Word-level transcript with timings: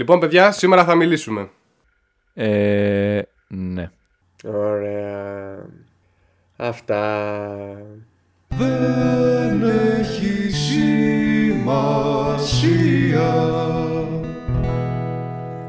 Λοιπόν, 0.00 0.18
παιδιά, 0.18 0.52
σήμερα 0.52 0.84
θα 0.84 0.94
μιλήσουμε. 0.94 1.50
Ε, 2.34 3.22
ναι. 3.48 3.90
Ωραία. 4.44 5.66
Αυτά. 6.56 7.32
Δεν 8.48 9.62
έχει 9.62 10.50
σημασία 10.50 11.98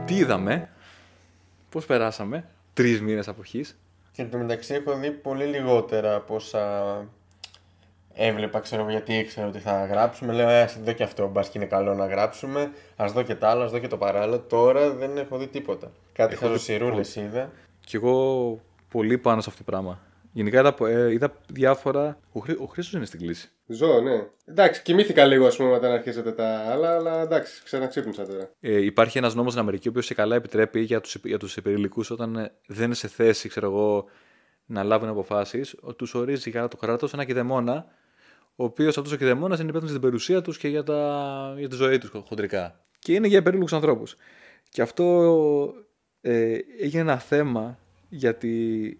Τι 0.06 0.16
είδαμε, 0.16 0.70
πώς 1.70 1.86
περάσαμε, 1.86 2.46
τρεις 2.74 3.02
μήνες 3.02 3.28
αποχής. 3.28 3.80
Και 4.12 4.22
εν 4.22 4.30
τω 4.30 4.38
μεταξύ 4.38 4.74
έχω 4.74 4.96
δει 4.96 5.12
πολύ 5.12 5.46
λιγότερα 5.46 6.16
από 6.16 6.36
όσα 6.36 7.06
έβλεπα, 8.14 8.60
ξέρω 8.60 8.82
εγώ, 8.82 8.92
γιατί 8.92 9.14
ήξερα 9.18 9.48
ότι 9.48 9.60
θα 9.60 9.86
γράψουμε. 9.86 10.34
Λέω, 10.34 10.50
ε, 10.50 10.62
ας 10.62 10.80
δω 10.84 10.92
και 10.92 11.04
αυτό, 11.04 11.28
μπας 11.28 11.50
και 11.50 11.58
είναι 11.58 11.68
καλό 11.68 11.94
να 11.94 12.06
γράψουμε. 12.06 12.72
Ας 12.96 13.12
δω 13.12 13.22
και 13.24 13.36
τα 13.36 13.50
άλλα, 13.50 13.64
ας 13.64 13.72
δω 13.72 13.80
και 13.80 13.88
το 13.88 13.98
παράλληλο. 13.98 14.40
Τώρα 14.40 14.90
δεν 14.94 15.18
έχω 15.18 15.38
δει 15.38 15.48
τίποτα. 15.48 15.92
Κάτι 16.14 16.34
Έχω 16.34 16.46
δει 16.46 16.52
χαζοσυρούλες 16.52 17.16
είδα. 17.16 17.52
Κι 17.86 17.96
εγώ 17.96 18.60
πολύ 18.90 19.18
πάνω 19.18 19.42
σε 19.42 19.50
αυτό 19.50 19.64
το 19.64 19.72
πράγμα. 19.72 20.00
Γενικά 20.34 20.60
είδα, 20.60 20.76
ε, 20.88 21.12
είδα 21.12 21.34
διάφορα... 21.48 22.18
Ο, 22.32 22.40
Χρή, 22.40 22.54
ο 22.60 22.66
Χρήστος 22.66 22.94
είναι 22.94 23.06
στην 23.06 23.20
κλίση. 23.20 23.50
Ζω, 23.68 24.02
ναι. 24.02 24.28
Εντάξει, 24.46 24.82
κοιμήθηκα 24.82 25.26
λίγο, 25.26 25.46
ας 25.48 25.56
πούμε, 25.56 25.72
όταν 25.72 25.92
αρχίσατε 25.92 26.32
τα 26.32 26.58
άλλα, 26.58 26.96
αλλά 26.96 27.22
εντάξει, 27.22 27.62
ξαναξύπνησα 27.64 28.26
τώρα. 28.28 28.50
Ε, 28.60 28.82
υπάρχει 28.86 29.18
ένας 29.18 29.36
νόμος 29.36 29.52
στην 29.52 29.64
Αμερική 29.64 29.88
ο 29.88 29.92
οποίος 29.92 30.08
και 30.08 30.14
καλά 30.14 30.36
επιτρέπει 30.36 30.80
για 30.80 31.02
τους, 31.02 31.18
για 31.24 31.38
τους 31.38 31.58
υπερηλικούς 31.58 32.10
όταν 32.12 32.36
ε, 32.36 32.52
δεν 32.68 32.86
είναι 32.86 32.94
σε 32.94 33.08
θέση, 33.08 33.50
ξέρω 33.50 33.68
εγώ, 33.68 34.06
να 34.66 34.84
λάβουν 34.84 35.10
αποφάσεις, 35.10 35.76
ο- 35.82 35.94
τους 35.94 36.14
ορίζει 36.14 36.50
για 36.50 36.68
το 36.68 36.78
κράτος 36.78 37.14
ένα 37.14 37.24
κηδεμόνα, 37.26 37.86
ο 38.62 38.64
οποίος 38.64 38.98
αυτός 38.98 39.14
ο 39.14 39.16
κηδεμόνας 39.16 39.60
είναι 39.60 39.70
υπεύθυνος 39.70 39.92
για 39.92 40.00
την 40.00 40.10
περιουσία 40.10 40.42
τους 40.42 40.58
και 40.58 40.68
για, 40.68 40.84
τα, 40.84 41.54
για 41.58 41.70
τη 41.70 41.76
ζωή 41.76 41.98
τους 41.98 42.12
χοντρικά. 42.28 42.86
Και 43.00 43.14
είναι 43.14 43.28
για 43.28 43.38
υπερήλικους 43.38 43.74
ανθρώπους. 43.74 44.16
Και 44.70 44.82
αυτό 44.82 45.34
ε, 46.22 46.58
έγινε 46.80 47.02
ένα 47.02 47.18
θέμα 47.18 47.80
γιατί 48.10 49.00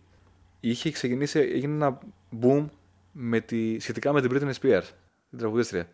είχε 0.60 0.92
ξεκινήσει, 0.92 1.40
έγινε 1.40 1.74
ένα 1.74 2.00
boom 2.42 2.66
με 3.12 3.40
τη, 3.40 3.80
σχετικά 3.80 4.14
με 4.14 4.22
την 4.22 4.32
Britney 4.34 4.54
Spears, 4.62 4.88
την 5.30 5.38
τραγουδίστρια. 5.38 5.88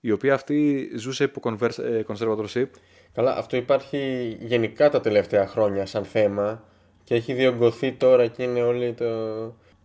Η 0.00 0.10
οποία 0.10 0.34
αυτή 0.34 0.90
ζούσε 0.96 1.24
υπό 1.24 1.40
converse- 1.44 1.84
ε, 1.84 2.02
conservatorship 2.06 2.66
Καλά, 3.12 3.36
αυτό 3.36 3.56
υπάρχει 3.56 4.36
γενικά 4.40 4.90
τα 4.90 5.00
τελευταία 5.00 5.46
χρόνια 5.46 5.86
σαν 5.86 6.04
θέμα 6.04 6.64
και 7.04 7.14
έχει 7.14 7.32
διωγγωθεί 7.32 7.92
τώρα 7.92 8.26
και 8.26 8.42
είναι 8.42 8.62
όλοι 8.62 8.92
το... 8.92 9.06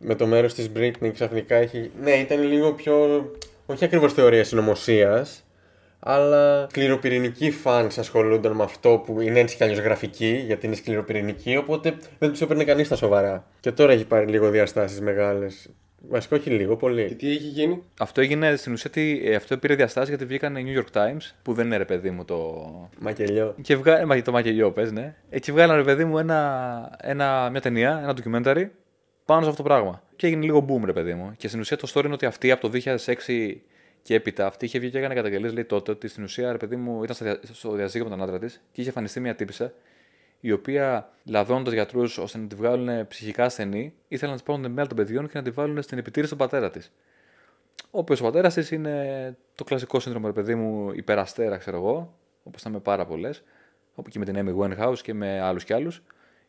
με 0.01 0.15
το 0.15 0.27
μέρος 0.27 0.53
της 0.53 0.71
Britney 0.75 1.11
ξαφνικά 1.13 1.55
έχει... 1.55 1.91
Ναι, 2.01 2.11
ήταν 2.11 2.43
λίγο 2.43 2.73
πιο... 2.73 3.25
όχι 3.65 3.85
ακριβώς 3.85 4.13
θεωρία 4.13 4.43
συνωμοσίας, 4.43 5.43
αλλά 5.99 6.67
σκληροπυρηνικοί 6.69 7.51
φανς 7.51 7.97
ασχολούνταν 7.97 8.51
με 8.51 8.63
αυτό 8.63 9.03
που 9.05 9.21
είναι 9.21 9.39
έτσι 9.39 9.55
κι 9.55 9.63
αλλιώς 9.63 9.79
γραφική, 9.79 10.43
γιατί 10.45 10.65
είναι 10.65 10.75
σκληροπυρηνική, 10.75 11.57
οπότε 11.57 11.93
δεν 12.19 12.29
τους 12.29 12.41
έπαιρνε 12.41 12.63
κανείς 12.63 12.85
στα 12.85 12.95
σοβαρά. 12.95 13.47
Και 13.59 13.71
τώρα 13.71 13.91
έχει 13.91 14.05
πάρει 14.05 14.25
λίγο 14.25 14.49
διαστάσεις 14.49 15.01
μεγάλες. 15.01 15.69
Βασικά 16.09 16.35
όχι 16.35 16.49
λίγο, 16.49 16.73
Και 16.73 16.79
πολύ. 16.79 17.15
τι 17.15 17.29
έχει 17.29 17.47
γίνει; 17.47 17.83
Αυτό 17.99 18.21
έγινε 18.21 18.55
στην 18.55 18.73
ουσία 18.73 18.89
ότι 18.93 19.21
ε, 19.25 19.35
αυτό 19.35 19.57
πήρε 19.57 19.75
διαστάσεις 19.75 20.09
γιατί 20.09 20.25
βγήκαν 20.25 20.55
οι 20.55 20.63
New 20.67 20.79
York 20.79 21.01
Times, 21.01 21.31
που 21.41 21.53
δεν 21.53 21.65
είναι 21.65 21.77
ρε 21.77 21.85
παιδί 21.85 22.09
μου 22.09 22.25
το. 22.25 22.89
Μακελιό. 22.99 23.55
Και 23.61 23.75
βγα... 23.75 23.99
ε, 23.99 24.05
μα, 24.05 24.21
το 24.21 24.31
μακελιό, 24.31 24.71
πες, 24.71 24.91
ναι. 24.91 25.15
Ε, 25.29 25.39
και 25.39 25.51
βγάλαν 25.51 25.77
ρε 25.77 25.83
παιδί 25.83 26.05
μου 26.05 26.17
ένα, 26.17 26.97
ένα, 27.01 27.49
μια 27.49 27.61
ταινία, 27.61 27.99
ένα 28.03 28.15
documentary 28.15 28.65
πάνω 29.25 29.41
σε 29.41 29.49
αυτό 29.49 29.63
το 29.63 29.69
πράγμα. 29.69 30.03
Και 30.15 30.27
έγινε 30.27 30.45
λίγο 30.45 30.65
boom, 30.69 30.85
ρε 30.85 30.93
παιδί 30.93 31.13
μου. 31.13 31.33
Και 31.37 31.47
στην 31.47 31.59
ουσία 31.59 31.77
το 31.77 31.91
story 31.93 32.03
είναι 32.03 32.13
ότι 32.13 32.25
αυτή 32.25 32.51
από 32.51 32.69
το 32.69 32.79
2006 32.83 33.55
και 34.01 34.15
έπειτα 34.15 34.45
αυτή 34.45 34.65
είχε 34.65 34.79
βγει 34.79 34.89
και 34.89 34.97
έκανε 34.97 35.13
καταγγελίες, 35.13 35.53
λέει 35.53 35.65
τότε, 35.65 35.91
ότι 35.91 36.07
στην 36.07 36.23
ουσία 36.23 36.51
ρε 36.51 36.57
παιδί 36.57 36.75
μου 36.75 37.03
ήταν 37.03 37.15
στα 37.15 37.25
δια- 37.25 37.39
στο 37.53 37.71
διαζύγιο 37.71 38.03
με 38.09 38.15
τον 38.15 38.21
άντρα 38.21 38.39
της 38.39 38.61
και 38.71 38.81
είχε 38.81 38.89
εμφανιστεί 38.89 39.19
μια 39.19 39.35
τύπησα 39.35 39.73
η 40.39 40.51
οποία 40.51 41.09
λαδώνοντας 41.25 41.73
γιατρούς 41.73 42.17
ώστε 42.17 42.37
να 42.37 42.47
τη 42.47 42.55
βγάλουν 42.55 43.07
ψυχικά 43.07 43.43
ασθενή, 43.45 43.93
ήθελαν 44.07 44.29
να 44.31 44.37
της 44.39 44.45
πάρουν 44.47 44.63
τα 44.63 44.69
μέλη 44.69 44.87
των 44.87 44.97
παιδιών 44.97 45.27
και 45.27 45.37
να 45.37 45.43
τη 45.43 45.49
βάλουν 45.49 45.81
στην 45.81 45.97
επιτήρηση 45.97 46.31
του 46.31 46.37
πατέρα 46.37 46.69
της. 46.69 46.91
Ο 47.91 47.97
οποίος 47.99 48.21
ο 48.21 48.23
πατέρας 48.23 48.53
της 48.53 48.71
είναι 48.71 49.37
το 49.55 49.63
κλασικό 49.63 49.99
σύνδρομο, 49.99 50.27
ρε 50.27 50.33
παιδί 50.33 50.55
μου, 50.55 50.91
υπεραστέρα, 50.93 51.57
ξέρω 51.57 51.77
εγώ, 51.77 52.13
όπως 52.43 52.61
ήταν 52.61 52.73
με 52.73 52.79
πάρα 52.79 53.05
πολλές, 53.05 53.43
όπου 53.95 54.09
και 54.09 54.19
με 54.19 54.25
την 54.25 54.35
Amy 54.37 54.61
Winehouse 54.61 54.97
και 55.01 55.13
με 55.13 55.41
άλλους 55.41 55.63
κι 55.63 55.73
άλλους, 55.73 56.01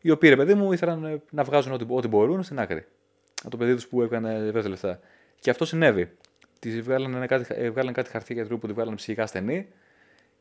οι 0.05 0.09
οποίοι, 0.09 0.29
ρε 0.29 0.35
παιδί 0.35 0.53
μου, 0.53 0.71
ήθελαν 0.71 1.05
ε, 1.05 1.21
να 1.29 1.43
βγάζουν 1.43 1.73
ό,τι, 1.73 1.85
ό,τι 1.87 2.07
μπορούν 2.07 2.43
στην 2.43 2.59
άκρη. 2.59 2.85
Από 3.41 3.49
το 3.49 3.57
παιδί 3.57 3.73
τους 3.73 3.87
που 3.87 4.01
έκανε 4.01 4.39
βέβαια 4.39 4.69
λεφτά. 4.69 4.99
Και 5.39 5.49
αυτό 5.49 5.65
συνέβη. 5.65 6.11
Τη 6.59 6.81
βγάλανε 6.81 7.25
κάτι, 7.25 7.45
ε, 7.49 7.69
βγάλανε 7.69 7.91
κάτι 7.91 8.09
χαρτί 8.09 8.33
γιατρού 8.33 8.59
που 8.59 8.67
τη 8.67 8.73
βγάλανε 8.73 8.95
ψυχικά 8.95 9.23
ασθενή 9.23 9.67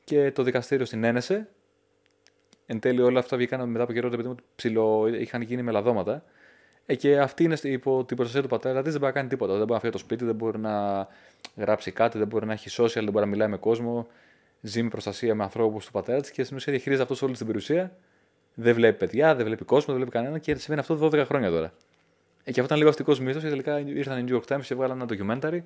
και 0.04 0.32
το 0.32 0.42
δικαστήριο 0.42 0.86
την 0.86 1.04
ένεσε. 1.04 1.48
Εν 2.66 2.80
τέλει 2.80 3.00
όλα 3.00 3.18
αυτά 3.18 3.36
βγήκαν 3.36 3.68
μετά 3.68 3.82
από 3.84 3.92
καιρό, 3.92 4.08
ρε 4.08 4.16
παιδί 4.16 4.28
μου, 4.28 4.34
ψηλο, 4.54 5.06
είχαν 5.06 5.42
γίνει 5.42 5.62
με 5.62 5.70
λαδώματα. 5.70 6.24
Ε, 6.86 6.94
και 6.94 7.18
αυτή 7.18 7.44
είναι 7.44 7.56
στη- 7.56 7.70
υπό 7.70 8.04
την 8.04 8.16
προστασία 8.16 8.42
του 8.42 8.48
πατέρα 8.48 8.82
της, 8.82 8.90
δεν 8.92 9.00
μπορεί 9.00 9.12
να 9.12 9.18
κάνει 9.18 9.28
τίποτα. 9.28 9.52
Δεν 9.52 9.60
μπορεί 9.60 9.72
να 9.72 9.78
φύγει 9.78 9.88
από 9.88 9.98
το 9.98 10.04
σπίτι, 10.04 10.24
δεν 10.24 10.34
μπορεί 10.34 10.58
να 10.58 11.06
γράψει 11.56 11.92
κάτι, 11.92 12.18
δεν 12.18 12.26
μπορεί 12.26 12.46
να 12.46 12.52
έχει 12.52 12.82
social, 12.82 12.92
δεν 12.94 13.04
μπορεί 13.10 13.24
να 13.24 13.26
μιλάει 13.26 13.48
με 13.48 13.56
κόσμο. 13.56 14.06
Ζει 14.60 14.82
με 14.82 14.88
προστασία 14.88 15.34
με 15.34 15.42
ανθρώπους 15.42 15.86
του 15.86 15.92
πατέρα 15.92 16.20
της 16.20 16.30
και 16.30 16.44
στην 16.44 16.56
ουσία 16.56 16.72
διαχειρίζεται 16.72 17.02
αυτός 17.02 17.22
όλη 17.22 17.36
την 17.36 17.46
περιουσία. 17.46 17.96
Δεν 18.54 18.74
βλέπει 18.74 18.98
παιδιά, 18.98 19.34
δεν 19.34 19.46
βλέπει 19.46 19.64
κόσμο, 19.64 19.84
δεν 19.86 19.96
βλέπει 19.96 20.10
κανένα 20.10 20.38
και 20.38 20.54
συμβαίνει 20.54 20.80
αυτό 20.80 21.08
12 21.08 21.24
χρόνια 21.26 21.50
τώρα. 21.50 21.72
Ε, 22.44 22.50
και 22.50 22.50
αυτό 22.50 22.62
ήταν 22.62 22.76
λίγο 22.78 22.88
αστικός 22.88 23.20
μύθος 23.20 23.42
και 23.42 23.48
τελικά 23.48 23.80
ήρθαν 23.80 24.18
οι 24.18 24.24
New 24.28 24.34
York 24.36 24.56
Times 24.56 24.62
και 24.62 24.74
βγάλαν 24.74 25.00
ένα 25.00 25.08
documentary 25.10 25.58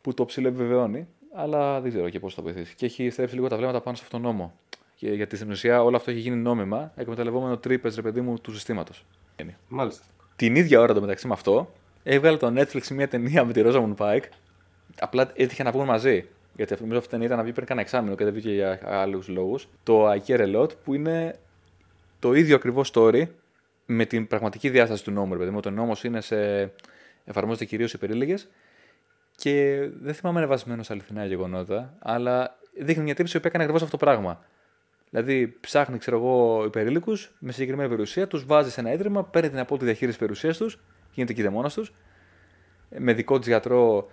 που 0.00 0.14
το 0.14 0.24
ψηλοεπιβεβαιώνει, 0.24 1.06
αλλά 1.34 1.80
δεν 1.80 1.90
ξέρω 1.90 2.08
και 2.08 2.20
πώς 2.20 2.34
θα 2.34 2.42
βοηθήσει. 2.42 2.74
Και 2.74 2.86
έχει 2.86 3.10
στρέψει 3.10 3.34
λίγο 3.34 3.48
τα 3.48 3.56
βλέμματα 3.56 3.80
πάνω 3.80 3.96
σε 3.96 4.02
αυτόν 4.04 4.22
τον 4.22 4.30
νόμο. 4.30 4.54
Και, 4.94 5.10
γιατί 5.12 5.36
στην 5.36 5.50
ουσία 5.50 5.82
όλο 5.82 5.96
αυτό 5.96 6.10
έχει 6.10 6.20
γίνει 6.20 6.36
νόμιμα, 6.36 6.92
εκμεταλλευόμενο 6.96 7.56
τρύπες, 7.56 7.96
ρε 7.96 8.02
παιδί 8.02 8.20
μου, 8.20 8.38
του 8.40 8.52
συστήματος. 8.52 9.04
Μάλιστα. 9.68 10.04
Την 10.36 10.56
ίδια 10.56 10.80
ώρα 10.80 10.94
το 10.94 11.00
μεταξύ 11.00 11.26
με 11.26 11.32
αυτό, 11.32 11.72
έβγαλε 12.02 12.36
το 12.36 12.52
Netflix 12.56 12.86
μια 12.88 13.08
ταινία 13.08 13.44
με 13.44 13.52
τη 13.52 13.62
Rosamund 13.64 13.94
Pike. 13.96 14.24
Απλά 15.00 15.30
έτυχε 15.34 15.62
να 15.62 15.70
βγουν 15.70 15.84
μαζί. 15.86 16.24
Γιατί 16.54 16.72
αυτό- 16.72 16.84
νομίζω 16.84 16.98
αυτή 16.98 17.08
η 17.08 17.10
ταινία 17.10 17.26
ήταν 17.26 17.36
να 17.38 17.42
βγει 17.44 17.52
πριν 17.52 17.66
κάνα 17.66 17.80
εξάμεινο 17.80 18.14
και 18.14 18.24
δεν 18.24 18.32
βγήκε 18.32 18.52
για 18.52 18.80
άλλους 18.84 19.28
λόγους. 19.28 19.68
Το 19.82 20.10
I 20.10 20.18
Care 20.26 20.40
A 20.40 20.56
Lot, 20.60 20.68
που 20.84 20.94
είναι 20.94 21.38
το 22.18 22.34
ίδιο 22.34 22.54
ακριβώς 22.56 22.90
story 22.94 23.26
με 23.86 24.04
την 24.04 24.26
πραγματική 24.26 24.68
διάσταση 24.68 25.04
του 25.04 25.10
νόμου. 25.10 25.32
Ρε 25.32 25.38
παιδί 25.38 25.50
μου. 25.50 25.60
Το 25.60 25.70
νόμος 25.70 26.04
είναι 26.04 26.20
σε. 26.20 26.72
εφαρμόζεται 27.24 27.64
κυρίως 27.64 27.90
σε 27.90 27.98
περίλεγε 27.98 28.34
και 29.36 29.78
δεν 30.00 30.14
θυμάμαι 30.14 30.36
αν 30.36 30.42
είναι 30.42 30.52
βασισμένο 30.52 30.82
σε 30.82 30.92
αληθινά 30.92 31.24
γεγονότα, 31.24 31.94
αλλά 31.98 32.58
δείχνει 32.78 33.02
μια 33.02 33.14
τύψη 33.14 33.40
που 33.40 33.46
έκανε 33.46 33.62
ακριβώς 33.64 33.82
αυτό 33.82 33.96
το 33.96 34.04
πράγμα. 34.04 34.44
Δηλαδή, 35.10 35.56
ψάχνει, 35.60 35.98
ξέρω 35.98 36.16
εγώ, 36.16 36.64
υπερήλικους 36.64 37.30
με 37.38 37.52
συγκεκριμένη 37.52 37.88
περιουσία, 37.88 38.26
τους 38.26 38.44
βάζει 38.44 38.70
σε 38.70 38.80
ένα 38.80 38.92
ίδρυμα, 38.92 39.24
παίρνει 39.24 39.48
την 39.48 39.58
απόλυτη 39.58 39.86
διαχείριση 39.86 40.18
περιουσίας 40.18 40.56
τους, 40.56 40.78
γίνεται 41.12 41.32
κηδεμόνα 41.32 41.68
τους, 41.68 41.92
με 42.98 43.12
δικό 43.12 43.38
της 43.38 43.46
γιατρό 43.46 44.10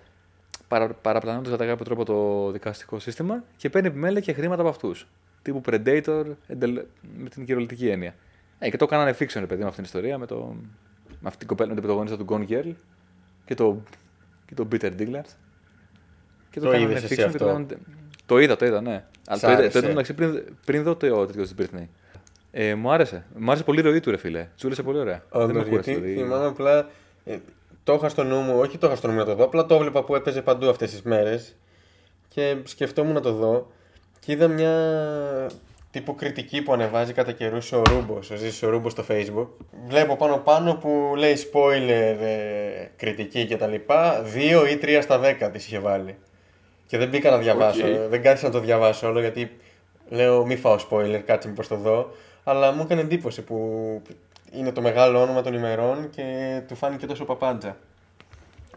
παρα, 0.68 0.88
παραπλανώντας 0.94 1.52
κατά 1.52 1.66
κάποιο 1.66 1.86
τρόπο 1.86 2.06
το 2.06 2.52
δικαστικό 2.52 3.00
σύστημα 3.00 3.44
και 3.58 3.70
παίρνει 3.70 3.88
επιμέλεια 3.88 4.22
και 4.22 4.34
χρήματα 4.34 4.62
από 4.62 4.70
αυτούς. 4.70 5.08
Τύπου 5.44 5.62
Predator, 5.66 6.24
εντελ- 6.48 6.82
με 7.18 7.30
την 7.30 7.46
κυριολεκτική 7.46 7.88
έννοια. 7.90 8.16
Ε, 8.60 8.70
και 8.70 8.78
το 8.78 8.86
κάνανε 8.86 9.16
fiction, 9.20 9.40
ρε 9.40 9.46
παιδί, 9.46 9.62
με 9.62 9.68
αυτήν 9.68 9.84
την 9.84 9.84
ιστορία, 9.84 10.18
με, 10.18 10.26
το, 10.26 10.56
με 11.08 11.18
αυτή 11.24 11.38
την 11.38 11.48
κοπέλα, 11.48 11.70
με 11.70 11.74
την 11.76 11.84
πρωταγωνίστρια 11.84 12.26
του 12.26 12.34
Gone 12.34 12.52
Girl 12.52 12.74
και 13.46 13.56
το, 13.56 13.82
και 14.46 14.54
το 14.54 14.68
Peter 14.72 14.92
Dinklage. 15.00 15.34
Και 16.50 16.60
Το 16.60 16.70
κάνανε 16.70 16.84
είδες 16.92 17.04
εσύ 17.04 17.14
fiction 17.14 17.18
και 17.18 17.24
αυτό; 17.24 17.38
το 17.38 17.46
κάνανε- 17.46 17.78
Το 18.26 18.40
είδα, 18.40 18.56
το 18.56 18.66
είδα, 18.66 18.82
ναι. 18.82 19.04
Αλλά 19.28 19.38
Σ' 19.38 19.42
το 19.42 19.48
είδα, 19.48 19.56
το 19.58 19.62
άρεσε; 19.62 19.78
είδα 19.78 19.88
μεταξύ 19.88 20.14
πριν, 20.14 20.44
πριν 20.66 20.84
δω 20.84 20.96
το 20.96 21.26
τέτοιο 21.26 21.46
στην 21.46 21.58
Britney. 21.66 21.88
Ε, 22.52 22.76
μου 22.76 22.92
άρεσε. 22.92 23.26
Μου 23.38 23.50
άρεσε 23.50 23.64
πολύ 23.64 23.80
η 23.80 23.84
ροή 23.84 24.00
του, 24.00 24.12
ρε 24.12 24.18
φίλε. 24.18 24.48
Τσούλησε 24.56 24.84
πολύ 24.84 24.98
ωραία. 25.00 25.24
Δεν 25.32 25.40
με 25.42 25.44
Όντως, 25.52 25.68
κούρασε, 25.68 25.92
γιατί 25.92 26.06
δηλαδή. 26.06 26.24
θυμάμαι 26.28 26.46
απλά. 26.46 26.90
ε, 27.26 27.38
το 27.84 27.94
είχα 27.94 28.10
στο 28.10 28.24
νου 28.24 28.36
μου, 28.40 28.58
όχι 28.60 28.78
το 28.78 28.88
είχα 28.88 28.96
στο 28.96 29.08
νου 29.08 29.14
μου 29.14 29.20
να 29.20 29.26
το 29.26 29.36
δω, 29.36 29.44
απλά 29.44 29.66
το 29.66 29.76
έβλεπα 29.76 30.04
που 30.04 30.16
έπαιζε 30.16 30.42
παντού 30.42 30.70
αυτές 30.70 30.92
τις 30.92 31.02
μέρες 31.02 31.56
και 32.28 32.58
σκεφτόμουν 32.64 33.14
να 33.14 33.20
το 33.22 33.34
δω 33.34 33.72
και 34.26 34.32
είδα 34.32 34.48
μια 34.48 34.72
τύπου 35.92 36.16
κριτική 36.16 36.62
που 36.62 36.74
ανεβάζει 36.74 37.14
κατά 37.14 37.32
καιρούς 37.32 37.72
ο 37.72 37.82
Ρούμπος, 37.90 38.32
ο 38.32 38.36
Ζήσης 38.36 38.64
ο 38.64 38.70
Ρούμπος 38.70 38.92
στο 38.92 39.04
facebook. 39.10 39.48
Βλέπω 39.88 40.16
πάνω 40.16 40.38
πάνω 40.38 40.76
που 40.76 41.14
λέει 41.18 41.36
spoiler, 41.52 42.18
ε, 42.22 42.88
κριτική 42.96 43.46
και 43.46 43.58
τα 43.58 43.68
λοιπά, 43.68 44.24
2 44.34 44.68
ή 44.72 44.78
3 44.82 45.02
στα 45.02 45.20
10 45.20 45.50
τις 45.52 45.66
είχε 45.66 45.80
βάλει. 45.80 46.16
Και 46.88 46.98
δεν 46.98 47.10
μπήκα 47.10 47.30
να 47.32 47.38
διαβάσω, 47.38 47.88
Οκ. 47.88 48.10
δεν 48.10 48.22
κάθισα 48.22 48.46
να 48.46 48.52
το 48.52 48.60
διαβάσω 48.60 49.08
όλο 49.08 49.20
γιατί 49.20 49.58
λέω 50.10 50.46
μη 50.46 50.56
φάω 50.56 50.76
spoiler, 50.90 51.22
κάτσε 51.26 51.48
μήπως 51.48 51.68
το 51.68 51.76
δω. 51.76 52.12
Αλλά 52.44 52.72
μου 52.72 52.82
έκανε 52.82 53.02
εντύπωση 53.02 53.42
που 53.42 53.58
είναι 54.52 54.72
το 54.72 54.82
μεγάλο 54.82 55.22
όνομα 55.22 55.42
των 55.42 55.54
ημερών 55.54 56.10
και 56.10 56.24
του 56.68 56.76
φάνηκε 56.76 57.06
τόσο 57.06 57.26
παπάντζα. 57.26 57.78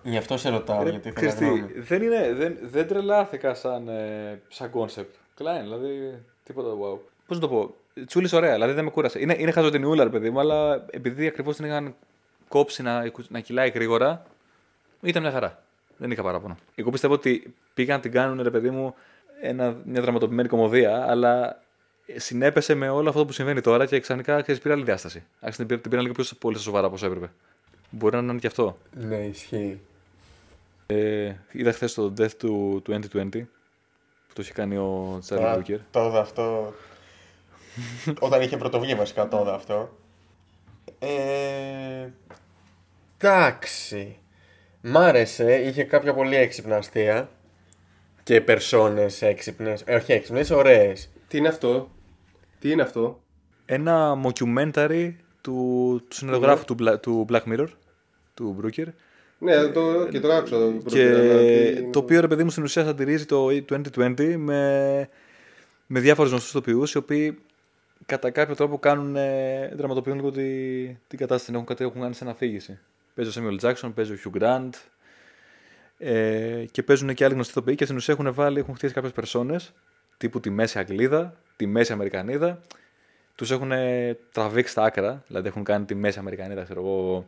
Γι' 0.02 0.16
αυτό 0.16 0.36
σε 0.36 0.48
ρωτάω, 0.48 0.82
Ρε, 0.82 0.90
γιατί 0.90 1.12
ξέρεις 1.12 1.34
θέλω 1.34 1.52
τι, 1.52 1.58
γνώμη. 1.58 1.72
δεν, 1.76 2.02
είναι, 2.02 2.32
δεν, 2.36 2.56
δεν 2.62 2.88
τρελάθηκα 2.88 3.54
σαν, 3.54 3.88
ε, 3.88 4.40
σαν 4.48 4.70
concept. 4.74 5.25
Klein, 5.38 5.62
δηλαδή 5.62 6.22
τίποτα 6.44 6.68
wow. 6.68 6.98
Πώς 7.26 7.40
να 7.40 7.48
το 7.48 7.48
πω, 7.48 7.74
τσούλης 8.06 8.32
ωραία, 8.32 8.52
δηλαδή 8.52 8.72
δεν 8.72 8.84
με 8.84 8.90
κούρασε. 8.90 9.20
Είναι, 9.20 9.36
είναι 9.38 9.50
χαζοτενιούλα, 9.50 10.04
ρε 10.04 10.10
παιδί 10.10 10.30
μου, 10.30 10.40
αλλά 10.40 10.84
επειδή 10.90 11.26
ακριβώς 11.26 11.56
την 11.56 11.64
είχαν 11.64 11.94
κόψει 12.48 12.82
να, 12.82 13.12
να 13.28 13.40
κυλάει 13.40 13.68
γρήγορα, 13.68 14.26
ήταν 15.00 15.22
μια 15.22 15.30
χαρά. 15.30 15.62
Δεν 15.96 16.10
είχα 16.10 16.22
παράπονο. 16.22 16.56
Εγώ 16.74 16.90
πιστεύω 16.90 17.14
ότι 17.14 17.54
πήγαν 17.74 17.96
να 17.96 18.02
την 18.02 18.12
κάνουν, 18.12 18.42
ρε 18.42 18.50
παιδί 18.50 18.70
μου, 18.70 18.94
ένα, 19.40 19.76
μια 19.84 20.00
δραματοποιημένη 20.00 20.48
κομμωδία, 20.48 21.06
αλλά 21.08 21.62
συνέπεσε 22.16 22.74
με 22.74 22.88
όλο 22.88 23.08
αυτό 23.08 23.24
που 23.24 23.32
συμβαίνει 23.32 23.60
τώρα 23.60 23.86
και 23.86 24.00
ξαφνικά 24.00 24.42
ξέρεις, 24.42 24.60
πήρε 24.60 24.74
άλλη 24.74 24.84
διάσταση. 24.84 25.24
Άρχισε 25.40 25.58
την 25.58 25.66
πήρε, 25.66 25.80
την 25.80 25.90
πήρε 25.90 26.02
λίγο 26.02 26.14
πιο 26.14 26.24
πολύ 26.38 26.54
στα 26.54 26.64
σοβαρά 26.64 26.86
όπως 26.86 27.02
έπρεπε. 27.02 27.30
Μπορεί 27.90 28.16
να 28.16 28.22
είναι 28.22 28.38
και 28.38 28.46
αυτό. 28.46 28.78
Ναι, 28.92 29.16
ισχύει. 29.16 29.80
Ε, 30.86 31.32
είδα 31.52 31.72
χθες 31.72 31.94
το 31.94 32.12
Death 32.18 32.32
του 32.38 32.82
2020 32.88 33.00
που 33.10 33.46
το 34.36 34.42
είχε 34.42 34.52
κάνει 34.52 34.76
ο 34.76 35.18
Τσάρλι 35.20 35.46
Α, 35.46 35.54
Μπούκερ. 35.54 35.78
Το 35.90 36.04
είδα 36.04 36.20
αυτό. 36.20 36.72
Όταν 38.20 38.40
είχε 38.42 38.56
πρωτοβγεί 38.56 38.94
βασικά 38.94 39.28
το 39.28 39.38
είδα 39.40 39.54
αυτό. 39.54 39.96
Ε, 40.98 42.08
εντάξει. 43.18 44.16
Μ' 44.80 44.96
άρεσε, 44.96 45.54
είχε 45.54 45.84
κάποια 45.84 46.14
πολύ 46.14 46.36
έξυπνα 46.36 46.76
αστεία. 46.76 47.28
Και 48.22 48.40
περσόνες 48.40 49.22
έξυπνες, 49.22 49.82
ε, 49.86 49.94
όχι 49.94 50.12
έξυπνες, 50.12 50.50
ωραίες. 50.50 51.08
Τι 51.28 51.38
είναι 51.38 51.48
αυτό; 51.48 51.90
Τι 52.58 52.70
είναι 52.70 52.82
αυτό; 52.82 53.20
Ένα 53.66 54.20
mockumentary 54.24 55.14
του, 55.40 56.00
του 56.08 56.16
συνεργογράφου 56.16 56.64
του, 56.64 56.76
Bla- 56.80 57.00
του 57.00 57.26
Black 57.30 57.42
Mirror, 57.42 57.68
του 58.34 58.52
Μπρούκερ. 58.56 58.86
Ναι, 59.38 59.66
το, 59.66 60.08
και 60.10 60.20
το 60.20 60.32
άκουσα. 60.32 60.56
Το, 60.58 60.82
Και 60.86 61.10
πρώτο, 61.10 61.90
το 61.90 61.98
οποίο 61.98 62.20
ρε 62.20 62.26
παιδί 62.28 62.44
μου 62.44 62.50
στην 62.50 62.62
ουσία 62.62 62.84
σαντηρίζει 62.84 63.24
το 63.26 63.46
2020 63.96 64.34
με, 64.36 65.08
με 65.86 66.00
διάφορους 66.00 66.30
γνωστούς 66.30 66.52
τοπιούς 66.52 66.92
οι 66.92 66.96
οποίοι 66.98 67.38
κατά 68.06 68.30
κάποιο 68.30 68.54
τρόπο 68.54 68.78
κάνουν, 68.78 69.16
ε, 69.16 69.72
δραματοποιούν 69.76 70.16
λίγο 70.16 70.30
τη, 70.30 70.42
την 71.08 71.18
κατάσταση. 71.18 71.52
Έχουν, 71.54 71.66
κάτι- 71.66 71.84
έχουν 71.84 72.00
κάνει 72.00 72.14
σε 72.14 72.24
αναφήγηση. 72.24 72.78
Παίζει 73.14 73.38
ο 73.38 73.42
Samuel 73.42 73.64
Jackson, 73.64 73.92
παίζει 73.94 74.12
ο 74.12 74.16
Hugh 74.24 74.42
Grant 74.42 74.70
ε, 75.98 76.64
και 76.70 76.82
παίζουν 76.82 77.14
και 77.14 77.24
άλλοι 77.24 77.34
γνωστοί 77.34 77.52
τοπιοί 77.52 77.74
και 77.74 77.84
στην 77.84 77.96
ουσία 77.96 78.14
έχουν, 78.18 78.34
βάλει, 78.34 78.58
έχουν 78.58 78.74
χτίσει 78.74 78.94
κάποιες 78.94 79.12
περσόνες 79.12 79.72
τύπου 80.16 80.40
τη 80.40 80.50
Μέση 80.50 80.78
Αγγλίδα, 80.78 81.36
τη 81.56 81.66
Μέση 81.66 81.92
Αμερικανίδα. 81.92 82.60
Τους 83.34 83.50
έχουν 83.50 83.72
ε, 83.72 84.16
τραβήξει 84.32 84.72
στα 84.72 84.82
άκρα, 84.82 85.22
δηλαδή 85.26 85.48
έχουν 85.48 85.64
κάνει 85.64 85.84
τη 85.84 85.94
Μέση 85.94 86.18
Αμερικανίδα, 86.18 86.62
ξέρω 86.62 86.80
εγώ, 86.80 87.26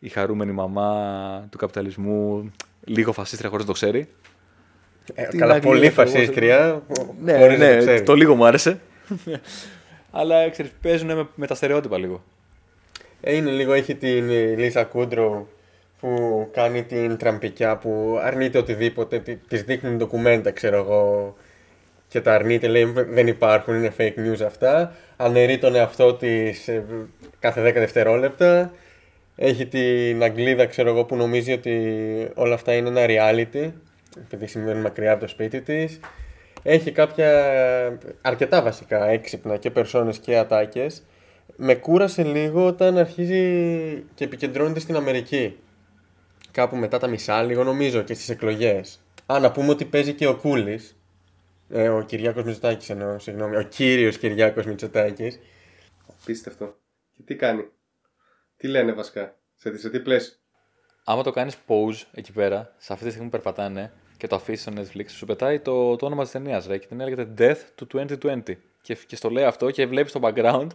η 0.00 0.08
χαρούμενη 0.08 0.52
μαμά 0.52 1.46
του 1.50 1.58
καπιταλισμού, 1.58 2.52
λίγο 2.84 3.12
φασίστρια 3.12 3.50
χωρίς 3.50 3.64
να 3.66 3.72
το 3.72 3.78
ξέρει. 3.78 4.08
Ε, 5.14 5.24
Την 5.26 5.38
καλά, 5.38 5.54
Αγγλία, 5.54 5.70
πολύ 5.70 5.88
ξέρω 5.88 6.02
εγώ, 6.02 6.10
φασίστρια. 6.12 6.82
Ναι, 7.22 7.38
χωρίς 7.38 7.58
να 7.58 7.66
ναι, 7.66 7.78
το 7.78 7.84
το, 7.84 7.92
ξέρει. 8.02 8.18
λίγο 8.18 8.34
μου 8.34 8.44
άρεσε. 8.44 8.80
Αλλά 10.10 10.50
ξέρεις, 10.50 10.72
παίζουν 10.82 11.14
με, 11.16 11.28
με 11.34 11.46
τα 11.46 11.54
στερεότυπα 11.54 11.98
λίγο. 11.98 12.22
Ε, 13.20 13.34
είναι 13.34 13.50
λίγο, 13.50 13.72
έχει 13.72 13.94
την 13.94 14.28
Λίζα 14.58 14.84
Κούντροου 14.84 15.48
που 16.00 16.48
κάνει 16.52 16.82
την 16.82 17.16
τραμπικιά 17.16 17.76
που 17.76 18.18
αρνείται 18.22 18.58
οτιδήποτε, 18.58 19.18
τη 19.18 19.36
της 19.36 19.62
δείχνουν 19.62 19.96
ντοκουμέντα 19.96 20.50
ξέρω 20.50 20.76
εγώ 20.76 21.36
και 22.08 22.20
τα 22.20 22.34
αρνείται, 22.34 22.66
λέει 22.66 22.92
δεν 22.96 23.26
υπάρχουν, 23.26 23.74
είναι 23.74 23.92
fake 23.98 24.14
news 24.18 24.44
αυτά. 24.46 24.94
Αναιρεί 25.16 25.58
τον 25.58 25.74
εαυτό 25.74 26.14
της 26.14 26.68
ε, 26.68 26.84
κάθε 27.38 27.68
10 27.70 27.72
δευτερόλεπτα. 27.72 28.72
Έχει 29.42 29.66
την 29.66 30.22
Αγγλίδα 30.22 30.66
ξέρω 30.66 30.88
εγώ 30.88 31.04
που 31.04 31.16
νομίζει 31.16 31.52
ότι 31.52 32.30
όλα 32.34 32.54
αυτά 32.54 32.74
είναι 32.74 32.88
ένα 32.88 33.06
reality 33.08 33.72
επειδή 34.24 34.46
συμβαίνουν 34.46 34.82
μακριά 34.82 35.12
από 35.12 35.20
το 35.20 35.28
σπίτι 35.28 35.60
της. 35.60 36.00
Έχει 36.62 36.92
κάποια 36.92 37.28
αρκετά 38.20 38.62
βασικά 38.62 39.06
έξυπνα 39.08 39.56
και 39.56 39.70
περσόνες 39.70 40.18
και 40.18 40.36
ατάκες. 40.36 41.02
Με 41.56 41.74
κούρασε 41.74 42.22
λίγο 42.22 42.66
όταν 42.66 42.98
αρχίζει 42.98 43.42
και 44.14 44.24
επικεντρώνεται 44.24 44.80
στην 44.80 44.96
Αμερική. 44.96 45.56
Κάπου 46.50 46.76
μετά 46.76 46.98
τα 46.98 47.08
μισά, 47.08 47.42
λίγο 47.42 47.64
νομίζω 47.64 48.02
και 48.02 48.14
στις 48.14 48.28
εκλογές. 48.28 49.00
Α, 49.26 49.38
να 49.38 49.50
πούμε 49.52 49.70
ότι 49.70 49.84
παίζει 49.84 50.12
και 50.12 50.26
ο 50.26 50.36
Κούλης. 50.36 50.96
Ε, 51.70 51.88
ο 51.88 52.02
Κυριάκος 52.02 52.44
Μητσοτάκης 52.44 52.90
εννοώ, 52.90 53.18
συγγνώμη. 53.18 53.56
Ο 53.56 53.62
κύριος 53.62 54.18
Κυριάκος 54.18 54.66
Μητσοτάκης. 54.66 55.40
Απίστευτο. 56.20 56.76
Και 57.16 57.22
τι 57.24 57.34
κάνει; 57.34 57.64
Τι 58.60 58.68
λένε 58.68 58.92
βασικά; 58.92 59.34
Σε, 59.56 59.70
τι- 59.70 59.78
σε 59.80 59.90
τι 59.90 60.00
πλαίσιο. 60.00 60.34
Άμα 61.04 61.22
το 61.22 61.30
κάνεις 61.30 61.56
pause 61.68 62.02
εκεί 62.12 62.32
πέρα, 62.32 62.74
σε 62.78 62.92
αυτή 62.92 63.04
τη 63.04 63.10
στιγμή 63.10 63.30
που 63.30 63.36
περπατάνε 63.42 63.92
και 64.16 64.26
το 64.26 64.36
αφήσεις 64.36 64.62
στο 64.62 64.72
Netflix, 64.76 65.04
σου 65.08 65.26
πετάει 65.26 65.58
το, 65.60 65.96
το 65.96 66.06
όνομα 66.06 66.22
της 66.22 66.32
ταινίας, 66.32 66.66
ρε, 66.66 66.78
και 66.78 66.84
η 66.84 66.88
ταινία 66.88 67.04
λέγεται 67.04 67.28
Death 67.38 67.58
του 67.74 67.86
2020. 67.92 68.40
Και, 68.82 68.96
και 69.06 69.16
στο 69.16 69.30
λέει 69.30 69.44
αυτό 69.44 69.70
και 69.70 69.86
βλέπεις 69.86 70.10
στο 70.10 70.20
background 70.22 70.66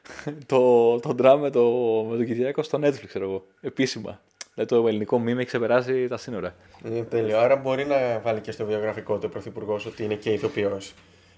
το, 0.46 0.98
το 1.00 1.14
drum 1.18 1.38
με, 1.40 1.50
το, 1.50 1.62
με 2.10 2.16
τον 2.16 2.26
Κυριάκο 2.26 2.62
στο 2.62 2.78
Netflix, 2.82 3.04
ξέρω 3.06 3.24
εγώ. 3.24 3.46
Επίσημα. 3.60 4.20
Δηλαδή 4.54 4.74
το 4.74 4.88
ελληνικό 4.88 5.22
meme 5.22 5.36
έχει 5.36 5.44
ξεπεράσει 5.44 6.08
τα 6.08 6.16
σύνορα. 6.16 6.54
Είναι 6.84 7.02
τέλειο. 7.02 7.38
Άρα 7.38 7.56
μπορεί 7.56 7.84
να 7.84 8.18
βάλει 8.20 8.40
και 8.40 8.50
στο 8.50 8.64
βιογραφικό 8.64 9.14
του 9.18 9.24
ο 9.26 9.28
Πρωθυπουργός 9.28 9.86
ότι 9.86 10.04
είναι 10.04 10.14
και 10.14 10.30
ηθοποιός. 10.32 10.94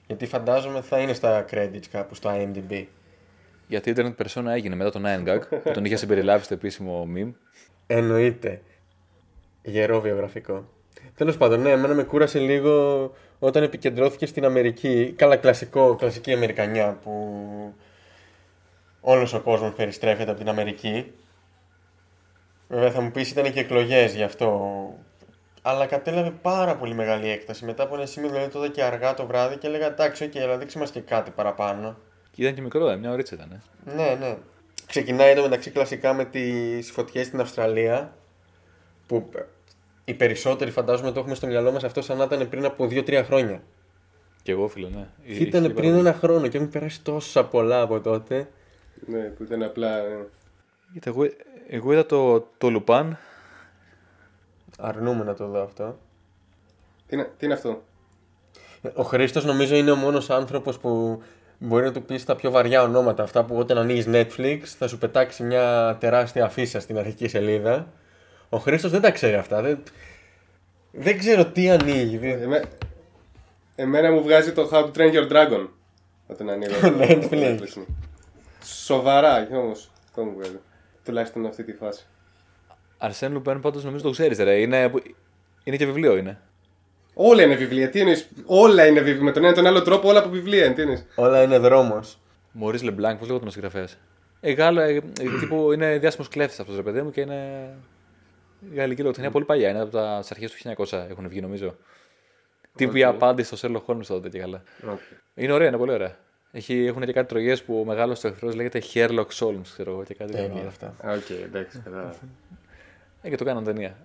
Γιατί 0.07 0.27
φαντάζομαι 0.27 0.81
θα 0.81 0.99
είναι 0.99 1.13
στα 1.13 1.45
credits 1.51 1.87
κάπου 1.91 2.15
στο 2.15 2.31
IMDb. 2.33 2.85
Γιατί 3.67 3.93
internet 3.97 4.15
persona 4.25 4.47
έγινε 4.47 4.75
μετά 4.75 4.91
τον 4.91 5.03
9gag 5.07 5.41
που 5.63 5.71
τον 5.71 5.85
είχε 5.85 5.97
συμπεριλάβει 5.97 6.45
στο 6.45 6.55
επίσημο 6.55 7.09
meme. 7.17 7.33
Εννοείται. 7.87 8.63
Γερό 9.63 10.01
βιογραφικό. 10.01 10.69
Τέλος 11.15 11.37
πάντων, 11.37 11.61
ναι, 11.61 11.71
εμένα 11.71 11.95
με 11.95 12.03
κούρασε 12.03 12.39
λίγο 12.39 13.13
όταν 13.39 13.63
επικεντρώθηκε 13.63 14.27
στην 14.27 14.45
Αμερική. 14.45 15.15
Καλά, 15.17 15.37
κλασικό, 15.37 15.95
κλασική 15.95 16.33
Αμερικανιά 16.33 16.99
που 17.03 17.45
όλος 19.01 19.33
ο 19.33 19.41
κόσμος 19.41 19.73
περιστρέφεται 19.73 20.31
από 20.31 20.39
την 20.39 20.49
Αμερική. 20.49 21.13
Βέβαια 22.69 22.91
θα 22.91 23.01
μου 23.01 23.11
πεις 23.11 23.31
ήταν 23.31 23.53
και 23.53 23.61
εκλογές 23.61 24.15
γι' 24.15 24.23
αυτό. 24.23 24.71
Αλλά 25.63 25.87
κατέλαβε 25.87 26.31
πάρα 26.31 26.77
πολύ 26.77 26.95
μεγάλη 26.95 27.31
έκταση. 27.31 27.65
Μετά 27.65 27.83
από 27.83 27.95
ένα 27.95 28.07
σημείο 28.07 28.29
δηλαδή 28.31 28.51
το 28.51 28.59
είδα 28.59 28.73
και 28.73 28.83
αργά 28.83 29.15
το 29.15 29.27
βράδυ 29.27 29.57
και 29.57 29.67
έλεγα 29.67 29.87
εντάξει, 29.87 30.25
οκ, 30.25 30.37
αλλά 30.37 30.57
δείξε 30.57 30.79
μας 30.79 30.91
και 30.91 31.01
κάτι 31.01 31.31
παραπάνω. 31.31 31.97
Και 32.35 32.43
ήταν 32.43 32.55
και 32.55 32.61
μικρό, 32.63 32.89
ε, 32.89 32.97
μια 32.97 33.11
ωρίτσα 33.11 33.35
ήταν. 33.35 33.63
Ε. 33.87 33.95
Ναι, 33.95 34.17
ναι. 34.21 34.37
Ξεκινάει 34.87 35.31
εδώ 35.31 35.43
μεταξύ 35.43 35.71
κλασικά 35.71 36.13
με 36.15 36.25
τις 36.25 36.91
φωτιές 36.91 37.27
στην 37.27 37.41
Αυστραλία 37.41 38.17
που 39.07 39.29
οι 40.05 40.15
περισσότεροι 40.15 40.71
φαντάζομαι 40.71 41.13
το 41.13 41.19
έχουμε 41.21 41.35
στο 41.35 41.47
μυαλό 41.47 41.73
μας 41.73 41.85
αυτό 41.85 42.03
σαν 42.03 42.17
να 42.17 42.25
ήταν 42.25 42.49
πριν 42.49 42.65
από 42.65 42.85
2-3 42.91 43.23
χρόνια. 43.25 43.63
Και 44.43 44.53
εγώ, 44.53 44.69
φίλε, 44.69 44.89
ναι. 44.89 45.09
Και 45.27 45.33
ήταν 45.43 45.73
πριν 45.75 45.95
ένα 45.95 46.13
χρόνο 46.13 46.49
και 46.49 46.57
έχουν 46.57 46.69
περάσει 46.71 47.03
τόσα 47.03 47.45
πολλά 47.45 47.81
από 47.81 48.01
τότε. 48.01 48.49
Ναι, 49.07 49.19
που 49.23 49.43
ήταν 49.43 49.63
απλά. 49.63 49.97
ε, 49.99 50.27
Κοίτα, 50.93 51.11
εγώ, 51.11 51.27
εγώ 51.69 51.93
είδα 51.93 52.07
το, 52.07 52.41
το 52.59 52.71
Λουπάν. 52.71 53.19
Αρνούμε 54.79 55.25
να 55.25 55.35
το 55.35 55.47
δω 55.49 55.63
αυτό. 55.63 55.99
Τι, 57.07 57.15
είναι- 57.15 57.31
τι 57.39 57.45
είναι 57.45 57.55
αυτό; 57.55 57.83
Ο 58.95 59.03
Χρήστος 59.03 59.45
νομίζω 59.45 59.77
είναι 59.77 59.91
ο 59.91 59.97
μόνος 59.97 60.31
άνθρωπος 60.31 60.79
που 60.79 61.23
μπορεί 61.65 61.85
να 61.85 61.93
του 61.93 62.03
πεις 62.03 62.25
τα 62.25 62.37
πιο 62.37 62.51
βαριά 62.51 62.83
ονόματα. 62.83 63.23
Αυτά 63.23 63.45
που 63.45 63.57
όταν 63.57 63.79
ανοίγεις 63.79 64.07
Netflix 64.09 64.61
θα 64.65 64.89
σου 64.89 64.99
πετάξει 64.99 65.43
μια 65.43 65.97
τεράστια 66.01 66.45
αφίσα 66.45 66.81
στην 66.81 66.99
αρχική 66.99 67.29
σελίδα. 67.29 67.93
Ο 68.49 68.59
Χρήστος 68.59 68.91
δεν 68.91 69.01
τα 69.01 69.11
ξέρει 69.11 69.35
αυτά. 69.35 69.63
Δεν, 69.63 69.83
δεν 70.93 71.19
ξέρω 71.19 71.45
τι 71.47 71.71
ανοίγει. 71.71 72.19
Δεν- 72.19 72.43
Εμέ... 72.43 72.63
Εμένα 73.77 74.11
μου 74.13 74.23
βγάζει 74.23 74.53
το 74.53 74.69
How 74.73 74.85
to 74.85 74.91
Train 74.99 75.13
Your 75.15 75.33
Dragon. 75.33 75.69
Όταν 76.27 76.51
ανοίγω. 76.51 76.73
το 76.81 76.93
Netflix. 77.01 77.29
Netflix. 77.31 77.83
Σοβαρά, 78.65 79.49
όμως. 79.53 79.91
Αυτό 80.05 80.25
μου 80.25 80.33
βγάζει. 80.37 80.59
Τουλάχιστον 81.05 81.47
αυτή 81.47 81.65
τη 81.65 81.73
φάση. 81.73 82.07
Αρσέν 82.99 83.33
Λουπέν 83.33 83.61
πάντως 83.61 83.85
νομίζω 83.85 84.05
το 84.05 84.11
ξέρεις, 84.11 84.39
ρε. 84.39 84.55
Είναι, 84.61 84.91
είναι 85.65 85.77
και 85.77 85.87
βιβλίο 85.87 86.17
είναι. 86.17 86.41
Όλα 87.15 87.43
είναι 87.43 87.55
βιβλία. 87.55 87.91
Τι 87.91 87.99
εννοείς, 88.01 88.29
Όλα 88.47 88.87
είναι 88.87 89.01
βιβλία. 89.01 89.23
Με 89.25 89.33
τον 89.33 89.43
ένα 89.43 89.53
ή 89.53 89.55
τον 89.55 89.67
άλλο 89.67 89.83
τρόπο, 89.83 90.09
όλα 90.09 90.19
από 90.19 90.29
βιβλία. 90.29 90.65
είναι. 90.65 90.75
Τι 90.75 90.81
εννοείς. 90.83 91.07
Όλα 91.15 91.43
είναι 91.43 91.59
δρόμος. 91.59 92.19
Μωρή 92.53 92.79
Λεμπλάνκ, 92.79 93.19
πώς 93.19 93.29
λέγεται 93.29 93.47
ο 93.47 93.51
συγγραφέα. 93.51 93.87
Ε, 94.41 94.53
Γάλλο, 94.53 94.81
ε, 94.81 94.95
ε, 94.97 95.03
τύπου 95.41 95.73
είναι 95.73 95.99
διάσημος 95.99 96.29
κλέφτης 96.29 96.61
αυτός 96.61 96.77
ρε 96.77 96.83
παιδί 96.83 97.03
μου 97.03 97.11
και 97.11 97.21
είναι. 97.21 97.69
Γαλλική 98.75 99.01
λογοτεχνία 99.01 99.31
πολύ 99.31 99.45
παλιά. 99.45 99.69
Είναι 99.69 99.81
από 99.81 99.91
τις 99.91 99.99
αρχές 100.31 100.51
του 100.53 100.57
1900 100.77 101.07
έχουν 101.11 101.29
βγει 101.29 101.41
νομίζω. 101.41 101.77
Τύπου 102.77 102.97
η 102.97 103.05
απάντηση 103.05 103.57
στο 103.57 103.69
Sherlock 103.87 103.95
Holmes 103.95 104.07
τότε 104.07 104.29
και 104.29 104.39
καλά. 104.39 104.63
Είναι 105.35 105.53
ωραία, 105.53 105.69
είναι 105.69 105.77
πολύ 105.77 105.93
ωραία. 105.93 106.17
Έχει, 106.53 106.85
έχουν 106.87 107.03
και 107.05 107.13
κάτι 107.13 107.29
τρολιές 107.29 107.63
που 107.63 107.81
ο 107.81 107.85
μεγάλος 107.85 108.21
του 108.21 108.27
εχθρός 108.27 108.55
λέγεται 108.55 108.83
Sherlock 108.95 109.27
Holmes, 109.41 109.61
ξέρω 109.73 109.91
εγώ. 109.91 110.03
Και 110.05 110.15
κάτι 110.15 110.33
Τέλεια 110.33 110.49
τέτοιο. 110.49 110.67
αυτά. 110.67 110.87
Α, 110.87 111.13
Οκ, 111.13 111.31
εντάξει. 111.45 111.81
κατάλαβα. 111.85 112.15
Ε, 113.23 113.29
και 113.29 113.37
το 113.37 113.45
κάναν 113.45 113.65
ταινία. 113.65 113.97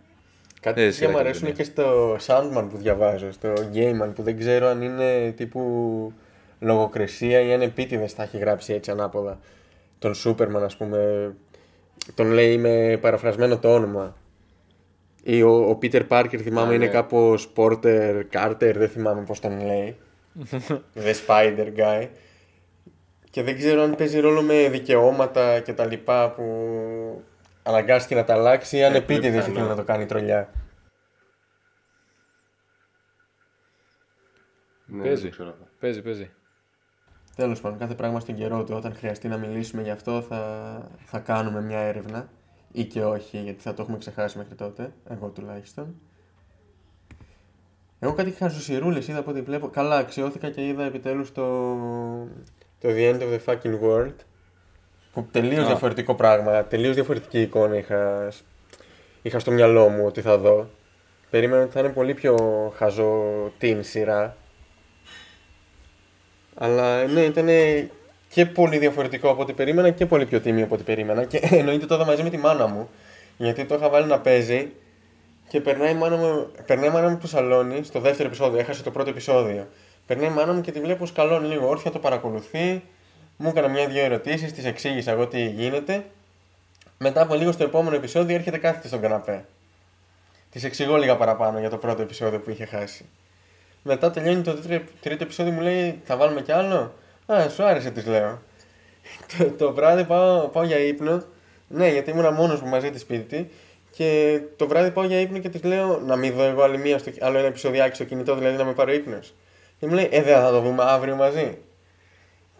Κάτι 0.59 0.81
Ε, 0.81 0.83
τέτοια 0.83 0.97
σειρά 0.97 1.09
μου 1.09 1.15
και 1.15 1.21
αρέσουν 1.21 1.41
ταινία. 1.41 1.55
και 1.55 1.63
στο 1.63 2.15
Sandman 2.27 2.67
που 2.69 2.77
διαβάζω, 2.77 3.31
στο 3.31 3.53
Gaiman 3.73 4.11
που 4.15 4.23
δεν 4.23 4.37
ξέρω 4.37 4.67
αν 4.67 4.81
είναι 4.81 5.31
τύπου 5.31 6.13
λογοκρισία 6.59 7.39
ή 7.41 7.53
αν 7.53 7.61
επίτηδες 7.61 8.15
τα 8.15 8.23
έχει 8.23 8.37
γράψει 8.37 8.73
έτσι 8.73 8.91
ανάποδα. 8.91 9.39
Τον 9.99 10.13
Σούπερμαν 10.13 10.63
ας 10.63 10.77
πούμε, 10.77 11.33
τον 12.15 12.31
λέει 12.31 12.57
με 12.57 12.97
παραφρασμένο 13.01 13.57
το 13.57 13.73
όνομα. 13.73 14.15
Ή 15.23 15.41
ο, 15.43 15.69
ο 15.69 15.77
Peter 15.81 16.01
Parker 16.07 16.37
θυμάμαι 16.41 16.71
Α, 16.71 16.75
είναι 16.75 16.85
ναι. 16.85 16.91
κάπως 16.91 17.51
Porter 17.55 18.21
Carter, 18.33 18.73
δεν 18.75 18.89
θυμάμαι 18.89 19.23
πώς 19.23 19.39
τον 19.39 19.65
λέει. 19.65 19.95
The 21.03 21.13
Spider 21.27 21.67
Guy. 21.77 22.07
Και 23.29 23.43
δεν 23.43 23.57
ξέρω 23.57 23.81
αν 23.81 23.95
παίζει 23.95 24.19
ρόλο 24.19 24.41
με 24.41 24.69
δικαιώματα 24.69 25.59
και 25.59 25.73
τα 25.73 25.85
λοιπά 25.85 26.31
που 26.31 26.43
αναγκάστηκε 27.69 28.15
να 28.15 28.23
τα 28.23 28.33
αλλάξει 28.33 28.77
ή 28.77 28.83
αν 28.83 28.93
Ε, 28.93 28.97
επίτηδες 28.97 29.31
πιθανό. 29.31 29.51
ήθελε 29.53 29.67
να 29.67 29.75
το 29.75 29.83
κάνει 29.83 30.05
τρολιά. 30.05 30.49
Ναι, 34.85 35.03
Παίζει. 35.03 35.21
δεν 35.21 35.31
ξέρω 35.31 35.49
αυτό. 35.49 35.67
Παίζει, 35.79 36.01
παίζει. 36.01 36.31
Τέλος 37.35 37.61
πάντων, 37.61 37.77
κάθε 37.77 37.95
πράγμα 37.95 38.19
στον 38.19 38.35
καιρό 38.35 38.63
του. 38.63 38.73
Όταν 38.75 38.95
χρειαστεί 38.95 39.27
να 39.27 39.37
μιλήσουμε 39.37 39.81
γι' 39.81 39.89
αυτό, 39.89 40.21
θα, 40.21 40.81
θα 41.05 41.19
κάνουμε 41.19 41.61
μια 41.61 41.79
έρευνα. 41.79 42.29
Ή 42.71 42.85
και 42.85 43.03
όχι, 43.03 43.37
γιατί 43.37 43.61
θα 43.61 43.73
το 43.73 43.81
έχουμε 43.81 43.97
ξεχάσει 43.97 44.37
μέχρι 44.37 44.55
τότε. 44.55 44.93
Εγώ 45.09 45.27
τουλάχιστον. 45.29 45.95
Εγώ 47.99 48.13
κάτι 48.13 48.31
χαζοσυρούλες 48.31 49.07
είδα 49.07 49.19
από 49.19 49.31
ό,τι 49.31 49.41
βλέπω. 49.41 49.69
Καλά, 49.69 49.97
αξιώθηκα 49.97 50.49
και 50.49 50.67
είδα 50.67 50.83
επιτέλους 50.83 51.31
το, 51.31 51.73
το 52.79 52.89
The 52.89 53.13
End 53.13 53.21
of 53.21 53.39
the 53.39 53.39
Fucking 53.45 53.79
World. 53.81 54.15
Που 55.13 55.27
τελείως 55.31 55.63
Α. 55.63 55.65
διαφορετικό 55.65 56.15
πράγμα, 56.15 56.63
τελείως 56.63 56.95
διαφορετική 56.95 57.41
εικόνα 57.41 57.77
είχα, 57.77 58.31
είχα 59.21 59.39
στο 59.39 59.51
μυαλό 59.51 59.89
μου 59.89 60.05
ότι 60.05 60.21
θα 60.21 60.37
δω. 60.37 60.69
Περίμενα 61.29 61.63
ότι 61.63 61.71
θα 61.71 61.79
είναι 61.79 61.89
πολύ 61.89 62.13
πιο 62.13 62.35
χαζό 62.77 63.23
teen 63.61 63.77
σειρά. 63.81 64.35
Αλλά 66.55 67.05
ναι, 67.05 67.21
ήταν 67.21 67.47
και 68.29 68.45
πολύ 68.45 68.77
διαφορετικό 68.77 69.29
από 69.29 69.41
ό,τι 69.41 69.53
περίμενα 69.53 69.89
και 69.89 70.05
πολύ 70.05 70.25
πιο 70.25 70.39
τίμιο 70.39 70.63
από 70.63 70.73
ό,τι 70.73 70.83
περίμενα. 70.83 71.23
Και 71.23 71.39
εννοείται 71.51 71.85
το 71.85 71.95
είδα 71.95 72.05
μαζί 72.05 72.23
με 72.23 72.29
τη 72.29 72.37
μάνα 72.37 72.67
μου. 72.67 72.89
Γιατί 73.37 73.65
το 73.65 73.75
είχα 73.75 73.89
βάλει 73.89 74.07
να 74.07 74.19
παίζει 74.19 74.71
και 75.47 75.61
περνάει 75.61 75.91
η 75.91 75.95
μάνα 75.95 76.15
μου, 76.15 76.47
περνάει 76.65 76.89
η 76.89 76.91
μάνα 76.91 77.07
μου 77.07 77.13
από 77.13 77.21
το 77.21 77.27
σαλόνι 77.27 77.83
στο 77.83 77.99
δεύτερο 77.99 78.27
επεισόδιο. 78.27 78.59
Έχασε 78.59 78.83
το 78.83 78.91
πρώτο 78.91 79.09
επεισόδιο. 79.09 79.67
Περνάει 80.05 80.29
η 80.29 80.33
μάνα 80.33 80.53
μου 80.53 80.61
και 80.61 80.71
τη 80.71 80.79
βλέπω 80.79 81.05
σκαλώνει 81.05 81.47
λίγο 81.47 81.67
όρθια, 81.67 81.91
το 81.91 81.99
παρακολουθεί. 81.99 82.83
Μου 83.41 83.49
έκανα 83.49 83.67
μια-δυο 83.67 84.03
ερωτήσεις, 84.03 84.53
τη 84.53 84.67
εξήγησα 84.67 85.11
εγώ 85.11 85.27
τι 85.27 85.45
γίνεται. 85.45 86.05
Μετά 86.97 87.21
από 87.21 87.35
λίγο 87.35 87.51
στο 87.51 87.63
επόμενο 87.63 87.95
επεισόδιο 87.95 88.35
έρχεται 88.35 88.57
κάθεται 88.57 88.87
στον 88.87 89.01
καναπέ. 89.01 89.45
Της 90.51 90.63
εξηγώ 90.63 90.97
λίγα 90.97 91.17
παραπάνω 91.17 91.59
για 91.59 91.69
το 91.69 91.77
πρώτο 91.77 92.01
επεισόδιο 92.01 92.39
που 92.39 92.49
είχε 92.49 92.65
χάσει. 92.65 93.05
Μετά 93.83 94.11
τελειώνει 94.11 94.41
το 94.41 94.53
τρίτο, 94.53 94.91
τρίτο 95.01 95.23
επεισόδιο, 95.23 95.53
μου 95.53 95.61
λέει: 95.61 96.01
Θα 96.03 96.17
βάλουμε 96.17 96.41
κι 96.41 96.51
άλλο; 96.51 96.93
Α, 97.25 97.49
σου 97.49 97.63
άρεσε, 97.63 97.91
της 97.91 98.05
λέω. 98.05 98.41
το, 99.37 99.45
το 99.45 99.73
βράδυ 99.73 100.03
πάω, 100.03 100.47
πάω 100.47 100.63
για 100.63 100.77
ύπνο. 100.77 101.23
Ναι, 101.67 101.89
γιατί 101.89 102.09
ήμουν 102.09 102.33
μόνος 102.33 102.61
μου 102.61 102.67
μαζί 102.67 102.91
τη 102.91 102.99
σπίτι. 102.99 103.49
Και 103.91 104.39
το 104.55 104.67
βράδυ 104.67 104.91
πάω 104.91 105.05
για 105.05 105.19
ύπνο 105.19 105.37
και 105.37 105.49
της 105.49 105.63
λέω 105.63 105.99
να 105.99 106.15
μην 106.15 106.33
δω 106.33 106.43
εγώ 106.43 106.61
άλλη 106.61 106.77
μία 106.77 106.97
στο, 106.97 107.11
άλλο 107.19 107.37
ένα 107.37 107.47
επεισοδιάκι 107.47 107.95
στο 107.95 108.03
κινητό, 108.03 108.35
δηλαδή 108.35 108.57
να 108.57 108.63
με 108.63 108.73
πάρω 108.73 108.91
ύπνος. 108.91 109.33
Και 109.79 109.87
μου 109.87 109.93
λέει: 109.93 110.09
Ε, 110.11 110.21
δεν 110.21 110.41
θα 110.41 110.51
το 110.51 110.61
δούμε 110.61 110.83
αύριο 110.83 111.15
μαζί. 111.15 111.57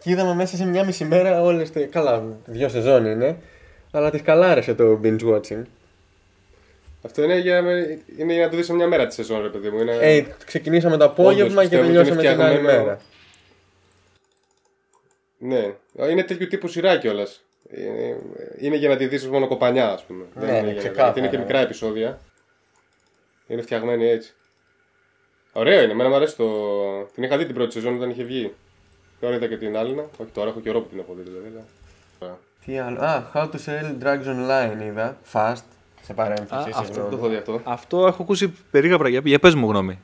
Και 0.02 0.10
είδαμε 0.10 0.34
μέσα 0.34 0.56
σε 0.56 0.64
μια 0.66 0.84
μισή 0.84 1.04
μέρα 1.04 1.42
όλες. 1.42 1.70
Καλά, 1.90 2.24
δύο 2.44 2.68
σεζόν 2.68 3.06
είναι. 3.06 3.36
Αλλά 3.90 4.10
τη 4.10 4.20
καλάρεσε 4.22 4.74
το 4.74 5.00
binge 5.04 5.20
watching. 5.34 5.62
Αυτό 7.02 7.22
είναι 7.22 7.38
για, 7.38 7.58
είναι 8.18 8.32
για 8.32 8.44
να 8.44 8.48
το 8.50 8.56
δεις 8.56 8.66
σε 8.66 8.72
μια 8.74 8.86
μέρα 8.86 9.06
τη 9.06 9.14
σεζόν, 9.14 9.42
ρε 9.42 9.48
παιδί 9.48 9.70
μου. 9.70 9.80
Είναι... 9.80 9.96
Ε, 10.00 10.24
ξεκινήσαμε 10.44 10.96
το 10.96 11.04
απόγευμα 11.04 11.62
Όντως, 11.62 11.68
και 11.68 11.76
πιστεύω 11.78 11.82
ότι 11.82 11.92
είναι 11.98 12.04
τελειώσαμε 12.04 12.34
την 12.34 12.42
άλλη 12.42 12.56
φτιαγμένο- 12.58 12.84
μέρα. 12.84 13.00
Ναι. 15.38 15.74
Είναι 16.10 16.22
τέτοιου 16.24 16.46
τύπου 16.46 16.68
σειρά 16.68 16.96
κιόλας. 16.98 17.44
Είναι, 17.70 18.16
είναι 18.58 18.76
για 18.76 18.88
να 18.88 18.96
τη 18.96 19.06
δεις 19.06 19.28
μόνο 19.28 19.46
κοπανιά, 19.48 19.88
ας 19.92 20.02
πούμε. 20.04 20.24
Ναι, 20.34 20.44
Δεν 20.46 20.52
ναι, 20.52 20.58
είναι 20.58 20.70
για- 20.70 20.78
ξεκάθαρα. 20.78 21.04
Γιατί 21.04 21.18
είναι 21.18 21.28
και 21.28 21.38
μικρά 21.38 21.58
επεισόδια. 21.58 22.20
Είναι 23.46 23.62
φτιαγμένη 23.62 24.08
έτσι. 24.08 24.32
Ωραίο 25.52 25.82
είναι, 25.82 25.92
εμένα 25.92 26.08
μου 26.08 26.14
αρέσει 26.14 26.36
το. 26.36 26.46
Την 27.14 27.22
είχα 27.22 27.36
δει 27.36 27.44
την 27.46 27.54
πρώτη 27.54 27.72
σεζόν 27.72 27.96
όταν 27.96 28.10
είχε 28.10 28.22
βγει. 28.24 28.52
Τώρα 29.20 29.34
είδα 29.34 29.46
και 29.46 29.56
την 29.56 29.76
άλλη. 29.76 29.92
Όχι 30.18 30.30
τώρα, 30.34 30.48
έχω 30.50 30.60
καιρό 30.60 30.80
που 30.80 30.88
την 30.88 30.98
έχω 30.98 31.12
δει 31.16 31.22
δηλαδή. 31.22 31.46
αλλά- 32.20 32.38
Τι 32.64 32.78
άλλο. 32.78 33.00
Α, 33.00 33.30
How 33.34 33.42
to 33.50 33.54
sell 33.66 34.04
drugs 34.04 34.26
online 34.26 34.82
είδα. 34.82 35.16
Fast. 35.32 35.62
Σε 36.02 36.14
παρένθεση. 36.14 36.54
Α, 36.54 36.58
αυτό 36.58 36.70
Δεν 36.74 36.84
συγγνώμη. 36.84 37.10
το 37.10 37.16
έχω 37.16 37.28
δει 37.28 37.36
αυτό. 37.36 37.60
Αυτό 37.64 38.06
έχω 38.06 38.22
ακούσει 38.22 38.48
περίγα 38.70 38.98
πράγματα. 38.98 39.28
Για 39.28 39.38
πες 39.38 39.54
μου 39.54 39.68
γνώμη. 39.70 39.98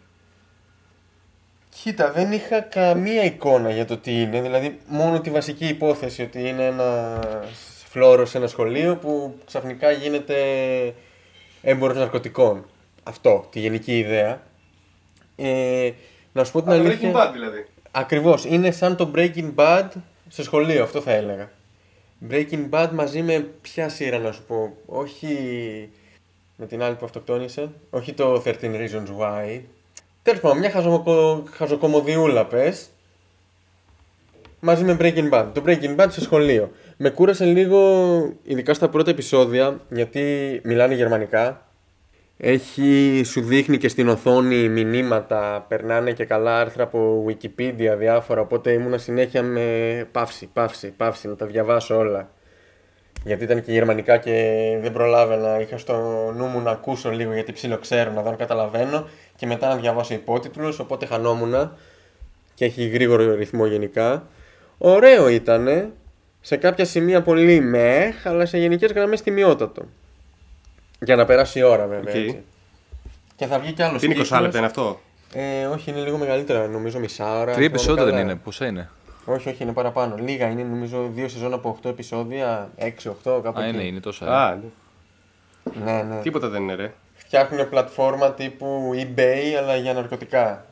Κοίτα, 1.82 2.12
δεν 2.12 2.32
είχα 2.32 2.60
καμία 2.60 3.24
εικόνα 3.24 3.70
για 3.70 3.84
το 3.84 3.96
τι 3.96 4.20
είναι. 4.20 4.40
Δηλαδή, 4.40 4.78
μόνο 4.86 5.20
τη 5.20 5.30
βασική 5.30 5.66
υπόθεση 5.66 6.22
ότι 6.22 6.48
είναι 6.48 6.66
ένα 6.66 7.18
φλόρο 7.88 8.26
σε 8.26 8.38
ένα 8.38 8.46
σχολείο 8.46 8.96
που 8.96 9.38
ξαφνικά 9.46 9.90
γίνεται 9.90 10.34
έμπορος 11.62 11.96
ναρκωτικών. 11.96 12.64
Αυτό, 13.02 13.46
τη 13.50 13.60
γενική 13.60 13.98
ιδέα. 13.98 14.42
Ε, 15.36 15.90
να 16.32 16.44
σου 16.44 16.52
πω 16.52 16.62
την 16.62 16.70
Α, 16.70 16.74
το 16.76 16.80
αλήθεια. 16.82 17.12
Breaking 17.12 17.16
Bad 17.16 17.30
δηλαδή. 17.32 17.66
Ακριβώς, 17.98 18.44
είναι 18.44 18.70
σαν 18.70 18.96
το 18.96 19.10
Breaking 19.14 19.54
Bad 19.54 19.88
σε 20.28 20.42
σχολείο, 20.42 20.82
αυτό 20.82 21.00
θα 21.00 21.12
έλεγα. 21.12 21.50
Breaking 22.30 22.70
Bad 22.70 22.88
μαζί 22.92 23.22
με 23.22 23.48
ποια 23.62 23.88
σειρά 23.88 24.18
να 24.18 24.32
σου 24.32 24.42
πω, 24.46 24.76
όχι 24.86 25.36
με 26.56 26.66
την 26.66 26.82
άλλη 26.82 26.94
που 26.94 27.04
αυτοκτόνησε, 27.04 27.68
όχι 27.90 28.12
το 28.12 28.42
13 28.44 28.52
Reasons 28.60 29.08
Why. 29.20 29.60
Τέλος 30.22 30.40
πάντων, 30.40 30.58
μια 30.58 30.70
χαζοκο... 30.70 31.44
χαζοκομωδιούλα 31.50 32.46
πες, 32.46 32.88
μαζί 34.60 34.84
με 34.84 34.96
Breaking 35.00 35.30
Bad. 35.30 35.46
Το 35.52 35.62
Breaking 35.66 35.96
Bad 35.96 36.06
σε 36.10 36.20
σχολείο. 36.20 36.70
Με 36.96 37.10
κούρασε 37.10 37.44
λίγο, 37.44 37.80
ειδικά 38.42 38.74
στα 38.74 38.88
πρώτα 38.88 39.10
επεισόδια, 39.10 39.80
γιατί 39.90 40.60
μιλάνε 40.64 40.94
γερμανικά. 40.94 41.65
Έχει, 42.38 43.22
σου 43.24 43.40
δείχνει 43.40 43.78
και 43.78 43.88
στην 43.88 44.08
οθόνη 44.08 44.68
μηνύματα, 44.68 45.64
περνάνε 45.68 46.12
και 46.12 46.24
καλά 46.24 46.60
άρθρα 46.60 46.82
από 46.82 47.26
Wikipedia 47.28 47.94
διάφορα, 47.98 48.40
οπότε 48.40 48.72
ήμουνα 48.72 48.98
συνέχεια 48.98 49.42
με 49.42 50.08
παύση, 50.12 50.48
παύση, 50.52 50.90
παύση, 50.96 51.28
να 51.28 51.36
τα 51.36 51.46
διαβάσω 51.46 51.96
όλα. 51.96 52.30
Γιατί 53.24 53.44
ήταν 53.44 53.62
και 53.62 53.72
γερμανικά 53.72 54.16
και 54.16 54.32
δεν 54.82 54.92
προλάβαινα, 54.92 55.60
είχα 55.60 55.78
στο 55.78 55.94
νου 56.36 56.44
μου 56.44 56.60
να 56.60 56.70
ακούσω 56.70 57.10
λίγο 57.10 57.32
γιατί 57.32 57.52
ψήλο 57.52 57.78
ξέρω, 57.78 58.12
να 58.12 58.22
δω 58.22 58.28
αν 58.28 58.36
καταλαβαίνω 58.36 59.08
και 59.36 59.46
μετά 59.46 59.68
να 59.68 59.76
διαβάσω 59.76 60.14
υπότιτλους, 60.14 60.78
οπότε 60.78 61.06
χανόμουν 61.06 61.72
και 62.54 62.64
έχει 62.64 62.88
γρήγορο 62.88 63.34
ρυθμό 63.34 63.66
γενικά. 63.66 64.26
Ωραίο 64.78 65.28
ήτανε, 65.28 65.90
σε 66.40 66.56
κάποια 66.56 66.84
σημεία 66.84 67.22
πολύ 67.22 67.60
μεχ, 67.60 68.26
αλλά 68.26 68.46
σε 68.46 68.58
γενικές 68.58 68.92
γραμμές 68.92 69.22
τιμιότατο. 69.22 69.82
Για 71.06 71.16
να 71.16 71.24
περάσει 71.24 71.58
η 71.58 71.62
ώρα 71.62 71.86
βέβαια. 71.86 72.14
Οκ. 72.14 72.20
Έτσι. 72.20 72.44
Και 73.36 73.46
θα 73.46 73.58
βγει 73.58 73.72
κι 73.72 73.82
άλλος 73.82 74.00
Τι 74.00 74.06
είναι 74.06 74.24
20 74.30 74.38
λεπτά 74.40 74.58
είναι 74.58 74.66
αυτό; 74.66 75.00
Ε, 75.32 75.64
όχι, 75.66 75.90
είναι 75.90 76.00
λίγο 76.00 76.16
μεγαλύτερα, 76.18 76.66
νομίζω 76.66 76.98
μισά 76.98 77.24
ώρα. 77.24 77.34
Τρία 77.34 77.46
αν 77.48 77.54
θυμάμαι 77.54 77.66
επεισόδια 77.66 78.04
δεν 78.04 78.12
καλά. 78.12 78.24
είναι. 78.24 78.34
Πόσα 78.34 78.66
είναι; 78.66 78.90
Όχι, 79.24 79.48
όχι, 79.48 79.62
είναι 79.62 79.72
παραπάνω. 79.72 80.16
Λίγα 80.16 80.46
είναι, 80.50 80.62
νομίζω, 80.62 81.10
δύο 81.14 81.28
σεζόν 81.28 81.52
από 81.52 81.78
8 81.82 81.88
επεισόδια, 81.90 82.70
6-8, 82.78 83.40
κάπου 83.42 83.58
Α, 83.60 83.64
εκεί. 83.64 83.74
είναι, 83.74 83.84
είναι 83.84 84.00
τόσα. 84.00 84.26
Α, 84.46 84.54
ναι. 84.54 85.92
Ναι, 85.92 86.02
ναι. 86.02 86.20
Τίποτα 86.22 86.48
δεν 86.48 86.62
είναι, 86.62 86.74
ρε. 86.74 86.92
Φτιάχνουν 87.14 87.68
πλατφόρμα 87.68 88.32
τύπου 88.32 88.90
eBay, 88.94 89.54
αλλά 89.58 89.76
για 89.76 89.92
ναρκωτικά. 89.92 90.64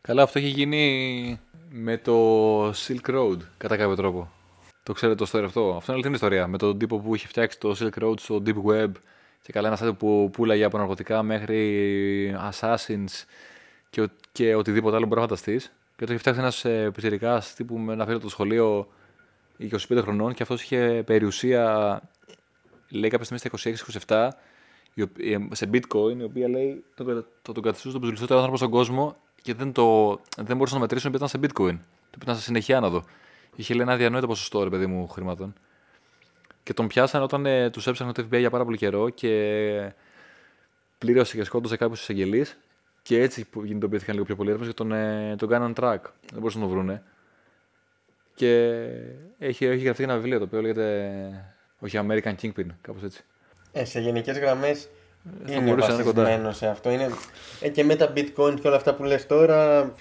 Καλά, 0.00 0.22
αυτό 0.22 0.38
έχει 0.38 0.48
γίνει 0.48 1.40
με 1.70 1.96
το 1.96 2.68
Silk 2.68 3.10
Road 3.10 3.36
κατά 3.56 3.76
κάποιο 3.76 3.94
τρόπο. 3.94 4.30
Το 4.82 4.92
ξέρετε 4.92 5.24
το 5.24 5.30
story 5.32 5.44
αυτό; 5.44 5.60
Αυτό 5.60 5.92
είναι 5.92 5.92
αληθινή 5.92 6.14
ιστορία. 6.14 6.46
Με 6.46 6.58
τον 6.58 6.78
τύπο 6.78 6.98
που 6.98 7.14
είχε 7.14 7.26
φτιάξει 7.26 7.58
το 7.58 7.76
Silk 7.80 8.04
Road 8.04 8.18
στο 8.18 8.42
Deep 8.46 8.70
Web 8.72 8.90
και 9.42 9.52
καλά 9.52 9.68
ένα 9.68 9.78
site 9.82 9.98
που 9.98 10.30
πουλάγε 10.32 10.64
από 10.64 10.78
ναρκωτικά 10.78 11.22
μέχρι 11.22 12.36
Assassins 12.50 13.24
και, 13.90 14.00
ο- 14.02 14.08
και 14.32 14.54
οτιδήποτε 14.54 14.96
άλλο 14.96 15.04
μπορεί 15.06 15.20
να 15.20 15.26
φανταστείς. 15.26 15.72
Και 15.96 16.04
το 16.04 16.12
είχε 16.12 16.20
φτιάξει 16.20 16.40
ένας 16.40 16.64
ε, 16.64 16.90
πιτσιρικά 16.90 17.42
τύπου 17.56 17.78
με 17.78 17.92
ένα 17.92 18.04
φίλο 18.04 18.16
του 18.18 18.20
στο 18.20 18.30
σχολείο 18.30 18.88
25 19.60 19.98
χρονών 20.02 20.34
και 20.34 20.42
αυτός 20.42 20.62
είχε 20.62 21.02
περιουσία, 21.06 22.00
λέει 22.88 23.10
κάποια 23.10 23.24
στιγμή 23.36 23.58
στα 23.60 24.32
26-27, 24.34 24.36
η 24.94 25.02
οπ- 25.02 25.18
η- 25.18 25.48
σε 25.52 25.70
bitcoin, 25.72 26.16
η 26.18 26.22
οποία 26.22 26.48
λέει 26.48 26.84
το, 26.94 27.04
κα- 27.04 27.24
το, 27.42 27.52
τον 27.52 27.62
καθιστούσε 27.62 27.98
τον 27.98 28.08
περισσότερο 28.08 28.36
άνθρωπο 28.38 28.56
στον 28.58 28.70
κόσμο 28.70 29.16
και 29.42 29.54
δεν, 29.54 29.72
το, 29.72 30.08
δεν 30.36 30.56
μπορούσαν 30.56 30.76
να 30.76 30.82
μετρήσουν 30.82 31.08
επειδή 31.14 31.24
ήταν 31.24 31.40
σε 31.40 31.52
bitcoin. 31.52 31.78
Το 32.10 32.18
ήταν 32.22 32.34
σε 32.36 32.42
συνεχεία 32.42 32.76
άνοδο. 32.76 33.04
Είχε 33.56 33.72
λέει 33.74 33.82
ένα 33.82 33.92
αδιανόητο 33.92 34.26
ποσοστό, 34.26 34.64
ρε 34.64 34.70
παιδί 34.70 34.86
μου, 34.86 35.08
χρημάτων. 35.08 35.52
Και 36.68 36.74
τον 36.74 36.86
πιάσανε 36.86 37.24
όταν 37.24 37.46
ε, 37.46 37.70
τους 37.70 37.86
έψαχνε 37.86 38.12
το 38.12 38.26
FBI 38.30 38.38
για 38.38 38.50
πάρα 38.50 38.64
πολύ 38.64 38.76
καιρό 38.76 39.08
και 39.08 39.92
πλήρωσε 40.98 41.36
και 41.36 41.44
σκότωσε 41.44 41.76
κάποιους 41.76 42.00
εισαγγελείς. 42.00 42.58
Και 43.02 43.20
έτσι 43.20 43.44
που 43.44 43.64
κινητοποιήθηκαν 43.64 44.14
λίγο 44.14 44.26
πιο 44.26 44.36
πολύ 44.36 44.48
έρευνες 44.48 44.68
και 44.68 44.74
τον, 44.74 44.92
ε, 44.92 45.34
τον 45.38 45.48
κάναν 45.48 45.74
track. 45.76 45.98
Δεν 46.30 46.38
μπορούσαν 46.38 46.60
να 46.60 46.66
τον 46.66 46.76
βρούνε. 46.76 47.02
Και 48.34 48.80
έχει, 49.38 49.64
έχει 49.64 49.84
γραφτεί 49.84 50.02
ένα 50.02 50.14
βιβλίο 50.14 50.38
το 50.38 50.44
οποίο 50.44 50.60
λέγεται. 50.60 51.56
Όχι, 51.78 51.98
American 52.06 52.34
Kingpin, 52.42 52.66
κάπως 52.80 53.02
έτσι. 53.02 53.24
Ε, 53.72 53.84
σε 53.84 54.00
γενικές 54.00 54.38
γραμμές 54.38 54.88
θα 55.46 55.52
είναι 55.52 55.60
μπορούσε 55.60 55.88
να 55.88 55.94
είναι 55.94 56.02
κοντά. 56.02 56.22
βασισμένο 56.22 56.52
σε 56.52 56.66
αυτό. 56.66 56.90
Είναι... 56.90 57.10
Ε, 57.60 57.68
και 57.68 57.84
με 57.84 57.96
τα 57.96 58.12
bitcoin 58.16 58.60
και 58.60 58.66
όλα 58.66 58.76
αυτά 58.76 58.94
που 58.94 59.04
λες 59.04 59.26
τώρα, 59.26 59.92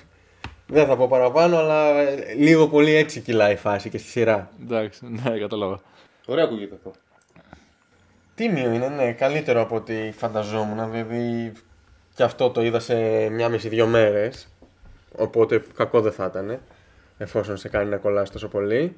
δεν 0.67 0.86
θα 0.86 0.97
πω 0.97 1.07
παραπάνω, 1.07 1.57
αλλά 1.57 2.00
ε, 2.00 2.33
λίγο 2.33 2.67
πολύ 2.67 2.93
έτσι 2.93 3.19
κυλάει 3.19 3.53
η 3.53 3.57
φάση 3.57 3.89
και 3.89 3.97
στη 3.97 4.09
σειρά. 4.09 4.51
Εντάξει, 4.62 5.05
ναι, 5.24 5.39
κατάλαβα. 5.39 5.81
Ωραία 6.29 6.43
ακούγεται 6.43 6.75
αυτό. 6.75 6.91
Τίμιο 8.36 8.72
είναι, 8.72 8.88
ναι, 8.88 9.12
καλύτερο 9.12 9.62
από 9.62 9.75
ό,τι 9.75 10.12
φανταζόμουν. 10.17 10.91
Δηλαδή, 10.91 11.51
και 12.15 12.24
αυτό 12.24 12.50
το 12.50 12.63
είδα 12.63 12.79
σε 12.79 12.96
μια 13.29 13.50
μισή 13.50 13.69
δύο 13.69 13.88
μέρες. 13.88 14.48
Οπότε 15.15 15.63
κακό 15.75 16.01
δεν 16.01 16.12
θα 16.12 16.25
ήταν, 16.25 16.60
εφόσον 17.17 17.57
σε 17.57 17.69
κάνει 17.69 17.89
να 17.89 17.98
κολλάσει 17.98 18.31
τόσο 18.31 18.48
πολύ. 18.48 18.96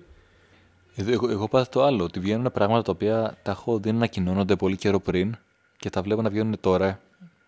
Εδώ, 0.95 1.12
εγώ, 1.12 1.29
εγώ 1.29 1.48
πάω 1.48 1.63
το 1.69 1.83
άλλο, 1.83 2.03
ότι 2.03 2.19
βγαίνουν 2.19 2.51
πράγματα 2.51 2.81
τα 2.81 2.91
οποία 2.91 3.38
τα 3.43 3.51
έχω 3.51 3.79
δει 3.79 3.89
να 3.91 3.95
ανακοινώνονται 3.95 4.55
πολύ 4.55 4.75
καιρό 4.75 5.00
πριν 5.00 5.36
και 5.77 5.89
τα 5.89 6.01
βλέπω 6.01 6.21
να 6.21 6.29
βγαίνουν 6.29 6.59
τώρα. 6.59 7.00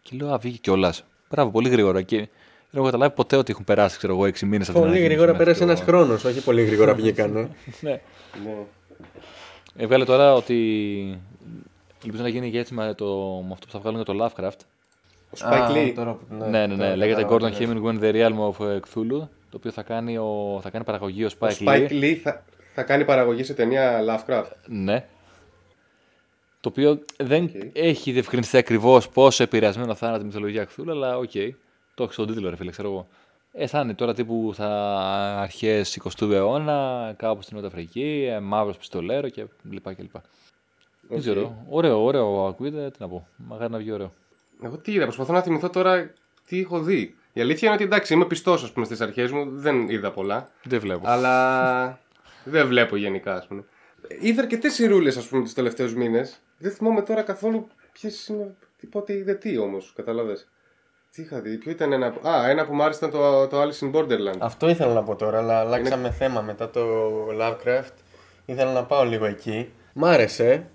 Και 0.02 0.16
λέω, 0.16 0.34
Α, 0.34 0.38
βγήκε 0.38 0.58
κιόλας. 0.58 1.04
Μπράβο, 1.30 1.52
πολύ 1.52 1.70
γρήγορα. 1.70 2.02
Και 2.02 2.28
έχω 2.72 2.86
καταλάβει 2.86 3.14
ποτέ 3.16 3.36
ότι 3.36 3.52
έχουν 3.52 3.64
περάσει, 3.66 3.98
ξέρω 3.98 4.14
εγώ, 4.14 4.26
6 4.26 4.46
μήνες 4.46 4.70
από 4.70 4.78
την 4.80 4.88
Πολύ 4.88 4.98
ανακοίνωση 4.98 5.06
γρήγορα 5.08 5.32
μέχρι 5.32 5.44
πέρασε 5.44 5.64
το- 5.66 5.70
ένας 5.72 5.82
χρόνος, 5.82 6.24
όχι 6.24 6.44
πολύ 6.44 6.64
γρήγορα 6.64 6.94
βγήκανε. 6.94 7.50
Ναι. 7.82 8.02
Ναι. 9.74 9.84
Έβγαλε 9.84 10.06
τώρα 10.06 10.34
ότι. 10.34 11.20
Ελπίζω 12.06 12.24
να 12.24 12.30
γίνει 12.30 12.52
και 12.52 12.60
έτσι 12.60 12.74
με, 12.74 12.94
το... 12.94 13.06
με 13.48 13.50
αυτό 13.52 13.66
που 13.66 13.72
θα 13.72 13.80
βγάλουν 13.80 14.02
για 14.04 14.14
το 14.14 14.26
Lovecraft. 14.26 14.60
Ο 15.30 15.38
Spike 15.38 15.72
Lee. 15.72 16.16
Ναι, 16.30 16.68
ναι, 16.68 16.76
ναι. 16.76 16.96
Λέγεται 16.96 17.28
Gordon 17.30 17.52
Hemingway 17.52 18.00
The 18.00 18.14
Realm 18.14 18.50
of 18.50 18.66
ε, 18.66 18.80
Cthulhu. 18.80 19.28
Το 19.50 19.58
οποίο 19.58 19.72
θα 19.72 19.84
κάνει, 19.84 20.18
ο... 20.18 20.60
θα 20.62 20.70
κάνει 20.70 20.86
παραγωγή 20.86 21.24
ο 21.24 21.30
Ο 21.40 21.48
Spike, 21.48 21.68
Spike 21.68 21.90
Lee. 21.90 22.02
Lee 22.02 22.16
θα, 22.24 22.44
θα 22.74 22.84
κάνει 22.84 23.06
παραγωγή 23.06 23.44
σε 23.44 23.54
ταινία 23.54 24.00
Lovecraft. 24.08 24.52
Ναι. 24.66 25.06
Το 26.60 26.70
οποίο 26.70 27.00
δεν 27.18 27.44
Οκ. 27.44 27.52
έχει 27.74 28.12
διευκρινιστεί 28.12 28.58
ακριβώς 28.58 29.10
πόσο 29.10 29.44
επηρεασμένο 29.44 29.96
θα 29.96 30.06
είναι 30.06 30.16
από 30.16 30.26
τη 30.26 30.30
μυθολογία 30.30 30.68
Cthulhu, 30.68 30.90
αλλά 30.90 31.18
οκ. 31.18 31.32
Το 31.94 32.04
έχει 32.04 32.14
στον 32.14 32.28
τίτλο, 32.28 32.50
ρε 32.50 32.56
φίλε, 32.56 32.72
ξέρω 32.72 32.90
εγώ. 32.90 33.08
Ε, 33.54 33.68
θα 33.68 33.80
είναι 33.80 33.94
τώρα 33.94 34.14
τύπου 34.14 34.52
θα 34.56 34.68
αρχές 35.42 36.00
20ου 36.04 36.32
αιώνα, 36.32 37.14
κάπου 37.18 37.42
στην 37.42 37.56
Νότια 37.56 37.70
Αφρική, 37.72 38.28
ε, 38.32 38.40
μαύρος 38.40 38.78
πιστολέρο 38.78 39.30
και 39.30 39.46
λοιπά 39.70 39.94
και 39.94 40.02
λοιπά. 40.02 40.22
Δεν 41.02 41.18
Οκ. 41.18 41.24
ξέρω. 41.24 41.66
Ωραίο, 41.70 42.04
ωραίο 42.04 42.46
ακούγεται. 42.46 42.90
Τι 42.90 42.98
να 43.00 43.08
πω. 43.08 43.28
Μακάρι 43.36 43.72
να 43.72 43.78
βγει 43.78 43.92
ωραίο. 43.92 44.14
Εγώ 44.64 44.78
τι 44.78 44.92
είδα, 44.92 45.04
προσπαθώ 45.04 45.34
να 45.34 45.42
θυμηθώ 45.42 45.70
τώρα 45.70 46.14
τι 46.48 46.60
έχω 46.60 46.80
δει. 46.80 47.16
Η 47.34 47.42
αλήθεια 47.42 47.68
είναι 47.68 47.76
ότι 47.76 47.84
εντάξει, 47.86 48.14
είμαι 48.14 48.26
πιστός 48.26 48.64
ας 48.64 48.72
πούμε 48.72 48.86
στις 48.86 49.02
αρχές 49.02 49.32
μου, 49.32 49.46
δεν 49.60 49.90
είδα 49.90 50.12
πολλά. 50.12 50.50
Δεν 50.64 50.80
βλέπω. 50.80 51.02
αλλά 51.08 52.00
δεν 52.44 52.68
βλέπω 52.68 52.96
γενικά, 52.96 53.36
ας 53.36 53.48
πούμε. 53.48 53.64
Είδα 54.22 54.42
αρκετές 54.42 54.74
σειρούλε, 54.74 55.10
ας 55.10 55.28
πούμε, 55.28 55.44
τους 55.44 55.54
τελευταίους 55.54 55.96
μήνες. 55.96 56.40
Δεν 56.58 56.72
θυμάμαι 56.72 57.02
τώρα 57.02 57.22
καθόλου 57.22 57.68
ποιες 57.92 58.28
είναι. 58.28 58.56
τι- 58.78 58.88
Πότε 58.88 59.14
είδε 59.14 59.34
τι 59.34 59.58
όμως, 59.58 59.94
καταλαβέ. 59.96 60.38
Τι 61.16 61.22
είχα 61.22 61.40
δει, 61.40 61.58
ποιο 61.58 61.72
ήταν 61.72 61.92
ένα. 61.94 62.06
Α, 62.06 62.50
ένα 62.50 62.66
που 62.66 62.76
μου 62.76 62.84
άρεσε 62.84 63.06
ήταν 63.06 63.20
το, 63.20 63.48
το 63.48 63.62
Alice 63.62 63.86
in 63.86 63.92
Borderland. 63.96 64.38
Αυτό 64.40 64.70
ήθελα 64.70 64.94
να 64.94 65.04
πω 65.04 65.16
τώρα, 65.16 65.38
αλλά 65.38 65.60
αλλάξαμε 65.60 66.12
θέμα 66.12 66.42
μετά 66.42 66.70
το 66.70 66.82
Lovecraft. 67.42 67.94
Ήθελα 68.46 68.72
να 68.72 68.84
πάω 68.84 69.04
λίγο 69.04 69.26
εκεί. 69.26 69.72
Μ' 69.94 70.06
άρεσε. 70.06 70.68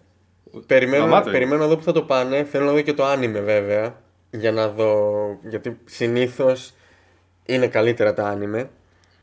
Περιμένω, 0.67 1.05
Γαμάτο 1.05 1.23
είναι. 1.29 1.39
περιμένω 1.39 1.61
να 1.63 1.69
δω 1.69 1.77
που 1.77 1.83
θα 1.83 1.93
το 1.93 2.03
πάνε. 2.03 2.45
Θέλω 2.45 2.65
να 2.65 2.73
δω 2.73 2.81
και 2.81 2.93
το 2.95 3.05
άνιμε 3.05 3.41
βέβαια. 3.41 3.95
Για 4.31 4.53
να 4.53 4.69
δω. 4.69 5.01
Γιατί 5.49 5.79
συνήθως 5.85 6.73
είναι 7.47 7.67
καλύτερα 7.67 8.15
τα 8.15 8.25
άνιμε. 8.25 8.71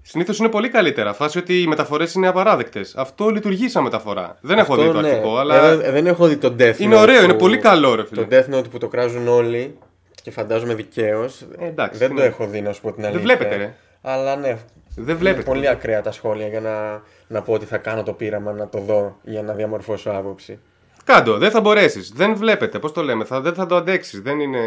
Συνήθως 0.01 0.37
είναι 0.39 0.49
πολύ 0.49 0.69
καλύτερα. 0.69 1.13
Φάση 1.13 1.37
ότι 1.37 1.61
οι 1.61 1.67
μεταφορές 1.67 2.13
είναι 2.13 2.27
απαράδεκτες. 2.27 2.95
Αυτό 2.95 3.29
λειτουργεί 3.29 3.69
σαν 3.69 3.83
μεταφορά. 3.83 4.37
Δεν 4.41 4.57
έχω 4.57 4.75
δει 4.75 4.91
το 4.91 5.01
ναι. 5.01 5.07
αρχικό, 5.07 5.37
αλλά. 5.37 5.65
Ε, 5.69 5.91
δεν 5.91 6.07
έχω 6.07 6.27
δει 6.27 6.37
το 6.37 6.55
Death 6.59 6.75
Είναι 6.77 6.95
Note 6.95 6.99
ωραίο, 7.01 7.23
είναι 7.23 7.33
που- 7.33 7.39
πολύ 7.39 7.57
καλό, 7.57 7.95
ρε 7.95 8.05
φίλε. 8.05 8.25
Το 8.25 8.35
Death 8.35 8.55
Note 8.55 8.69
που 8.69 8.77
το 8.77 8.87
κράζουν 8.87 9.27
όλοι 9.27 9.77
και 10.23 10.31
φαντάζομαι 10.31 10.73
δικαίως. 10.73 11.41
Ε, 11.59 11.65
εντάξει, 11.65 11.97
δεν 11.99 12.09
τι 12.09 12.15
το 12.15 12.21
να- 12.21 12.27
έχω 12.27 12.45
δει, 12.47 12.61
να 12.61 12.73
σου 12.73 12.81
πω 12.81 12.93
την 12.93 13.03
αλήθεια. 13.05 13.21
βλέπετε, 13.21 13.55
ρε. 13.55 13.75
Αλλά 14.01 14.35
ναι. 14.35 14.57
Δεν 14.95 15.17
βλέπετε. 15.17 15.41
Είναι 15.41 15.43
πολύ 15.53 15.67
ακραία 15.67 16.01
τα 16.01 16.11
σχόλια 16.11 16.47
για 16.47 16.59
να, 16.59 17.01
να 17.27 17.41
πω 17.41 17.53
ότι 17.53 17.65
θα 17.65 17.77
κάνω 17.77 18.03
το 18.03 18.13
πείραμα 18.13 18.51
να 18.51 18.69
το 18.69 18.79
δω 18.79 19.17
για 19.23 19.41
να 19.41 19.53
διαμορφώσω 19.53 20.09
άποψη. 20.09 20.59
Κάντο, 21.05 21.37
δεν 21.37 21.51
θα 21.51 21.61
μπορέσεις. 21.61 22.11
Δεν 22.15 22.35
βλέπετε, 22.35 22.79
πώς 22.79 22.91
το 22.91 23.01
λέμε, 23.03 23.25
θα, 23.25 23.41
δεν 23.41 23.53
θα 23.53 23.65
το 23.65 23.75
αντέξεις. 23.75 24.21
Δεν 24.21 24.39
είναι. 24.39 24.59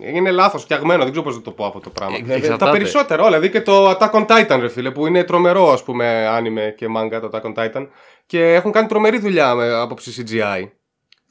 Είναι 0.00 0.30
λάθος 0.30 0.62
φτιαγμένο, 0.62 1.02
δεν 1.02 1.10
ξέρω 1.10 1.24
πώς 1.26 1.36
να 1.36 1.42
το 1.42 1.50
πω 1.50 1.64
αυτό 1.64 1.80
το 1.80 1.90
πράγμα. 1.90 2.16
Ε, 2.16 2.22
τα 2.26 2.34
εξαρτάται. 2.34 2.70
περισσότερα 2.72 3.22
όλα. 3.22 3.30
Δηλαδή 3.38 3.50
και 3.50 3.60
το 3.60 3.90
Attack 3.90 4.10
on 4.10 4.26
Titan, 4.26 4.58
ρε 4.60 4.68
φίλε, 4.68 4.90
που 4.90 5.06
είναι 5.06 5.24
τρομερό, 5.24 5.72
ας 5.72 5.82
πούμε, 5.82 6.26
άνιμε 6.28 6.74
και 6.76 6.86
manga, 6.96 7.20
το 7.20 7.30
Attack 7.32 7.54
on 7.54 7.54
Titan. 7.54 7.86
Και 8.26 8.54
έχουν 8.54 8.72
κάνει 8.72 8.86
τρομερή 8.88 9.18
δουλειά 9.18 9.54
με 9.54 9.72
άποψη 9.74 10.24
CGI. 10.26 10.68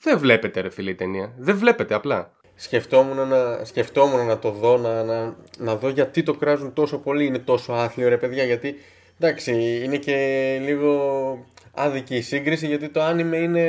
Δεν 0.02 0.18
βλέπετε, 0.18 0.62
ρε 0.62 0.70
φίλε, 0.70 0.90
η 0.90 0.96
ταινία. 0.96 1.34
Δεν 1.38 1.58
βλέπετε 1.58 1.94
απλά. 1.94 2.32
Σκεφτόμουν 2.62 3.28
να, 3.28 3.66
σκεφτόμουν 3.66 4.26
να 4.26 4.40
το 4.40 4.52
δω, 4.52 4.78
να, 4.78 5.04
να, 5.04 5.36
να 5.58 5.76
δω 5.76 5.90
γιατί 5.90 6.24
το 6.24 6.34
κράζουν 6.34 6.74
τόσο 6.74 6.98
πολύ, 6.98 7.26
είναι 7.26 7.40
τόσο 7.40 7.74
άθλιο 7.74 8.10
ρε 8.10 8.18
παιδιά, 8.18 8.44
γιατί 8.44 8.76
εντάξει 9.20 9.82
είναι 9.84 9.98
και 9.98 10.16
λίγο 10.66 11.46
άδικη 11.74 12.16
η 12.16 12.22
σύγκριση 12.22 12.68
γιατί 12.68 12.90
το 12.90 13.02
άνιμε 13.02 13.38
είναι, 13.38 13.68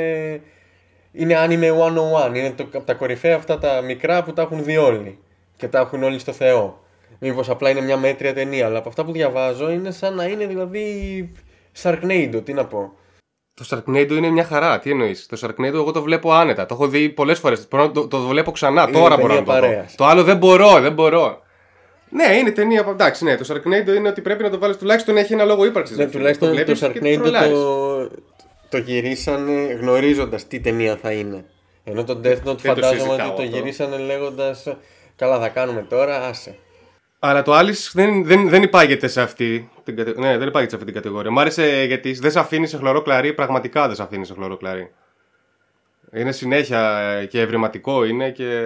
είναι 1.11 1.35
anime 1.37 2.29
101, 2.31 2.35
είναι 2.35 2.51
το, 2.51 2.63
από 2.63 2.85
τα 2.85 2.93
κορυφαία 2.93 3.35
αυτά 3.35 3.57
τα 3.57 3.81
μικρά 3.81 4.23
που 4.23 4.33
τα 4.33 4.41
έχουν 4.41 4.63
δει 4.63 4.77
όλοι 4.77 5.17
και 5.57 5.67
τα 5.67 5.79
έχουν 5.79 6.03
όλοι 6.03 6.19
στο 6.19 6.31
Θεό. 6.31 6.83
Μήπως 7.19 7.49
απλά 7.49 7.69
είναι 7.69 7.81
μια 7.81 7.97
μέτρια 7.97 8.33
ταινία, 8.33 8.65
αλλά 8.65 8.77
από 8.77 8.89
αυτά 8.89 9.05
που 9.05 9.11
διαβάζω 9.11 9.71
είναι 9.71 9.91
σαν 9.91 10.15
να 10.15 10.25
είναι 10.25 10.45
δηλαδή 10.45 11.29
Sharknado, 11.81 12.41
τι 12.43 12.53
να 12.53 12.65
πω. 12.65 12.93
Το 13.67 13.83
Sharknado 13.85 14.11
είναι 14.11 14.29
μια 14.29 14.43
χαρά. 14.43 14.79
Τι 14.79 14.89
εννοείς; 14.91 15.25
Το 15.25 15.37
Sharknado 15.41 15.73
εγώ 15.73 15.91
το 15.91 16.01
βλέπω 16.01 16.31
άνετα. 16.31 16.65
Το 16.65 16.73
έχω 16.73 16.87
δει 16.87 17.09
πολλές 17.09 17.39
φορές. 17.39 17.67
Το, 17.67 18.07
το 18.07 18.19
βλέπω 18.19 18.51
ξανά. 18.51 18.81
Είναι 18.81 18.91
Τώρα 18.91 19.15
ταινία 19.15 19.27
μπορώ 19.27 19.39
να 19.39 19.45
το 19.45 19.53
δω. 19.53 19.59
παρέας. 19.59 19.95
Το 19.95 20.05
άλλο 20.05 20.23
δεν 20.23 20.37
μπορώ, 20.37 20.79
δεν 20.79 20.93
μπορώ. 20.93 21.41
Ναι, 22.09 22.35
είναι 22.35 22.51
ταινία. 22.51 22.85
Εντάξει, 22.89 23.23
ναι. 23.23 23.37
Το 23.37 23.45
Sharknado 23.53 23.95
είναι 23.95 24.09
ότι 24.09 24.21
πρέπει 24.21 24.43
να 24.43 24.49
το 24.49 24.59
βάλεις 24.59 24.77
τουλάχιστον 24.77 25.17
έχει 25.17 25.33
ένα 25.33 25.43
λόγο 25.43 25.65
ύπαρξης. 25.65 25.97
Ναι, 25.97 26.05
τουλάχιστον 26.05 26.65
το 26.65 26.77
Sharknado 26.81 27.31
το, 27.51 28.09
το 28.69 28.77
γυρίσανε 28.77 29.77
γνωρίζοντας 29.81 30.47
τι 30.47 30.59
ταινία 30.59 30.97
θα 31.01 31.11
είναι. 31.11 31.45
Ενώ 31.83 32.03
το 32.03 32.19
Death 32.23 32.27
Note 32.27 32.43
το 32.43 32.57
φαντάζομαι 32.57 32.99
συζητάω 32.99 33.27
ότι 33.27 33.35
το 33.35 33.41
αυτό. 33.41 33.57
γυρίσανε 33.57 33.97
λέγοντας 33.97 34.67
Καλά, 35.15 35.39
θα 35.39 35.49
κάνουμε 35.49 35.85
τώρα, 35.89 36.27
άσε. 36.27 36.55
Αλλά 37.23 37.41
το 37.41 37.59
Alice 37.59 37.89
δεν, 37.93 38.25
δεν, 38.25 38.49
δεν 38.49 38.63
υπάγεται 38.63 39.07
σε 39.07 39.21
αυτή 39.21 39.69
την 39.83 39.95
κατηγορία. 39.95 40.29
Ναι, 40.29 40.37
δεν 40.37 40.47
υπάγεται 40.47 40.69
σε 40.69 40.75
αυτή 40.75 40.91
την 40.91 41.01
κατηγορία. 41.01 41.31
Μ' 41.31 41.39
άρεσε 41.39 41.83
γιατί 41.87 42.11
δεν 42.11 42.31
σε 42.31 42.39
αφήνει 42.39 42.67
σε 42.67 42.77
χλωρό 42.77 43.01
κλαρί, 43.01 43.33
πραγματικά 43.33 43.87
δεν 43.87 43.95
σε 43.95 44.03
αφήνει 44.03 44.25
σε 44.25 44.33
χλωρό 44.33 44.57
κλαρί. 44.57 44.91
Είναι 46.13 46.31
συνέχεια 46.31 47.25
και 47.29 47.41
ευρηματικό 47.41 48.03
είναι 48.05 48.31
και. 48.31 48.61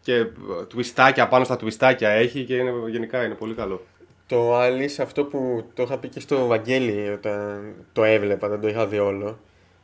και 0.00 0.26
τουιστάκια 0.68 1.28
πάνω 1.28 1.44
στα 1.44 1.56
τουιστάκια 1.56 2.08
έχει 2.08 2.44
και 2.44 2.56
είναι, 2.56 2.72
γενικά 2.88 3.24
είναι 3.24 3.34
πολύ 3.34 3.54
καλό. 3.54 3.82
Το 4.26 4.60
Alice, 4.60 5.00
αυτό 5.00 5.24
που 5.24 5.64
το 5.74 5.82
είχα 5.82 5.98
πει 5.98 6.08
και 6.08 6.20
στο 6.20 6.46
Βαγγέλη 6.46 7.08
όταν 7.08 7.74
το 7.92 8.04
έβλεπα, 8.04 8.48
δεν 8.48 8.60
το 8.60 8.68
είχα 8.68 8.86
δει 8.86 8.98
όλο, 8.98 9.38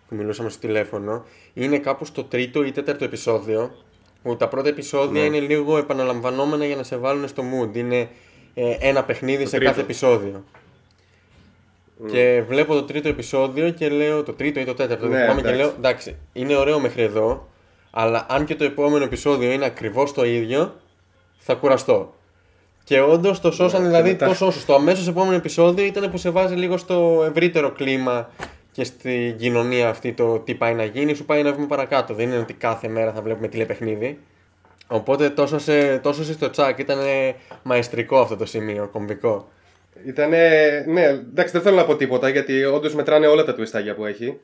που 0.09 0.15
μιλούσαμε 0.15 0.49
στο 0.49 0.61
τηλέφωνο, 0.61 1.25
είναι 1.55 1.79
κάπου 1.79 2.05
στο 2.05 2.25
τρίτο 2.25 2.65
ή 2.65 2.73
τέταρτο 2.73 3.05
επεισόδιο, 3.05 3.75
που 4.23 4.37
τα 4.37 4.49
πρώτα 4.49 4.69
επεισόδια 4.69 5.21
Ναι. 5.21 5.27
είναι 5.27 5.41
λίγο 5.41 5.79
επαναλαμβανόμενα 5.79 6.65
για 6.65 6.77
να 6.77 6.83
σε 6.83 6.97
βάλουν 6.97 7.29
στο 7.29 7.43
mood. 7.43 7.77
Είναι 7.77 8.09
ε, 8.55 8.77
ένα 8.81 9.05
παιχνίδι 9.05 9.45
σε 9.47 9.51
τρίτο. 9.57 9.65
κάθε 9.71 9.81
επεισόδιο. 9.81 10.45
Και 12.11 12.43
βλέπω 12.49 12.75
το 12.75 12.83
τρίτο 12.83 13.09
επεισόδιο 13.09 13.71
και 13.71 13.89
λέω. 13.89 14.23
Το 14.23 14.33
τρίτο 14.33 14.61
ή 14.61 14.65
το 14.65 14.75
τέταρτο, 14.75 15.07
Ναι, 15.07 15.13
δεν 15.17 15.21
θυμάμαι 15.23 15.41
και 15.41 15.47
εντάξει. 15.49 15.65
λέω. 15.67 15.75
Εντάξει, 15.77 16.17
είναι 16.33 16.57
ωραίο 16.57 16.79
μέχρι 16.81 17.03
εδώ, 17.03 17.49
αλλά 17.91 18.27
αν 18.29 18.45
και 18.45 18.55
το 18.55 18.65
επόμενο 18.65 19.05
επεισόδιο 19.05 19.53
είναι 19.53 19.65
ακριβώς 19.65 20.13
το 20.13 20.25
ίδιο, 20.25 20.75
θα 21.39 21.55
κουραστώ. 21.55 22.15
Και 22.85 23.01
όντως 23.01 23.41
το 23.41 23.51
σώσαν, 23.51 23.81
Ναι, 23.83 23.87
και 23.89 23.93
δηλαδή 23.95 24.11
μετά- 24.11 24.27
το 24.27 24.35
σώσαν. 24.35 24.61
Στο 24.61 24.75
αμέσως 24.75 25.09
επόμενο 25.09 25.37
επεισόδιο 25.37 25.85
ήταν 25.85 26.11
που 26.11 26.17
σε 26.17 26.31
βάζει 26.31 26.55
λίγο 26.55 26.77
στο 26.77 27.25
ευρύτερο 27.31 27.71
κλίμα 27.73 28.31
και 28.79 28.85
στην 28.85 29.37
κοινωνία 29.37 29.89
αυτή 29.89 30.13
το 30.13 30.39
τι 30.39 30.55
πάει 30.55 30.75
να 30.75 30.85
γίνει, 30.85 31.15
σου 31.15 31.25
πάει 31.25 31.41
ένα 31.41 31.53
βήμα 31.53 31.67
παρακάτω. 31.67 32.15
Δεν 32.15 32.27
είναι 32.29 32.39
ότι 32.39 32.55
κάθε 32.55 32.89
μέρα 32.89 33.13
θα 33.13 33.23
βλέπουμε 33.23 33.49
τηλεπαιχνίδι. 33.49 34.21
Οπότε 34.87 35.31
τόσο 35.31 35.59
σε, 35.59 35.99
τόσο 35.99 36.25
σε 36.25 36.33
στο 36.33 36.51
τσάκ 36.51 36.79
ήταν 36.79 36.99
μαεστρικό 37.63 38.21
αυτό 38.21 38.37
το 38.37 38.47
σημείο, 38.47 38.89
κομβικό. 38.93 39.49
Ήτανε, 40.05 40.39
ναι, 40.89 41.05
εντάξει, 41.05 41.53
δεν 41.53 41.63
θέλω 41.63 41.77
να 41.77 41.85
πω 41.85 41.97
τίποτα 41.97 42.29
γιατί 42.29 42.65
όντως 42.65 42.95
μετράνε 42.95 43.27
όλα 43.27 43.45
τα 43.45 43.55
twistάκια 43.55 43.95
που 43.95 44.05
έχει. 44.05 44.41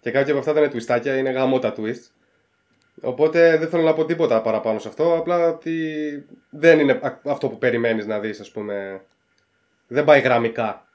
Και 0.00 0.10
κάποια 0.10 0.30
από 0.30 0.38
αυτά 0.40 0.52
δεν 0.52 0.62
είναι 0.62 0.72
twistάκια, 0.72 1.16
είναι 1.16 1.30
γαμό 1.30 1.58
τα 1.58 1.74
twist. 1.76 2.10
Οπότε 3.00 3.56
δεν 3.58 3.68
θέλω 3.68 3.82
να 3.82 3.92
πω 3.92 4.04
τίποτα 4.04 4.40
παραπάνω 4.42 4.78
σε 4.78 4.88
αυτό. 4.88 5.16
Απλά 5.16 5.48
ότι 5.48 5.76
δεν 6.50 6.78
είναι 6.78 7.00
α- 7.02 7.20
αυτό 7.24 7.48
που 7.48 7.58
περιμένεις 7.58 8.06
να 8.06 8.18
δεις, 8.18 8.40
ας 8.40 8.50
πούμε. 8.50 9.00
Δεν 9.86 10.04
πάει 10.04 10.20
γραμμικά. 10.20 10.88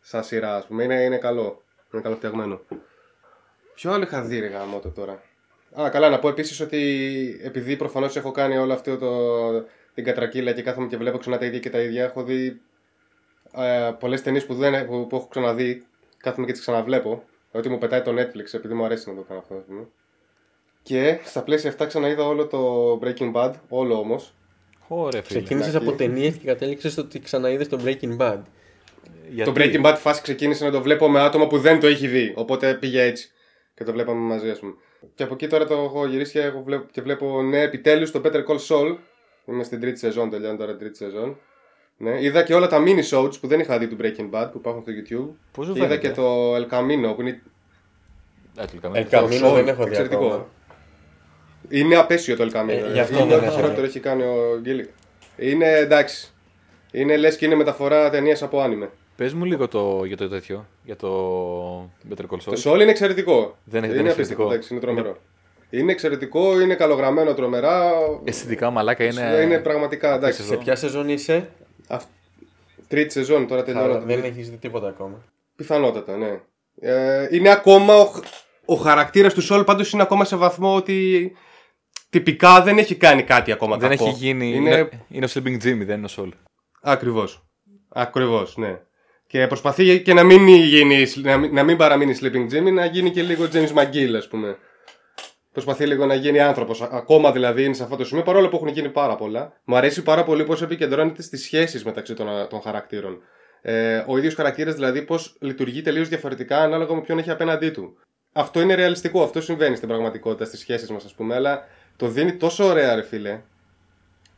Σαν 0.00 0.24
σειρά, 0.24 0.56
ας 0.56 0.66
πούμε. 0.66 0.82
Είναι, 0.84 0.94
είναι 0.94 1.18
καλό. 1.18 1.64
Είναι 1.92 2.02
καλό 2.02 2.16
φτιαγμένο. 2.16 2.60
Ποιο 3.74 3.92
άλλο 3.92 4.02
είχα 4.02 4.22
δει, 4.22 4.38
ρε 4.38 4.46
γαμότο 4.46 4.90
τώρα. 4.90 5.22
Α, 5.80 5.88
καλά, 5.90 6.08
να 6.08 6.18
πω 6.18 6.28
επίσης 6.28 6.60
ότι 6.60 7.40
επειδή 7.42 7.76
προφανώς 7.76 8.16
έχω 8.16 8.30
κάνει 8.30 8.56
όλο 8.56 8.72
αυτό 8.72 8.98
το, 8.98 9.10
την 9.94 10.04
κατρακύλα 10.04 10.52
και 10.52 10.62
κάθομαι 10.62 10.86
και 10.86 10.96
βλέπω 10.96 11.18
ξανά 11.18 11.38
τα 11.38 11.44
ίδια 11.44 11.58
και 11.58 11.70
τα 11.70 11.80
ίδια, 11.80 12.04
έχω 12.04 12.22
δει 12.22 12.60
ε, 13.56 13.90
πολλές 13.98 14.22
ταινίες 14.22 14.46
που, 14.46 14.54
δεν, 14.54 14.86
που, 14.86 15.06
που 15.06 15.16
έχω 15.16 15.26
ξαναδεί, 15.26 15.86
κάθομαι 16.16 16.46
και 16.46 16.52
τις 16.52 16.60
ξαναβλέπω. 16.60 17.22
Ότι 17.52 17.68
μου 17.68 17.78
πετάει 17.78 18.02
το 18.02 18.10
Netflix, 18.10 18.52
επειδή 18.54 18.74
μου 18.74 18.84
αρέσει 18.84 19.08
να 19.08 19.16
το 19.16 19.22
κάνω 19.22 19.40
αυτό. 19.40 19.54
ας 19.54 19.64
πούμε. 19.66 19.86
Και 20.82 21.20
στα 21.24 21.42
πλαίσια 21.42 21.70
αυτά 21.70 21.86
ξαναείδα 21.86 22.26
όλο 22.26 22.46
το 22.46 22.92
Breaking 23.02 23.32
Bad, 23.32 23.52
όλο 23.68 23.98
όμως. 23.98 24.34
Ωραία, 24.88 25.22
φίλε. 25.22 25.38
Ξεκίνησες 25.38 25.74
εντάξει. 25.74 25.88
από 25.88 25.96
ταινίες 25.96 26.36
και 26.36 26.46
κατέληξες 26.46 26.92
στο 26.92 27.02
ότι 27.02 27.20
ξαναείδες 27.20 27.68
το 27.68 27.80
Breaking 27.84 28.16
Bad. 28.16 28.38
Γιατί- 29.30 29.52
Το 29.52 29.60
Breaking 29.60 29.86
Bad 29.86 29.94
φάση 29.98 30.22
ξεκίνησε 30.22 30.64
να 30.64 30.70
το 30.70 30.82
βλέπω 30.82 31.08
με 31.10 31.20
άτομα 31.20 31.46
που 31.46 31.58
δεν 31.58 31.80
το 31.80 31.86
έχει 31.86 32.06
δει. 32.06 32.32
Οπότε 32.36 32.74
πήγε 32.74 33.02
έτσι. 33.02 33.30
Και 33.74 33.84
το 33.84 33.92
βλέπαμε 33.92 34.20
μαζί, 34.20 34.50
ας 34.50 34.58
πούμε. 34.58 34.72
Και 35.14 35.22
από 35.22 35.34
εκεί 35.34 35.46
τώρα 35.46 35.66
το 35.66 35.74
έχω 35.74 36.06
γυρίσει 36.06 36.32
και, 36.32 36.40
έχω 36.42 36.62
βλέπω, 36.62 36.86
και 36.92 37.02
βλέπω, 37.02 37.42
ναι, 37.42 37.60
επιτέλους 37.62 38.10
το 38.10 38.20
Better 38.24 38.44
Call 38.46 38.58
Saul. 38.68 38.96
Είμαι 39.44 39.62
στην 39.64 39.80
τρίτη 39.80 39.98
σεζόν, 39.98 40.30
τελειώνει 40.30 40.56
τώρα 40.58 40.70
την 40.70 40.80
τρίτη 40.80 40.96
σεζόν. 40.96 41.38
Ναι, 41.96 42.22
είδα 42.22 42.42
και 42.42 42.54
όλα 42.54 42.66
τα 42.66 42.82
mini 42.86 43.02
shows 43.10 43.40
που 43.40 43.46
δεν 43.46 43.60
είχα 43.60 43.78
δει 43.78 43.86
του 43.88 43.96
Breaking 44.00 44.30
Bad 44.30 44.48
που 44.52 44.58
υπάρχουν 44.58 44.82
στο 44.82 44.92
YouTube. 44.92 45.34
Πώς 45.52 45.66
σου 45.66 45.72
και 45.72 45.78
είδα 45.78 45.88
φαίνεται; 45.88 46.08
και 46.08 46.14
το 46.14 46.54
El 46.56 46.62
Camino 46.64 47.14
που 47.14 47.20
είναι 47.20 47.42
Ε, 48.58 48.64
τελικά, 48.64 48.90
El 48.90 49.06
το- 49.10 49.18
Camino 49.26 49.50
Saul, 49.50 49.54
δεν 49.54 49.68
έχω 49.68 49.82
δει 49.84 49.88
εξαιρετικό. 49.90 50.26
ακόμα. 50.26 50.48
Είναι 51.68 51.96
απέσιο 51.96 52.36
το 52.36 52.44
El 52.44 52.56
Camino. 52.56 52.68
Ε, 52.68 52.92
γι' 52.92 52.98
αυτό 53.00 53.18
είναι 53.18 53.26
δεν 53.28 53.36
ό,τι 53.36 53.46
έχω 53.46 53.54
χειρότερο 53.54 53.80
δει. 53.80 53.86
έχει 53.88 54.00
κάνει 54.00 54.22
ο 54.22 54.58
Γκίλι. 54.60 54.90
Είναι 55.36 55.72
εντάξει. 55.76 56.32
Είναι 56.96 57.16
λες 57.16 57.36
και 57.36 57.44
είναι 57.44 57.54
μεταφορά 57.54 58.10
ταινίας 58.10 58.42
από 58.42 58.60
άνιμε. 58.60 58.90
Πες 59.16 59.32
μου 59.34 59.44
λίγο 59.44 59.68
το, 59.68 60.04
για 60.04 60.16
το 60.16 60.28
τέτοιο, 60.28 60.66
για 60.84 60.96
το 60.96 61.10
Better 62.10 62.22
Call 62.30 62.36
Saul. 62.48 62.54
Το 62.62 62.70
Soul 62.70 62.80
είναι 62.80 62.90
εξαιρετικό. 62.90 63.56
Δεν 63.64 63.78
είναι- 63.84 63.86
είναι 63.86 63.86
δεν 63.86 64.04
είναι 64.04 64.12
απίστευτο, 64.12 64.22
φυσικό. 64.42 64.52
εντάξει, 64.52 64.72
είναι 64.72 64.82
τρομερό. 64.82 65.16
Είναι 65.70 65.92
εξαιρετικό, 65.92 66.60
είναι 66.60 66.74
καλογραμμένο 66.74 67.34
τρομερά. 67.34 67.92
Αισθητικά 68.24 68.70
μαλάκα 68.70 69.04
είναι... 69.04 69.40
είναι 69.42 69.58
πραγματικά 69.58 70.14
εντάξει. 70.14 70.42
Σε 70.42 70.56
ποια 70.56 70.76
σεζόν 70.76 71.08
είσαι, 71.08 71.48
Αυ- 71.88 72.08
Τρίτη 72.88 73.12
σεζόν 73.12 73.46
τώρα 73.46 73.62
Καλά, 73.62 73.82
τελειώνω. 73.82 74.04
δεν 74.06 74.24
έχεις 74.24 74.50
δει 74.50 74.56
τίποτα 74.56 74.88
ακόμα. 74.88 75.22
Πιθανότατα, 75.56 76.16
ναι. 76.16 76.40
Ε, 76.80 77.28
είναι 77.30 77.48
ακόμα 77.50 77.94
ο, 77.94 78.10
ο 78.64 78.74
χαρακτήρας 78.74 79.34
του 79.34 79.40
Σόλ 79.42 79.64
πάντως 79.64 79.90
είναι 79.92 80.02
ακόμα 80.02 80.24
σε 80.24 80.36
βαθμό 80.36 80.74
ότι 80.74 81.32
τυπικά 82.10 82.62
δεν 82.62 82.78
έχει 82.78 82.94
κάνει 82.94 83.22
κάτι 83.22 83.52
ακόμα 83.52 83.76
Δεν 83.76 83.88
κακό. 83.90 84.04
έχει 84.04 84.14
γίνει... 84.14 84.46
Είναι... 84.54 84.70
Είναι... 84.76 84.88
είναι 85.08 85.24
ο 85.24 85.28
Sleeping 85.34 85.54
Jimmy, 85.64 85.82
δεν 85.86 85.96
είναι 85.98 86.06
ο 86.18 86.22
Sol. 86.22 86.28
Ακριβώς. 86.88 87.46
Ακριβώς, 87.88 88.56
ναι. 88.56 88.80
Και 89.26 89.46
προσπαθεί 89.46 90.02
και 90.02 90.14
να 90.14 90.22
μην, 90.22 90.46
γίνει, 90.48 91.06
να 91.22 91.36
μην, 91.36 91.54
να 91.54 91.62
μην 91.62 91.76
παραμείνει 91.76 92.16
Sleeping 92.20 92.52
Jimmy, 92.52 92.72
να 92.72 92.84
γίνει 92.84 93.10
και 93.10 93.22
λίγο 93.22 93.48
James 93.52 93.72
McGill, 93.74 94.14
ας 94.16 94.28
πούμε. 94.28 94.56
Προσπαθεί 95.52 95.86
λίγο 95.86 96.06
να 96.06 96.14
γίνει 96.14 96.40
άνθρωπος. 96.40 96.82
Ακόμα 96.82 97.32
δηλαδή 97.32 97.64
είναι 97.64 97.74
σε 97.74 97.82
αυτό 97.82 97.96
το 97.96 98.04
σημείο, 98.04 98.22
παρόλο 98.22 98.48
που 98.48 98.56
έχουν 98.56 98.68
γίνει 98.68 98.88
πάρα 98.88 99.16
πολλά. 99.16 99.52
Μου 99.64 99.76
αρέσει 99.76 100.02
πάρα 100.02 100.24
πολύ 100.24 100.44
πώς 100.44 100.62
επικεντρώνεται 100.62 101.22
στις 101.22 101.42
σχέσεις 101.42 101.84
μεταξύ 101.84 102.14
των, 102.14 102.26
των 102.48 102.60
χαρακτήρων. 102.60 103.18
Ε, 103.62 104.04
ο 104.06 104.18
ίδιος 104.18 104.34
χαρακτήρας 104.34 104.74
δηλαδή 104.74 105.02
πώς 105.02 105.36
λειτουργεί 105.40 105.82
τελείως 105.82 106.08
διαφορετικά 106.08 106.58
ανάλογα 106.58 106.94
με 106.94 107.00
ποιον 107.00 107.18
έχει 107.18 107.30
απέναντί 107.30 107.70
του. 107.70 107.96
Αυτό 108.32 108.60
είναι 108.60 108.74
ρεαλιστικό, 108.74 109.22
αυτό 109.22 109.40
συμβαίνει 109.40 109.76
στην 109.76 109.88
πραγματικότητα 109.88 110.44
στις 110.44 110.60
σχέσεις 110.60 110.90
μας, 110.90 111.04
ας 111.04 111.14
πούμε, 111.14 111.34
αλλά 111.34 111.64
το 111.96 112.08
δίνει 112.08 112.36
τόσο 112.36 112.64
ωραία, 112.64 112.94
ρε 112.94 113.02
φίλε. 113.02 113.40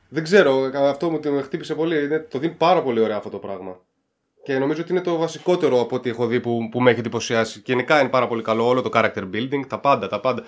Δεν 0.08 0.22
ξέρω, 0.22 0.70
αυτό 0.74 1.10
μου 1.10 1.20
με 1.24 1.42
χτύπησε 1.42 1.74
πολύ. 1.74 2.04
Είναι, 2.04 2.18
το 2.18 2.38
δίνει 2.38 2.54
πάρα 2.54 2.82
πολύ 2.82 3.00
ωραία 3.00 3.16
αυτό 3.16 3.30
το 3.30 3.38
πράγμα. 3.38 3.80
Και 4.42 4.58
νομίζω 4.58 4.82
ότι 4.82 4.92
είναι 4.92 5.00
το 5.00 5.16
βασικότερο 5.16 5.80
από 5.80 5.96
ό,τι 5.96 6.10
έχω 6.10 6.26
δει 6.26 6.40
που, 6.40 6.68
που 6.70 6.80
με 6.80 6.90
έχει 6.90 6.98
εντυπωσιάσει. 6.98 7.62
Γενικά 7.64 8.00
είναι 8.00 8.08
πάρα 8.08 8.26
πολύ 8.26 8.42
καλό 8.42 8.66
όλο 8.66 8.82
το 8.82 8.90
character 8.92 9.30
building, 9.34 9.66
τα 9.68 9.78
πάντα, 9.78 10.08
τα 10.08 10.20
πάντα. 10.20 10.42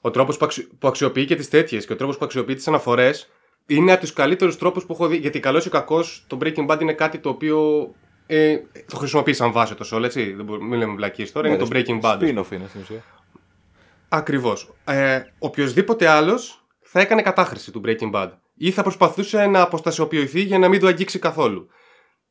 Ο 0.00 0.10
τρόπος 0.10 0.36
που, 0.36 0.44
αξι... 0.44 0.66
που 0.78 0.88
αξιοποιεί 0.88 1.24
και 1.24 1.36
τις 1.36 1.48
τέτοιες 1.48 1.86
και 1.86 1.92
ο 1.92 1.96
τρόπος 1.96 2.18
που 2.18 2.24
αξιοποιεί 2.24 2.54
τις 2.54 2.68
αναφορές 2.68 3.30
είναι 3.66 3.92
από 3.92 4.00
τους 4.00 4.12
καλύτερους 4.12 4.58
τρόπους 4.58 4.86
που 4.86 4.92
έχω 4.92 5.06
δει. 5.06 5.16
Γιατί 5.16 5.40
καλός 5.40 5.66
ή 5.66 5.70
κακός, 5.70 6.24
το 6.26 6.38
Breaking 6.42 6.66
Bad 6.66 6.80
είναι 6.80 6.92
κάτι 6.92 7.18
το 7.18 7.28
οποίο 7.28 7.88
ε, 8.26 8.58
το 8.88 8.96
χρησιμοποιεί 8.96 9.32
σαν 9.32 9.52
βάση 9.52 9.74
το 9.74 9.88
Soul, 9.92 10.02
έτσι. 10.02 10.32
Δεν 10.32 10.44
μπορούμε, 10.44 10.68
μην 10.68 10.78
λέμε 10.78 10.94
βλακίε 10.94 11.26
τώρα, 11.26 11.48
είναι 11.48 11.56
το 11.56 11.68
Breaking 11.72 12.00
Bad. 12.00 12.18
Spin-off 12.18 12.52
είναι 12.52 12.66
στην 12.68 12.80
ουσία. 12.80 13.04
Ακριβώς. 14.08 14.70
Ε, 14.84 15.20
οποιοδήποτε 15.38 16.06
άλλος 16.06 16.64
θα 16.80 17.00
έκανε 17.00 17.22
κατάχρηση 17.22 17.72
του 17.72 17.80
Breaking 17.84 18.10
Bad 18.12 18.30
ή 18.58 18.70
θα 18.70 18.82
προσπαθούσε 18.82 19.46
να 19.46 19.60
αποστασιοποιηθεί 19.60 20.40
για 20.40 20.58
να 20.58 20.68
μην 20.68 20.80
το 20.80 20.86
αγγίξει 20.86 21.18
καθόλου. 21.18 21.68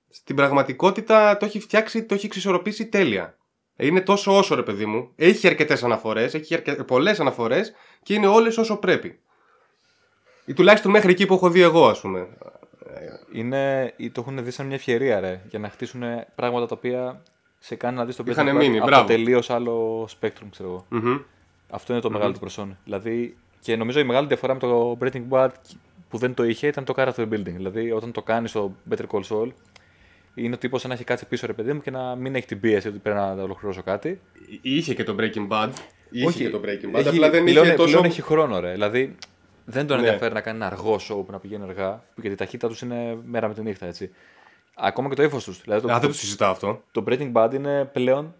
Στην 0.09 0.35
πραγματικότητα 0.35 1.37
το 1.37 1.45
έχει 1.45 1.59
φτιάξει, 1.59 2.03
το 2.03 2.13
έχει 2.13 2.25
εξισορροπήσει 2.25 2.87
τέλεια. 2.87 3.37
Είναι 3.75 4.01
τόσο 4.01 4.37
όσο 4.37 4.55
ρε 4.55 4.63
παιδί 4.63 4.85
μου. 4.85 5.11
Έχει 5.15 5.47
αρκετές 5.47 5.83
αναφορές, 5.83 6.33
έχει 6.33 6.53
αρκε... 6.53 6.71
πολλές 6.73 7.19
αναφορές 7.19 7.73
και 8.03 8.13
είναι 8.13 8.27
όλες 8.27 8.57
όσο 8.57 8.77
πρέπει. 8.77 9.19
Ή 10.45 10.53
τουλάχιστον 10.53 10.91
μέχρι 10.91 11.11
εκεί 11.11 11.25
που 11.25 11.33
έχω 11.33 11.49
δει 11.49 11.61
εγώ, 11.61 11.87
ας 11.87 11.99
πούμε. 11.99 12.27
Είναι, 13.31 13.93
ή 13.97 14.09
το 14.11 14.21
έχουν 14.21 14.43
δει 14.43 14.51
σαν 14.51 14.65
μια 14.65 14.75
ευκαιρία, 14.75 15.19
ρε, 15.19 15.41
για 15.49 15.59
να 15.59 15.69
χτίσουν 15.69 16.03
πράγματα 16.35 16.65
τα 16.65 16.75
οποία 16.77 17.21
σε 17.59 17.75
κάνει 17.75 17.97
να 17.97 18.05
δεις 18.05 18.15
το 18.15 18.23
Είχανε 18.27 18.51
Breaking 18.51 18.55
Bad 18.55 18.57
μείνει, 18.57 18.77
από 18.77 18.87
μπράβο. 18.87 19.07
τελείως 19.07 19.49
άλλο 19.49 20.07
spectrum, 20.19 20.47
ξέρω 20.49 20.69
εγώ. 20.69 20.85
Μμμ. 20.89 21.19
Αυτό 21.69 21.93
είναι 21.93 22.01
το 22.01 22.09
μεγάλο 22.09 22.33
του 22.33 22.39
προσόν. 22.39 22.77
Δηλαδή, 22.83 23.37
και 23.59 23.75
νομίζω 23.75 23.99
η 23.99 24.03
μεγάλη 24.03 24.27
διαφορά 24.27 24.53
με 24.53 24.59
το 24.59 24.97
Breaking 25.01 25.23
Bad 25.29 25.49
που 26.09 26.17
δεν 26.17 26.33
το 26.33 26.43
είχε 26.43 26.67
ήταν 26.67 26.83
το 26.83 26.93
character 26.97 27.21
building. 27.29 27.43
Δηλαδή, 27.55 27.91
όταν 27.91 28.11
το 28.11 28.21
κάνεις 28.21 28.49
στο 28.49 28.75
Better 28.89 29.05
Call 29.11 29.21
Saul, 29.29 29.47
είναι 30.35 30.53
ο 30.55 30.57
τύπος 30.57 30.83
να 30.83 30.93
έχει 30.93 31.03
κάτσει 31.03 31.25
πίσω, 31.25 31.47
ρε 31.47 31.53
παιδί 31.53 31.73
μου, 31.73 31.81
και 31.81 31.91
να 31.91 32.15
μην 32.15 32.35
έχει 32.35 32.45
την 32.45 32.59
πίεση 32.59 32.87
ότι 32.87 32.97
πρέπει 32.97 33.17
να 33.17 33.31
ολοκληρώσω 33.31 33.81
κάτι. 33.83 34.19
Είχε 34.61 34.93
και 34.93 35.03
το 35.03 35.15
Breaking 35.19 35.47
Bad. 35.47 35.69
Είχε 36.11 36.43
και 36.43 36.49
το 36.49 36.61
Breaking 36.63 36.95
Bad. 36.95 36.99
έχει- 36.99 37.07
απλά 37.09 37.29
δεν 37.29 37.43
πλέον, 37.43 37.65
είχε 37.65 37.73
τόσο. 37.75 37.89
πλέον 37.89 38.03
έχει 38.05 38.21
χρόνο, 38.21 38.59
ρε. 38.59 38.71
Δηλαδή, 38.71 39.15
δεν 39.65 39.87
τον 39.87 39.97
Ναι. 39.99 40.03
ενδιαφέρει 40.05 40.33
να 40.33 40.41
κάνει 40.41 40.57
ένα 40.57 40.65
αργό 40.65 40.95
show 40.95 41.25
που 41.25 41.31
να 41.31 41.39
πηγαίνει 41.39 41.63
αργά, 41.63 42.03
γιατί 42.15 42.31
η 42.31 42.35
ταχύτητα 42.35 42.67
τους 42.67 42.81
είναι 42.81 43.17
μέρα 43.25 43.47
με 43.47 43.53
τη 43.53 43.61
νύχτα, 43.61 43.85
έτσι. 43.85 44.11
Ακόμα 44.75 45.09
και 45.09 45.15
το 45.15 45.23
ύφος 45.23 45.43
τους. 45.43 45.61
Δηλαδή, 45.61 45.87
το, 45.87 45.93
Α, 45.93 45.99
δεν 45.99 46.09
το 46.09 46.15
συζητάω 46.15 46.51
αυτό. 46.51 46.83
το 46.91 47.03
Breaking 47.07 47.31
Bad 47.33 47.49
είναι 47.53 47.89
πλέον. 47.93 48.33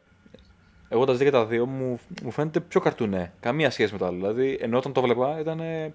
Εγώ 0.90 1.06
τα 1.06 1.14
δει 1.14 1.24
και 1.24 1.32
τα 1.32 1.46
δύο 1.46 1.66
μου, 1.66 2.00
μου 2.24 2.32
φαίνεται 2.32 2.60
πιο 2.60 2.80
καρτουνέ. 2.80 3.34
Καμία 3.40 3.70
σχέση 3.70 3.92
με 3.94 3.98
το 4.00 4.06
άλλο. 4.06 4.16
Δηλαδή, 4.16 4.58
ενώ 4.62 4.78
όταν 4.78 4.94
το 4.94 5.02
βλέπα 5.02 5.40
ήταν 5.40 5.60
ε, 5.60 5.94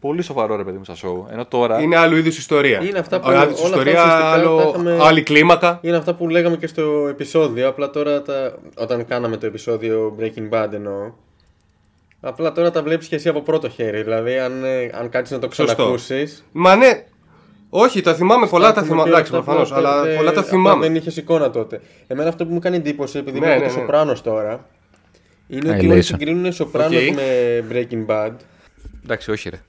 πολύ 0.00 0.22
σοβαρό 0.22 0.56
ρε 0.56 0.64
παιδί 0.64 0.78
μου 0.78 0.84
στα 0.84 0.94
show. 0.94 1.32
Ενώ 1.32 1.46
τώρα. 1.46 1.80
Είναι 1.80 1.96
άλλου 1.96 2.16
είδους 2.16 2.38
ιστορία. 2.38 2.82
Είναι 2.82 2.98
αυτά 2.98 3.20
που- 3.20 3.26
Άλλη 3.28 3.36
όλα 3.36 3.44
είδους 3.44 3.54
αυτά 3.60 3.68
ιστορία, 3.68 3.92
ουσιαστικά 3.92 4.30
άλλο, 4.30 4.56
τα 4.56 4.68
είχαμε- 4.68 4.96
άλλη 5.00 5.22
κλίμακα. 5.22 5.78
Είναι 5.82 5.96
αυτά 5.96 6.14
που 6.14 6.28
λέγαμε 6.28 6.56
και 6.56 6.66
στο 6.66 7.06
επεισόδιο. 7.10 7.68
Απλά 7.68 7.90
τώρα 7.90 8.22
τα... 8.22 8.54
όταν 8.76 9.06
κάναμε 9.06 9.36
το 9.36 9.46
επεισόδιο 9.46 10.16
Breaking 10.20 10.48
Bad 10.50 10.72
εννοώ. 10.72 11.12
Απλά 12.20 12.52
τώρα 12.52 12.70
τα 12.70 12.82
βλέπεις 12.82 13.08
και 13.08 13.14
εσύ 13.14 13.28
από 13.28 13.40
πρώτο 13.42 13.68
χέρι. 13.68 14.02
Δηλαδή, 14.02 14.38
αν, 14.38 14.64
ε, 14.64 14.90
αν 14.98 15.08
κάτσεις 15.08 15.36
να 15.36 15.48
το 15.48 15.54
Σωστό. 15.54 15.72
ξανακούσεις. 15.74 16.28
Μα 16.52 16.76
ναι. 16.76 17.04
Όχι, 17.70 18.00
τα 18.00 18.14
θυμάμαι 18.14 18.46
πολλά, 18.46 18.72
τα 18.72 18.82
θυμάμαι. 18.82 19.08
Εντάξει, 19.08 19.30
προφανώς, 19.32 19.72
αλλά 19.72 20.02
πολλά 20.16 20.32
τα 20.32 20.42
θυμάμαι. 20.42 20.86
Δεν 20.86 20.94
είχες 20.94 21.16
εικόνα 21.16 21.50
τότε. 21.50 21.80
Εμένα 22.06 22.28
αυτό 22.28 22.46
που 22.46 22.52
μου 22.52 22.58
κάνει 22.58 22.76
εντύπωση, 22.76 23.18
επειδή 23.18 23.40
Ναι, 23.40 23.46
βλέπω 23.46 23.60
ναι, 23.60 23.66
το 23.68 23.74
ναι. 23.74 23.80
Sopranos 23.80 24.22
τώρα, 24.22 24.66
είναι 25.48 25.70
ότι 25.70 25.86
Annihilation. 25.86 25.90
όλοι 25.90 26.02
συγκρίνουν 26.02 26.52
Sopranos 26.52 26.96
OK. 26.96 27.14
με 27.14 27.64
Breaking 27.72 28.06
Bad. 28.06 28.30
Εντάξει, 29.04 29.30
όχι 29.30 29.48
ρε. 29.48 29.60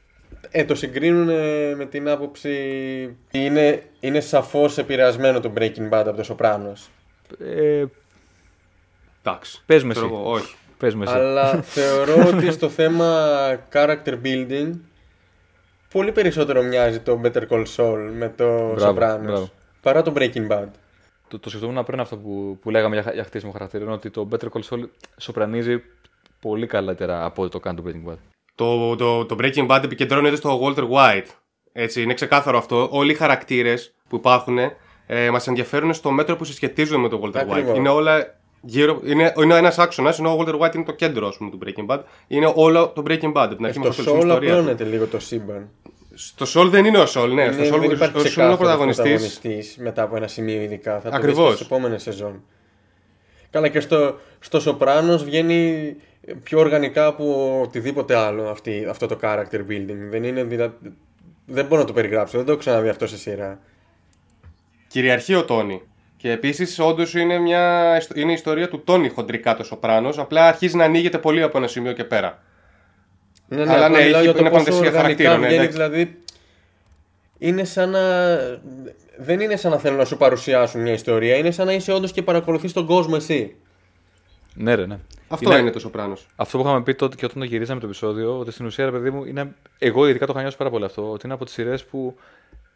Ε, 0.52 0.66
το 0.66 0.76
συγκρίνουν 0.76 1.30
ε, 1.30 1.76
με 1.76 1.86
την 1.86 2.10
άποψη. 2.10 2.58
Είναι, 3.32 3.84
είναι 4.00 4.20
σαφώς 4.20 4.78
επηρεασμένο 4.78 5.40
το 5.40 5.52
Breaking 5.58 5.90
Bad 5.90 6.04
από 6.08 6.16
το 6.16 6.24
Σοπράνο. 6.24 6.74
Ε, 7.40 7.86
Εντάξει. 9.24 9.62
Πες 9.66 9.84
με 9.84 9.94
Ξέρω 9.94 10.06
εσύ. 10.06 10.16
εγώ, 10.16 10.32
όχι. 10.32 10.56
Πες 10.78 10.96
μου 10.96 11.04
εσύ. 11.04 11.14
Αλλά 11.14 11.62
θεωρώ 11.78 12.28
ότι 12.28 12.52
στο 12.52 12.70
θέμα 12.70 13.28
character 13.74 14.18
building 14.24 14.72
πολύ 15.90 16.12
περισσότερο 16.12 16.62
μοιάζει 16.64 17.00
το 17.00 17.22
Better 17.24 17.48
Call 17.50 17.66
Saul 17.76 18.10
με 18.18 18.34
το 18.36 18.74
Μπράβο, 18.74 18.92
Sopranos 19.00 19.22
μπράβο. 19.24 19.50
παρά 19.82 20.02
το 20.02 20.14
Breaking 20.16 20.48
Bad. 20.48 20.66
Το, 21.28 21.40
το 21.40 21.50
σκεφτόμουν 21.50 21.84
πριν 21.84 22.00
αυτό 22.00 22.18
που, 22.18 22.58
που 22.62 22.70
λέγαμε 22.70 23.02
για, 23.02 23.14
για 23.14 23.24
χτίσιμο 23.24 23.52
χαρακτήρων, 23.52 23.92
ότι 23.92 24.10
το 24.10 24.28
Better 24.32 24.48
Call 24.52 24.62
Saul 24.70 24.84
σοπρανίζει 25.18 25.82
πολύ 26.40 26.68
καλύτερα 26.68 27.26
από 27.26 27.42
ό,τι 27.42 27.52
το 27.52 27.60
κάνει 27.60 27.78
το 27.78 27.84
Breaking 27.88 28.12
Bad. 28.12 28.18
Το, 28.58 28.96
το, 28.96 29.26
το 29.26 29.36
Breaking 29.40 29.68
Bad 29.68 29.84
επικεντρώνεται 29.84 30.36
στο 30.36 30.60
Walter 30.64 30.88
White. 30.90 31.26
Έτσι, 31.72 32.02
είναι 32.02 32.14
ξεκάθαρο 32.14 32.58
αυτό. 32.58 32.88
Όλοι 32.92 33.12
οι 33.12 33.16
χαρακτήρες 33.16 33.94
που 34.10 34.16
υπάρχουν 34.16 34.58
ε, 35.08 35.30
μας 35.32 35.48
ενδιαφέρουν 35.48 35.94
στο 35.94 36.12
μέτρο 36.12 36.36
που 36.36 36.44
συσχετίζονται 36.44 37.02
με 37.02 37.10
τον 37.10 37.22
Walter 37.24 37.36
Ακριβώς. 37.38 37.74
White. 37.74 37.78
Είναι 37.78 37.90
όλα 37.90 38.40
γύρω. 38.62 39.02
Είναι, 39.06 39.34
είναι 39.44 39.56
ένας 39.58 39.78
άξονας, 39.80 40.20
ενώ 40.20 40.32
ο 40.32 40.38
Walter 40.40 40.60
White 40.60 40.76
είναι 40.76 40.84
το 40.84 40.92
κέντρο 40.92 41.28
ας 41.28 41.38
πούμε, 41.38 41.50
του 41.50 41.60
Breaking 41.66 41.86
Bad. 41.96 42.00
Είναι 42.28 42.52
όλο 42.56 42.88
το 42.96 43.04
Breaking 43.08 43.32
Bad. 43.34 43.34
από 43.36 43.56
Την 43.56 43.66
αρχή 43.66 43.80
Στο 43.80 43.88
μέχρι 43.88 44.04
το 44.04 44.12
τέλος, 44.12 44.24
Saul 44.24 44.26
η 44.26 44.28
ιστορία. 44.28 44.50
του. 44.54 44.58
απλώνεται 44.60 44.84
λίγο 44.84 45.06
το 45.06 45.20
σύμπαν. 45.20 45.70
Στο 46.14 46.46
Sol 46.62 46.68
δεν 46.70 46.86
είναι 46.86 46.98
ο 46.98 47.04
Sol, 47.14 47.30
ναι. 47.34 47.44
Είναι- 47.44 47.66
στο 47.66 47.76
Sol, 47.76 47.80
δεν 47.80 47.92
υπάρχει 47.92 48.18
ο 48.18 48.20
Sol 48.20 48.20
είναι 48.20 48.20
ο 48.20 48.24
ξεκάθαρος 48.24 48.58
πρωταγωνιστής. 48.58 49.04
πρωταγωνιστής 49.04 49.78
μετά 49.78 50.02
από 50.04 50.16
ένα 50.16 50.28
σημείο 50.28 50.62
ειδικά. 50.62 51.00
Θα 51.00 51.10
το 51.10 51.16
Ακριβώς. 51.16 51.38
δεις 51.38 51.48
και 51.48 51.54
στις 51.56 51.66
επόμενες 51.66 52.02
σεζόν. 52.02 52.44
Καλά 53.50 53.68
και 53.68 53.80
στο, 53.80 54.16
στο 54.40 54.60
Σοπράνος 54.60 55.24
βγαίνει 55.24 55.96
πιο 56.44 56.60
οργανικά 56.60 57.06
από 57.06 57.60
οτιδήποτε 57.62 58.16
άλλο 58.16 58.50
αυτή, 58.50 58.86
αυτό 58.90 59.08
το 59.08 59.20
character 59.22 59.60
building. 59.70 59.98
Δεν 60.10 60.24
είναι 60.24 60.44
δηλα... 60.44 60.74
Δεν 61.46 61.66
μπορώ 61.66 61.82
να 61.82 61.88
το 61.88 61.94
περιγράψω, 61.94 62.38
δεν 62.38 62.46
το 62.46 62.52
έχω 62.52 62.60
ξαναδεί 62.60 62.90
αυτό 62.90 63.08
σε 63.08 63.18
σειρά. 63.18 63.60
Κυριαρχεί 64.88 65.34
ο 65.36 65.46
Τόνι. 65.46 65.82
Και 66.18 66.32
επίσης, 66.32 66.80
όντως 66.80 67.14
είναι, 67.14 67.38
μια, 67.38 67.98
είναι 68.16 68.32
η 68.32 68.34
ιστορία 68.34 68.70
του 68.70 68.84
Τόνι 68.84 69.10
χοντρικά 69.10 69.56
το 69.56 69.64
Σοπράνο. 69.64 70.10
Απλά 70.18 70.48
αρχίζει 70.48 70.76
να 70.76 70.84
ανοίγεται 70.84 71.18
πολύ 71.18 71.42
από 71.42 71.58
ένα 71.58 71.68
σημείο 71.68 71.92
και 71.94 72.04
πέρα. 72.04 72.44
Ναι, 73.48 73.62
Αλλά 73.62 73.86
απλά 73.86 73.90
ναι, 73.90 74.04
μιλάω 74.04 74.22
έχει- 74.22 74.24
για 74.24 74.34
το 74.34 74.40
είναι 74.40 74.50
πόσο 74.50 74.64
παντεσία 74.64 74.88
οργανικά 74.88 75.02
χαρακτήρων, 75.02 75.40
ναι, 75.40 75.48
βγαίνει, 75.48 75.64
εντάξει. 75.64 75.78
δηλαδή 75.78 76.18
είναι 77.38 77.64
σαν 77.64 77.90
να... 77.90 78.00
Δεν 79.18 79.40
είναι 79.40 79.56
σαν 79.56 79.72
να 79.72 79.78
θέλουν 79.78 79.98
να 79.98 80.06
σου 80.06 80.18
παρουσιάσουν 80.18 80.82
μια 80.82 80.94
ιστορία, 80.94 81.36
είναι 81.36 81.52
σαν 81.52 81.66
να 81.66 81.74
είσαι 81.74 81.92
όντως 81.92 82.12
και 82.12 82.22
παρακολουθείς 82.22 82.74
τον 82.74 82.86
κόσμο 82.86 83.14
εσύ. 83.18 83.56
Ναι, 84.58 84.76
ρε, 84.76 84.86
ναι. 84.86 85.00
Αυτό 85.28 85.58
είναι, 85.58 85.72
το 85.72 85.80
Σοπράνο. 85.80 86.18
Αυτό 86.36 86.58
που 86.58 86.64
είχαμε 86.64 86.82
πει 86.84 86.94
τότε 86.96 87.16
και 87.16 87.26
όταν 87.26 87.40
το 87.40 87.46
γυρίσαμε 87.46 87.80
το 87.80 87.86
επεισόδιο, 87.86 88.40
ότι 88.40 88.52
στην 88.52 88.66
ουσία, 88.66 88.86
ρε 88.86 88.92
παιδί 88.92 89.10
μου, 89.10 89.26
είναι. 89.26 89.56
Εγώ 89.78 90.08
ειδικά 90.08 90.26
το 90.26 90.32
είχα 90.32 90.42
νιώσει 90.42 90.58
πάρα 90.58 90.70
πολύ 90.70 90.86
αυτό. 90.86 91.12
Ότι 91.12 91.22
είναι 91.26 91.34
από 91.34 91.46
τις 91.46 91.54
σειρές 91.54 91.86
που 91.86 92.16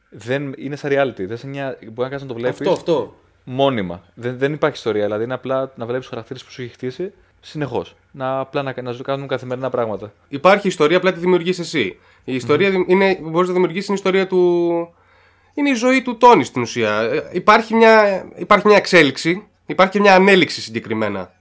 δεν 0.10 0.54
είναι 0.58 0.76
σαν 0.76 0.92
reality. 0.94 1.26
Δεν 1.28 1.38
σε 1.38 1.48
μια... 1.48 1.78
Μπορεί 1.82 1.94
να 1.96 2.08
κάνεις 2.08 2.22
να 2.22 2.28
το 2.28 2.34
βλέπεις 2.34 2.60
Αυτό, 2.60 2.72
αυτό. 2.72 3.16
μόνιμα. 3.44 4.04
Δεν, 4.14 4.38
δεν 4.38 4.54
υπάρχει 4.54 4.76
ιστορία. 4.76 5.04
Δηλαδή 5.04 5.24
είναι 5.24 5.34
απλά 5.34 5.60
να 5.76 5.86
βλέπεις 5.86 6.02
τους 6.02 6.10
χαρακτήρες 6.10 6.44
που 6.44 6.52
σου 6.52 6.62
έχει 6.62 6.72
χτίσει 6.72 7.14
συνεχώς. 7.42 7.96
Να, 8.12 8.40
απλά 8.40 8.62
να, 8.64 8.74
να 8.82 8.94
σου 8.94 9.04
κάνουν 9.04 9.28
καθημερινά 9.28 9.70
πράγματα. 9.70 10.14
Υπάρχει 10.28 10.68
ιστορία, 10.68 10.98
απλά 10.98 11.14
τη 11.14 11.20
δημιουργείς 11.20 11.60
εσύ. 11.60 12.00
Η 12.24 12.36
ιστορία 12.36 12.70
mm 12.70 12.84
είναι, 12.88 13.18
μπορείς 13.22 13.48
να 13.48 13.54
δημιουργήσεις 13.54 13.86
την 13.86 13.94
ιστορία 13.96 14.28
του. 14.28 14.38
Είναι 15.54 15.70
η 15.70 15.74
ζωή 15.74 16.02
του 16.02 16.18
Τόνι 16.18 16.44
στην 16.44 16.62
ουσία. 16.62 17.00
Ε, 17.02 17.30
Υπάρχει 17.32 17.76
μια, 17.76 18.26
υπάρχει 18.36 18.68
μια 18.68 18.78
εξέλιξη, 18.78 19.48
υπάρχει 19.66 19.92
και 19.94 20.00
μια 20.00 20.16
ανέλυξη 20.16 20.62
συγκεκριμένα 20.62 21.24
στη- 21.24 21.41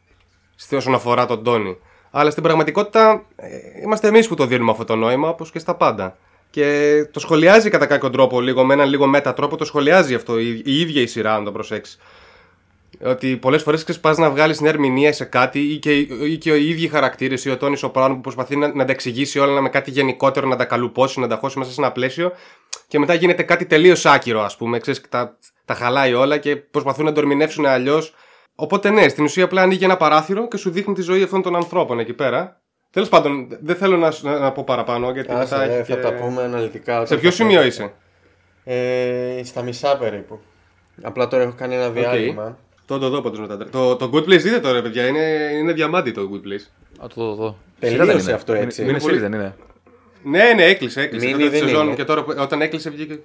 όσον 0.77 0.95
αφορά 0.95 1.27
τον 1.27 1.45
Τόνι. 1.45 1.77
Αλλά 2.11 2.31
στην 2.31 2.43
πραγματικότητα 2.43 3.25
ε, 3.37 3.49
είμαστε 3.83 4.09
εμείς 4.09 4.29
που 4.29 4.35
το 4.35 4.47
δίνουμε 4.47 4.71
αυτό 4.71 4.85
το 4.85 4.97
νόημα, 4.97 5.29
όπως 5.29 5.51
και 5.51 5.59
στα 5.59 5.75
πάντα. 5.75 6.17
Και 6.51 7.07
το 7.13 7.21
σχολιάζει 7.21 7.71
κατά 7.71 7.87
κάποιο 7.87 8.11
τρόπο, 8.11 8.41
λίγο 8.41 8.65
με 8.65 8.75
έναν 8.75 8.89
λίγο 8.89 9.07
μέτα 9.07 9.35
τρόπο, 9.35 9.57
το 9.57 9.65
σχολιάζει 9.65 10.15
αυτό 10.15 10.39
η, 10.39 10.63
η 10.65 10.81
ίδια 10.81 11.03
η 11.03 11.07
σειρά, 11.07 11.35
αν 11.35 11.45
το 11.45 11.53
προσέξεις. 11.53 11.99
Ότι 13.05 13.37
πολλές 13.37 13.63
φορές 13.63 14.01
πα 14.01 14.19
να 14.19 14.31
βγάλεις 14.31 14.61
μια 14.61 14.71
ερμηνεία 14.71 15.13
σε 15.13 15.25
κάτι 15.25 15.59
ή 15.59 15.79
και, 15.79 15.93
ή 15.99 16.39
και 16.39 16.57
οι 16.57 16.69
ίδιοι 16.69 16.89
χαρακτήρες 16.89 17.45
ή 17.45 17.51
ο 17.51 17.57
Τόνις 17.57 17.79
Σοπράνο 17.79 18.15
που 18.15 18.21
προσπαθεί 18.21 18.57
να, 18.57 18.75
να 18.75 18.85
τα 18.85 18.93
εξηγήσει 18.93 19.39
όλα 19.39 19.61
με 19.61 19.69
κάτι 19.69 19.91
γενικότερο, 19.91 20.49
να 20.49 20.57
τα 20.57 20.65
καλουπώσει, 20.65 21.21
να 21.21 21.29
τα 21.29 21.37
χώσει 21.37 21.59
μέσα 21.59 21.71
σε 21.71 21.81
ένα 21.81 21.93
πλαίσιο 21.93 22.33
και 22.89 22.99
μετά 22.99 23.15
γίνεται 23.15 23.43
κάτι 23.43 23.67
τελείως 23.67 24.07
άκυρο, 24.07 24.43
ας 24.43 24.57
πούμε. 24.57 24.79
Ξέρεις, 24.79 25.01
τα, 25.09 25.37
τα 25.65 25.75
χαλάει 25.75 26.15
όλα 26.15 26.39
και 26.39 26.57
προσπαθούν 26.57 27.05
να 27.05 27.13
το 27.13 27.21
ερμηνεύσουν 27.21 27.67
αλλιώς. 27.67 28.15
Οπότε 28.61 28.91
ναι, 28.91 29.09
στην 29.09 29.25
ουσία 29.25 29.45
απλά 29.45 29.63
ανοίγει 29.63 29.85
ένα 29.85 29.97
παράθυρο 29.97 30.49
και 30.49 30.57
σου 30.57 30.71
δείχνει 30.71 30.95
τη 30.95 31.03
ζωή 31.03 31.23
αυτών 31.23 31.43
των 31.43 31.57
ανθρώπων 31.57 31.99
εκεί 31.99 32.13
πέρα. 32.13 32.61
Τέλος 32.91 33.09
πάντων, 33.09 33.47
δεν 33.61 33.77
θέλω 33.77 33.97
να, 33.97 34.13
να, 34.23 34.39
να 34.39 34.53
πω 34.53 34.65
παραπάνω 34.65 35.11
γιατί 35.11 35.33
Άσε, 35.33 35.55
μετά 35.55 35.67
ναι, 35.67 35.73
έχει 35.75 35.91
θα 35.91 35.97
και... 35.97 36.03
τα 36.03 36.13
πούμε 36.15 36.43
αναλυτικά. 36.43 36.95
Σε 36.95 37.01
όταν 37.01 37.19
ποιο 37.19 37.31
θα 37.31 37.37
σημείο 37.37 37.55
πούμε. 37.57 37.67
είσαι, 37.67 37.93
Ε, 38.65 39.45
στα 39.45 39.63
μισά 39.63 39.97
περίπου. 39.97 40.41
Απλά 41.03 41.29
τώρα 41.29 41.43
έχω 41.43 41.55
κάνει 41.57 41.75
ένα 41.75 41.91
διάλειμμα. 41.91 42.59
Το 42.87 42.99
το 42.99 43.09
δω 43.09 43.21
πάντως 43.21 43.41
μετά. 43.41 43.69
Το, 43.71 43.97
το 43.97 44.11
Good 44.15 44.23
Place 44.23 44.41
δείτε 44.41 44.59
τώρα, 44.61 44.83
παιδιά. 44.83 45.07
Είναι, 45.07 45.51
είναι 45.61 45.73
διαμάντι 45.73 46.11
το 46.11 46.21
Good 46.33 46.47
Place. 46.49 46.67
Α, 47.05 47.07
το 47.07 47.25
δω, 47.25 47.29
το 47.29 47.35
δω. 47.35 47.57
Τελείωσε 47.79 48.03
Σειρά 48.03 48.17
δεν 48.17 48.23
είναι. 48.25 48.33
αυτό 48.33 48.53
έτσι. 48.53 48.83
Είναι, 48.83 48.91
είναι 48.91 49.01
πολύ- 49.01 49.17
series, 49.17 49.21
δεν 49.21 49.33
είναι. 49.33 49.55
Ναι, 50.25 50.53
ναι, 50.55 50.65
έκλεισε. 50.65 51.01
έκλεισε. 51.01 51.27
Mini 51.27 51.31
Τότε 51.33 51.45
τη 51.45 51.49
δεν 51.51 51.61
σεζόν 51.69 51.87
είναι. 51.87 51.95
και 51.95 52.05
τώρα 52.05 52.25
που- 52.25 52.35
όταν 52.39 52.61
έκλεισε 52.63 52.91
βγήκε. 52.91 53.19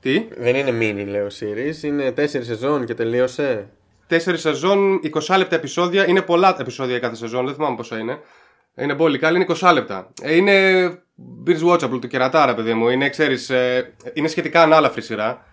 Τι; 0.00 0.24
Δεν 0.38 0.54
είναι 0.54 0.70
mini, 0.80 1.06
λέω 1.08 1.26
series. 1.26 1.82
Είναι 1.82 2.12
τέσσερις 2.12 2.46
σεζόν 2.46 2.84
και 2.86 2.94
τελείωσε. 2.94 3.68
Τέσσερις 4.06 4.40
σεζόν, 4.40 5.00
20 5.28 5.36
λεπτά 5.36 5.56
επεισόδια. 5.56 6.08
Είναι 6.08 6.22
πολλά 6.22 6.56
επεισόδια 6.60 6.98
κάθε 6.98 7.14
σεζόν, 7.14 7.44
δεν 7.44 7.54
θυμάμαι 7.54 7.76
πόσα 7.76 7.98
είναι. 7.98 8.20
Είναι 8.76 8.94
μπόλικα, 8.94 9.26
αλλά 9.26 9.36
είναι 9.36 9.46
20 9.60 9.70
λεπτά. 9.72 10.12
Ε, 10.22 10.34
είναι 10.34 10.86
binge 11.46 11.72
watchable 11.72 12.00
του 12.00 12.08
κερατάρα, 12.08 12.54
παιδί 12.54 12.74
μου. 12.74 12.88
Είναι, 12.88 13.08
ξέρεις, 13.08 13.50
ε, 13.50 13.94
είναι 14.12 14.28
σχετικά 14.28 14.62
ανάλαφρη 14.62 15.02
σειρά. 15.02 15.46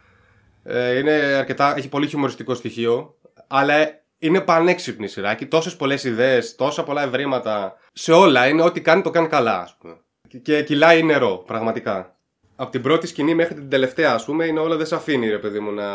Ε, 0.64 0.98
είναι 0.98 1.12
αρκετά, 1.12 1.78
έχει 1.78 1.90
πολύ 1.90 2.08
χιουμοριστικό 2.08 2.54
στοιχείο. 2.54 3.16
Αλλά 3.48 4.04
είναι 4.18 4.42
πανέξυπνη 4.42 5.08
σειρά. 5.08 5.32
Έχει 5.32 5.46
τόσες 5.46 5.76
πολλές 5.76 6.04
ιδέες, 6.04 6.56
τόσα 6.56 6.84
πολλά 6.84 7.02
ευρήματα. 7.02 7.78
Σε 7.94 8.12
όλα 8.12 8.48
είναι 8.48 8.62
ό,τι 8.62 8.82
κάνει 8.82 9.02
το 9.02 9.10
κάνει 9.10 9.28
καλά, 9.28 9.62
ας 9.62 9.78
πούμε. 9.80 9.98
Και 10.42 10.64
κυλάει 10.64 11.04
νερό, 11.04 11.44
πραγματικά. 11.48 12.16
Από 12.56 12.72
την 12.72 12.82
πρώτη 12.82 13.08
σκηνή 13.08 13.36
μέχρι 13.36 13.54
την 13.54 13.70
τελευταία, 13.70 14.14
ας 14.14 14.26
πούμε, 14.26 14.46
είναι 14.46 14.60
όλα 14.60 14.76
δεν 14.76 14.86
σε 14.86 14.96
αφήνει, 14.96 15.30
ρε 15.30 15.38
παιδί 15.38 15.60
μου, 15.60 15.72
να. 15.72 15.86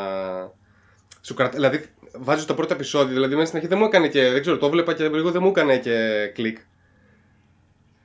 Σου 1.20 1.34
κρατα... 1.34 1.54
Δηλαδή, 1.54 1.84
βάζεις 2.18 2.44
το 2.44 2.54
πρώτο 2.54 2.74
επεισόδιο, 2.74 3.14
δηλαδή 3.14 3.34
μέσα 3.34 3.46
στην 3.46 3.56
αρχή 3.58 3.68
δεν 3.70 3.78
μου 3.78 3.84
έκανε 3.84 4.08
και. 4.08 4.30
Δεν 4.30 4.40
ξέρω, 4.40 4.56
το 4.58 4.70
βλέπα 4.70 4.94
και 4.94 5.08
λίγο 5.08 5.30
δεν 5.30 5.42
μου 5.42 5.48
έκανε 5.48 5.78
και 5.78 6.26
κλικ. 6.34 6.58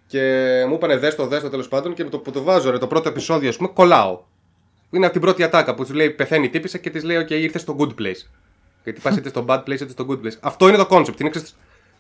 Και 0.07 0.19
μου 0.67 0.73
είπανε 0.73 0.97
δες 0.97 1.15
το, 1.15 1.27
δες 1.27 1.41
το 1.41 1.49
τέλος 1.49 1.67
πάντων 1.67 1.93
και 1.93 2.03
με 2.03 2.09
το 2.09 2.19
που 2.19 2.31
το 2.31 2.43
βάζω, 2.43 2.71
ρε, 2.71 2.77
το 2.77 2.87
πρώτο 2.87 3.09
επεισόδιο, 3.09 3.49
ας 3.49 3.57
πούμε, 3.57 3.69
κολλάω. 3.73 4.21
Είναι 4.89 5.03
από 5.05 5.13
την 5.13 5.21
πρώτη 5.21 5.43
ατάκα 5.43 5.75
που 5.75 5.85
του 5.85 5.93
λέει 5.93 6.09
πεθαίνει 6.09 6.45
η 6.45 6.49
τύπησα 6.49 6.77
και 6.77 6.89
της 6.89 7.03
λέει: 7.03 7.25
OK, 7.27 7.31
ήρθες 7.31 7.61
στο 7.61 7.75
good 7.79 8.01
place. 8.01 8.27
Γιατί 8.83 9.01
πα 9.01 9.13
είτε 9.17 9.29
στο 9.29 9.45
bad 9.47 9.59
place 9.59 9.69
είτε 9.81 9.89
στο 9.89 10.05
good 10.09 10.25
place. 10.25 10.37
Αυτό 10.39 10.67
είναι 10.67 10.77
το 10.77 10.87
concept. 10.89 11.19
Είναι 11.19 11.29
ξέρεις, 11.29 11.55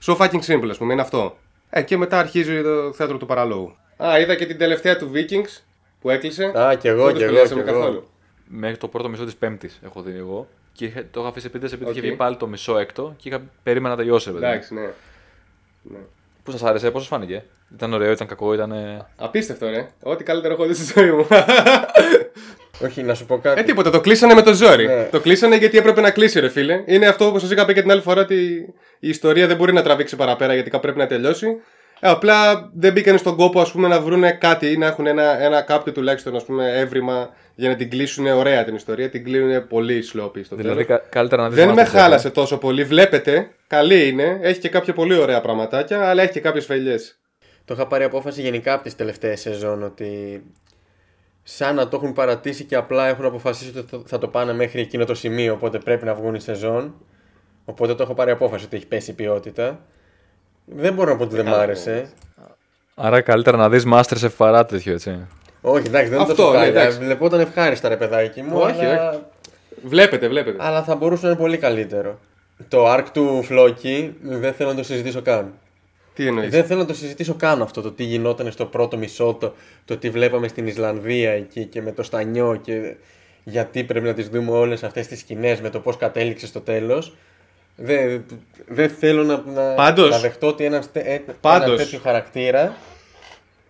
so 0.05 0.17
fucking 0.17 0.41
simple, 0.45 0.67
ας 0.69 0.77
πούμε, 0.77 0.93
είναι 0.93 1.01
αυτό. 1.01 1.37
Ε, 1.69 1.81
και 1.81 1.97
μετά 1.97 2.19
αρχίζει 2.19 2.61
το 2.61 2.93
θέατρο 2.93 3.17
του 3.17 3.25
παραλόγου. 3.25 3.75
Α, 4.03 4.19
είδα 4.19 4.35
και 4.35 4.45
την 4.45 4.57
τελευταία 4.57 4.97
του 4.97 5.11
Vikings 5.13 5.61
που 6.01 6.09
έκλεισε. 6.09 6.59
Α, 6.59 6.75
κι 6.75 6.87
εγώ, 6.87 7.05
Δεν 7.05 7.13
το 7.13 7.17
κι 7.17 7.23
εγώ, 7.23 7.31
σχολιάσαμε 7.33 7.63
κι 7.63 7.69
εγώ. 7.69 7.79
καθόλου. 7.79 8.07
Μέχρι 8.47 8.77
το 8.77 8.87
πρώτο 8.87 9.09
μισό 9.09 9.25
της 9.25 9.35
Πέμπτης 9.35 9.79
έχω 9.83 10.01
δει 10.01 10.17
εγώ. 10.17 10.47
Και 10.75 10.85
είχε- 10.85 11.05
το 11.11 11.19
είχα 11.19 11.29
αφήσει 11.29 11.45
επειδή, 11.47 11.65
επειδή 11.65 11.89
είχε 11.89 11.99
Οκ. 11.99 12.05
βγει 12.05 12.15
πάλι 12.15 12.35
το 12.37 12.47
μισό 12.47 12.77
έκτο 12.77 13.13
και 13.17 13.29
είχα 13.29 13.41
περίμενα 13.63 13.95
να 13.95 13.99
τελειώσει. 13.99 14.27
ρε 14.31 14.33
παιδί. 14.33 14.45
Εντάξει, 14.45 14.73
ναι. 14.73 14.81
ναι. 15.81 15.97
Πώ 16.43 16.51
σας 16.51 16.63
άρεσε, 16.63 16.91
πώς 16.91 17.01
σας 17.01 17.09
φάνηκε; 17.09 17.43
Ήταν 17.73 17.93
ωραίο, 17.93 18.11
ήταν 18.11 18.27
κακό, 18.27 18.53
ήταν. 18.53 18.73
Απίστευτο, 19.17 19.69
ρε. 19.69 19.87
Ό,τι 20.03 20.23
καλύτερο 20.23 20.53
έχω 20.53 20.65
δει 20.65 20.73
στη 20.73 20.93
ζωή 20.99 21.11
μου. 21.11 21.27
Όχι, 22.83 23.03
να 23.03 23.13
σου 23.13 23.25
πω 23.25 23.39
κάτι. 23.39 23.59
ε, 23.59 23.63
τίποτα, 23.63 23.89
το 23.89 24.01
κλείσανε 24.01 24.33
με 24.33 24.41
το 24.41 24.53
ζόρι. 24.53 24.85
Ναι. 24.87 25.03
Το 25.11 25.19
κλείσανε 25.19 25.55
γιατί 25.55 25.77
έπρεπε 25.77 26.01
να 26.01 26.11
κλείσει, 26.11 26.39
ρε 26.39 26.49
φίλε. 26.49 26.83
Είναι 26.85 27.07
αυτό 27.07 27.31
που 27.31 27.39
σας 27.39 27.51
είχα 27.51 27.65
πει 27.65 27.73
και 27.73 27.81
την 27.81 27.91
άλλη 27.91 28.01
φορά 28.01 28.21
ότι 28.21 28.35
η 28.99 29.09
ιστορία 29.09 29.47
δεν 29.47 29.57
μπορεί 29.57 29.73
να 29.73 29.81
τραβήξει 29.81 30.15
παραπέρα 30.15 30.53
γιατί 30.53 30.69
κάπου 30.69 30.81
πρέπει 30.83 30.97
να 30.99 31.07
τελειώσει. 31.07 31.47
Ε, 32.05 32.09
απλά 32.09 32.69
δεν 32.73 32.91
μπήκαν 32.93 33.17
στον 33.17 33.35
κόπο 33.35 33.61
ας 33.61 33.71
πούμε, 33.71 33.87
να 33.87 34.01
βρουν 34.01 34.23
κάτι 34.37 34.71
ή 34.71 34.77
να 34.77 34.85
έχουν 34.87 35.07
ένα, 35.07 35.41
ένα 35.41 35.61
κάποιο 35.61 35.91
τουλάχιστον 35.93 36.35
ας 36.35 36.45
πούμε, 36.45 36.77
έβριμα 36.77 37.29
για 37.55 37.69
να 37.69 37.75
την 37.75 37.89
κλείσουν 37.89 38.27
ωραία 38.27 38.63
την 38.63 38.75
ιστορία. 38.75 39.09
Την 39.09 39.23
κλείνουν 39.23 39.67
πολύ 39.67 40.03
sloppy 40.13 40.45
στο 40.45 40.55
δηλαδή 40.55 40.85
τέλος. 40.85 41.01
κα- 41.01 41.07
καλύτερα 41.09 41.41
να 41.41 41.49
δεις. 41.49 41.57
Δεν 41.57 41.73
με 41.73 41.83
χάλασε 41.83 42.29
τόσο 42.29 42.57
πολύ. 42.57 42.83
Βλέπετε, 42.83 43.49
καλή 43.67 44.07
είναι. 44.07 44.39
Έχει 44.41 44.59
και 44.59 44.69
κάποια 44.69 44.93
πολύ 44.93 45.17
ωραία 45.17 45.41
πραγματάκια, 45.41 46.09
αλλά 46.09 46.21
έχει 46.21 46.31
και 46.31 46.39
κάποιες 46.39 46.65
φελιέ. 46.65 46.95
Το 47.65 47.73
είχα 47.73 47.87
πάρει 47.87 48.03
απόφαση 48.03 48.41
γενικά 48.41 48.73
από 48.73 48.83
τις 48.83 48.95
τελευταίες 48.95 49.39
σεζόν 49.39 49.83
ότι 49.83 50.41
σαν 51.43 51.75
να 51.75 51.87
το 51.87 51.95
έχουν 52.01 52.13
παρατήσει 52.13 52.63
και 52.63 52.75
απλά 52.75 53.07
έχουν 53.07 53.25
αποφασίσει 53.25 53.77
ότι 53.77 53.87
θα- 53.89 54.01
θα 54.05 54.17
το 54.17 54.27
πάνε 54.27 54.53
μέχρι 54.53 54.81
εκείνο 54.81 55.05
το 55.05 55.13
σημείο, 55.15 55.53
οπότε 55.53 55.77
πρέπει 55.77 56.05
να 56.05 56.13
βγουν 56.13 56.35
οι 56.35 56.39
σεζόν. 56.39 56.95
Οπότε 57.65 57.95
το 57.95 58.03
έχω 58.03 58.13
πάρει 58.13 58.31
απόφαση 58.31 58.65
ότι 58.65 58.75
έχει 58.75 58.87
πέσει 58.87 59.11
η 59.11 59.13
ποιότητα. 59.13 59.85
Δεν 60.65 60.93
μπορώ 60.93 61.09
να 61.11 61.17
πω 61.17 61.23
ότι 61.23 61.35
δεν 61.35 61.47
μ' 61.47 61.53
άρεσε. 61.53 62.09
Άρα 62.95 63.21
καλύτερα 63.21 63.57
να 63.57 63.69
δεις 63.69 63.83
Masterchef 63.91 64.29
παρά 64.37 64.65
τέτοιο 64.65 64.93
έτσι. 64.93 65.27
Όχι, 65.61 65.87
εντάξει, 65.87 66.09
δεν 66.09 66.19
Αυτό, 66.19 66.35
το 66.35 66.51
ναι, 66.51 66.57
χάλια. 66.57 66.81
εντάξει. 66.81 66.97
Βλεπόταν 66.99 67.39
ευχάριστα 67.39 67.89
ρε 67.89 67.97
παιδάκι 67.97 68.41
μου, 68.41 68.57
Όχι, 68.59 68.85
αλλά... 68.85 69.21
Βλέπετε, 69.85 70.27
βλέπετε. 70.27 70.57
αλλά 70.59 70.83
θα 70.83 70.95
μπορούσε 70.95 71.25
να 71.25 71.31
είναι 71.31 71.39
πολύ 71.39 71.57
καλύτερο. 71.57 72.19
Το 72.67 72.93
arc 72.93 73.03
του 73.13 73.43
Φλόκι 73.43 74.15
δεν 74.21 74.53
θέλω 74.53 74.69
να 74.69 74.75
το 74.75 74.83
συζητήσω 74.83 75.21
καν. 75.21 75.53
Τι 76.13 76.27
εννοείς; 76.27 76.49
Δεν 76.49 76.63
θέλω 76.65 76.79
να 76.79 76.85
το 76.85 76.93
συζητήσω 76.93 77.33
καν 77.33 77.61
αυτό 77.61 77.81
το 77.81 77.91
τι 77.91 78.03
γινόταν 78.03 78.51
στο 78.51 78.65
πρώτο 78.65 78.97
μισό, 78.97 79.33
το, 79.39 79.53
το 79.85 79.97
τι 79.97 80.09
βλέπαμε 80.09 80.47
στην 80.47 80.67
Ισλανδία 80.67 81.31
εκεί 81.31 81.65
και 81.65 81.81
με 81.81 81.91
το 81.91 82.03
στανιό 82.03 82.59
και 82.63 82.95
γιατί 83.43 83.83
πρέπει 83.83 84.05
να 84.05 84.13
τις 84.13 84.29
δούμε 84.29 84.51
όλες 84.51 84.83
αυτές 84.83 85.07
τις 85.07 85.19
σκηνές 85.19 85.61
με 85.61 85.69
το 85.69 85.79
πώς 85.79 85.97
κατέληξε 85.97 86.47
στο 86.47 86.59
τέλος. 86.61 87.13
Δεν 87.75 88.25
δεν 88.67 88.89
θέλω 88.89 89.23
να, 89.23 89.43
να, 89.45 89.73
Πάντως- 89.73 90.09
να 90.09 90.17
δεχτώ 90.19 90.47
ότι 90.47 90.63
ένας, 90.65 90.91
τε- 90.91 91.05
ε, 91.07 91.21
Πάντως- 91.41 91.67
ένα 91.67 91.77
τέτοιο 91.77 91.99
χαρακτήρα 91.99 92.75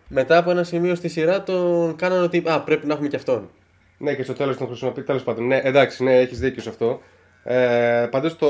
μετά 0.07 0.37
από 0.37 0.51
ένα 0.51 0.63
σημείο 0.63 0.95
στη 0.95 1.07
σειρά 1.07 1.43
τον 1.43 1.95
κάνανε 1.95 2.21
ότι 2.23 2.43
α, 2.45 2.59
πρέπει 2.61 2.85
να 2.87 2.93
έχουμε 2.93 3.07
και 3.07 3.15
αυτόν. 3.15 3.49
Ναι, 3.97 4.13
και 4.15 4.23
στο 4.23 4.33
τέλος 4.33 4.57
τον 4.57 4.67
χρησιμοποιεί. 4.67 5.01
Τέλος 5.01 5.23
πάντων. 5.23 5.47
Ναι, 5.47 5.59
εντάξει, 5.63 6.03
ναι, 6.03 6.19
έχεις 6.19 6.39
δίκιο 6.39 6.61
σε 6.61 6.69
αυτό. 6.69 7.01
Ε, 7.43 8.07
Πάντως 8.11 8.35
το, 8.37 8.47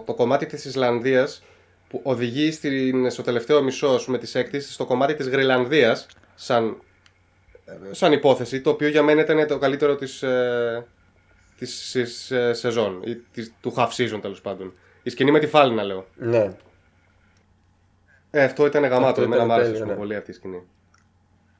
το 0.00 0.14
κομμάτι 0.14 0.46
της 0.46 0.64
Ισλανδίας 0.64 1.42
που 1.88 2.00
οδηγεί 2.02 2.50
στην, 2.52 3.10
στο 3.10 3.22
τελευταίο 3.22 3.62
μισό 3.62 4.00
με 4.06 4.18
της 4.18 4.34
έκτη 4.34 4.60
στο 4.60 4.84
κομμάτι 4.86 5.14
της 5.14 5.28
Γρυλανδίας 5.28 6.06
σαν, 6.34 6.76
ε, 7.64 7.72
σαν 7.90 8.12
υπόθεση, 8.12 8.60
το 8.60 8.70
οποίο 8.70 8.88
για 8.88 9.02
μένα 9.02 9.20
ήταν 9.20 9.46
το 9.46 9.58
καλύτερο 9.58 9.96
της 9.96 10.22
ε, 10.22 10.86
της, 11.60 11.90
της, 11.92 12.30
ε, 12.30 12.52
σεζόν, 12.52 13.02
ή 13.04 13.16
της, 13.16 13.52
του 13.60 13.74
half 13.76 13.88
season 13.88 14.18
τέλος 14.20 14.40
πάντων. 14.40 14.72
Η 15.02 15.10
σκηνή 15.10 15.30
με 15.30 15.38
τη 15.38 15.46
φάλινα, 15.46 15.82
λέω. 15.82 16.06
Ναι. 16.16 16.56
Ε, 18.30 18.44
αυτό 18.44 18.66
ήταν 18.66 18.82
γαμάτο. 18.82 19.06
Αυτό 19.06 19.22
Εμένα 19.22 19.36
ήταν 19.36 19.46
μου 19.46 19.52
άρεσε 19.52 19.70
τέλειο, 19.70 19.84
ας 19.84 19.88
πούμε, 19.88 19.92
ναι. 19.92 20.06
πολύ 20.06 20.16
αυτή 20.16 20.30
η 20.30 20.34
σκηνή. 20.34 20.62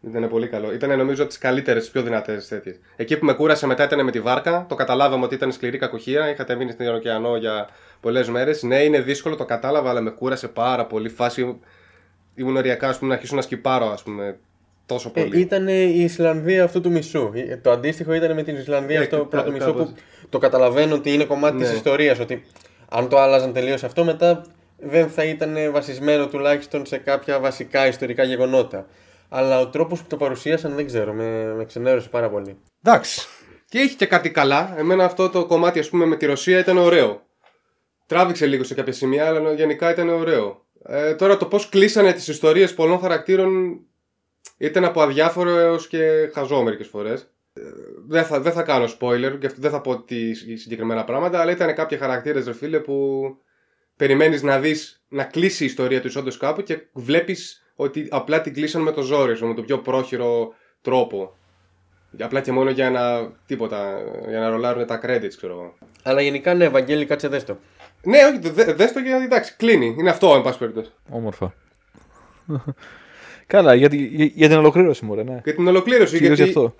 Ήταν 0.02 0.28
πολύ 0.28 0.48
καλό. 0.48 0.72
Ήταν 0.72 0.98
νομίζω 0.98 1.20
από 1.20 1.30
τις 1.30 1.40
καλύτερες, 1.40 1.90
πιο 1.90 2.02
δυνατές 2.02 2.48
τέτοιες. 2.48 2.78
Εκεί 2.96 3.18
που 3.18 3.24
με 3.24 3.32
κούρασε 3.32 3.66
μετά 3.66 3.84
ήταν 3.84 4.04
με 4.04 4.10
τη 4.10 4.20
βάρκα. 4.20 4.66
Το 4.68 4.74
καταλάβαμε 4.74 5.24
ότι 5.24 5.34
ήταν 5.34 5.52
σκληρή 5.52 5.78
κακοχία. 5.78 6.30
Είχατε 6.30 6.54
μείνει 6.54 6.70
στην 6.70 6.88
ωκεανό 6.88 7.36
για 7.36 7.68
πολλές 8.00 8.28
μέρες. 8.28 8.62
Ναι, 8.62 8.82
είναι 8.82 9.00
δύσκολο, 9.00 9.36
το 9.36 9.44
κατάλαβα, 9.44 9.90
αλλά 9.90 10.00
με 10.00 10.10
κούρασε 10.10 10.48
πάρα 10.48 10.86
πολύ. 10.86 11.08
Φάση 11.08 11.58
ήμουν 12.34 12.56
οριακά 12.56 12.88
ας 12.88 12.98
πούμε, 12.98 13.08
να 13.10 13.14
αρχίσω 13.14 13.36
να 13.36 13.42
σκυπάρω, 13.42 13.86
ας 13.86 14.02
πούμε. 14.02 14.38
Τόσο 14.94 15.10
Ε, 15.14 15.20
πολύ. 15.20 15.40
ήταν 15.40 15.68
η 15.68 15.94
Ισλανδία 15.96 16.64
αυτού 16.64 16.80
του 16.80 16.90
μισού. 16.90 17.30
Ε, 17.34 17.56
Το 17.56 17.70
αντίστοιχο 17.70 18.12
ήταν 18.14 18.34
με 18.34 18.42
την 18.42 18.56
Ισλανδία 18.56 18.98
Ναι, 18.98 19.04
στο 19.04 19.16
κα- 19.16 19.24
πρώτο 19.24 19.50
μισό 19.50 19.64
κάπως. 19.66 19.88
που 19.88 19.94
το 20.28 20.38
καταλαβαίνω 20.38 20.94
ότι 20.94 21.12
είναι 21.12 21.24
κομμάτι 21.24 21.56
Ναι. 21.56 21.64
της 21.64 21.72
ιστορίας. 21.72 22.18
Ότι 22.18 22.42
αν 22.90 23.08
το 23.08 23.18
άλλαζαν 23.18 23.52
τελείως 23.52 23.84
αυτό 23.84 24.04
μετά 24.04 24.44
δεν 24.78 25.08
θα 25.08 25.24
ήταν 25.24 25.56
βασισμένο 25.72 26.26
τουλάχιστον 26.26 26.86
σε 26.86 26.96
κάποια 26.98 27.38
βασικά 27.38 27.86
ιστορικά 27.86 28.22
γεγονότα. 28.22 28.86
Αλλά 29.28 29.60
ο 29.60 29.68
τρόπος 29.68 30.00
που 30.00 30.06
το 30.08 30.16
παρουσίασαν 30.16 30.74
δεν 30.74 30.86
ξέρω, 30.86 31.12
με, 31.12 31.54
με 31.56 31.64
ξενέρωσε 31.64 32.08
πάρα 32.08 32.30
πολύ. 32.30 32.56
Εντάξει. 32.84 33.26
Και 33.68 33.78
έχει 33.78 33.94
και 33.96 34.06
κάτι 34.06 34.30
καλά. 34.30 34.74
Εμένα 34.78 35.04
αυτό 35.04 35.28
το 35.30 35.46
κομμάτι, 35.46 35.78
ας 35.78 35.88
πούμε, 35.88 36.04
με 36.04 36.16
τη 36.16 36.26
Ρωσία 36.26 36.58
ήταν 36.58 36.78
ωραίο. 36.78 37.22
Τράβηξε 38.06 38.46
λίγο 38.46 38.64
σε 38.64 38.74
κάποια 38.74 38.92
σημεία, 38.92 39.26
αλλά 39.26 39.52
γενικά 39.52 39.90
ήταν 39.90 40.08
ωραίο. 40.08 40.64
Ε, 40.88 41.14
τώρα 41.14 41.36
το 41.36 41.46
πώς 41.46 41.68
κλείσανε 41.68 42.12
τις 42.12 42.28
ιστορίες 42.28 42.74
πολλών 42.74 42.98
χαρακτήρων 42.98 43.80
ήταν 44.58 44.84
από 44.84 45.02
αδιάφορο 45.02 45.50
έω 45.50 45.76
και 45.76 46.30
χαζό 46.32 46.62
μερικές 46.62 46.86
φορές. 46.86 47.30
Δεν 48.08 48.24
θα, 48.24 48.40
δεν 48.40 48.52
θα 48.52 48.62
κάνω 48.62 48.84
spoiler 48.98 49.36
και 49.40 49.46
αυτό 49.46 49.60
δεν 49.60 49.70
θα 49.70 49.80
πω 49.80 50.02
τι 50.02 50.34
συγκεκριμένα 50.34 51.04
πράγματα, 51.04 51.40
αλλά 51.40 51.52
ήταν 51.52 51.74
κάποιοι 51.74 51.98
χαρακτήρες, 51.98 52.46
ρε 52.46 52.52
φίλε, 52.52 52.78
που 52.78 53.20
περιμένεις 53.96 54.42
να 54.42 54.60
δεις 54.60 55.04
να 55.08 55.24
κλείσει 55.24 55.62
η 55.62 55.66
ιστορία 55.66 56.00
του 56.00 56.10
όντω 56.16 56.36
κάπου 56.36 56.62
και 56.62 56.80
βλέπεις 56.92 57.62
ότι 57.74 58.06
απλά 58.10 58.40
την 58.40 58.54
κλείσαν 58.54 58.82
με 58.82 58.92
το 58.92 59.02
ζόρι, 59.02 59.32
ας 59.32 59.38
πούμε, 59.38 59.50
με 59.50 59.56
τον 59.56 59.64
πιο 59.64 59.78
πρόχειρο 59.78 60.54
τρόπο. 60.80 61.34
Απλά 62.20 62.40
και 62.40 62.52
μόνο 62.52 62.70
για 62.70 62.90
να. 62.90 63.32
τίποτα. 63.46 64.02
Για 64.28 64.38
να 64.38 64.48
ρολάρουν 64.48 64.86
τα 64.86 65.00
credits, 65.02 65.34
ξέρω 65.36 65.52
εγώ. 65.52 65.74
Αλλά 66.02 66.20
γενικά 66.20 66.54
ναι, 66.54 66.64
Ευαγγέλη, 66.64 67.06
κάτσε 67.06 67.28
δες 67.28 67.44
το. 67.44 67.58
Ναι, 68.02 68.18
όχι, 68.24 68.38
δε, 68.38 68.72
δες 68.72 68.92
το 68.92 68.98
γιατί 68.98 69.24
εντάξει, 69.24 69.54
κλείνει. 69.56 69.96
Είναι 69.98 70.10
αυτό, 70.10 70.34
εν 70.34 70.42
πάση 70.42 70.58
περιπτώσει. 70.58 70.90
Όμορφα. 71.10 71.54
Καλά, 73.50 73.74
για, 73.74 73.88
τη- 73.88 73.96
για, 73.96 74.30
για 74.34 74.48
την 74.48 74.56
ολοκλήρωση 74.56 75.04
μου, 75.04 75.14
ρε, 75.14 75.22
ναι. 75.22 75.40
Και 75.44 75.52
την 75.52 75.66
ολοκλήρωση. 75.68 76.16
Κυρίως 76.18 76.36
γιατί... 76.36 76.52
γι' 76.52 76.58
αυτό. 76.58 76.74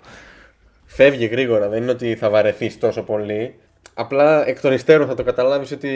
Φεύγει 0.85 1.25
γρήγορα, 1.25 1.67
δεν 1.69 1.81
είναι 1.81 1.91
ότι 1.91 2.15
θα 2.15 2.29
βαρεθείς 2.29 2.77
τόσο 2.79 3.01
πολύ. 3.03 3.55
Απλά 3.93 4.47
εκ 4.47 4.61
των 4.61 4.73
υστέρων 4.73 5.07
θα 5.07 5.13
το 5.13 5.23
καταλάβεις 5.23 5.71
ότι. 5.71 5.89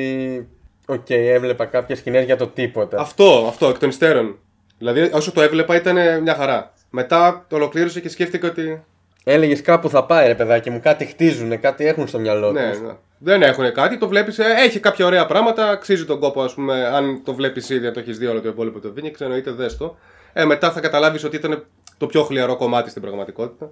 Οκ, 0.87 1.09
έβλεπα 1.09 1.65
κάποιες 1.65 1.97
σκηνές 1.97 2.25
για 2.25 2.37
το 2.37 2.47
τίποτα. 2.47 2.99
Αυτό, 2.99 3.45
αυτό, 3.47 3.67
εκ 3.67 3.77
των 3.77 3.89
υστέρων. 3.89 4.37
Δηλαδή, 4.77 5.09
όσο 5.13 5.31
το 5.31 5.41
έβλεπα 5.41 5.75
ήταν 5.75 6.21
μια 6.21 6.35
χαρά. 6.35 6.73
Μετά 6.89 7.45
το 7.49 7.55
ολοκλήρωσε 7.55 7.99
και 7.99 8.09
σκέφτηκα 8.09 8.47
ότι. 8.47 8.83
Έλεγες 9.23 9.61
κάπου 9.61 9.89
θα 9.89 10.03
πάει, 10.05 10.27
ρε 10.27 10.35
παιδάκι 10.35 10.69
μου, 10.69 10.79
κάτι 10.83 11.05
χτίζουν, 11.05 11.59
κάτι 11.59 11.87
έχουν 11.87 12.07
στο 12.07 12.19
μυαλό 12.19 12.51
Ναι, 12.51 12.69
τους. 12.69 12.79
ναι. 12.81 12.91
Δεν 13.17 13.41
έχουν 13.41 13.71
κάτι, 13.73 13.97
το 13.97 14.07
βλέπεις. 14.07 14.39
Έχει 14.39 14.79
κάποια 14.79 15.05
ωραία 15.05 15.25
πράγματα, 15.25 15.69
αξίζει 15.69 16.05
τον 16.05 16.19
κόπο, 16.19 16.41
ας 16.41 16.53
πούμε, 16.53 16.85
αν 16.85 17.21
το 17.23 17.33
βλέπεις 17.33 17.69
ήδη, 17.69 17.87
αν 17.87 17.93
το 17.93 17.99
έχεις 17.99 18.17
δει 18.17 18.25
όλο 18.25 18.41
το 18.41 18.47
υπόλοιπο 18.47 18.79
το 18.79 18.93
Phoenix, 18.97 19.13
εννοείται 19.19 19.51
δες 19.51 19.77
το. 19.77 19.97
Ε, 20.37 20.45
μετά 20.45 20.71
θα 20.71 20.79
καταλάβεις 20.79 21.23
ότι 21.23 21.35
ήταν 21.35 21.65
το 21.97 22.05
πιο 22.05 22.23
χλιαρό 22.23 22.55
κομμάτι 22.55 22.89
στην 22.89 23.01
πραγματικότητα 23.01 23.71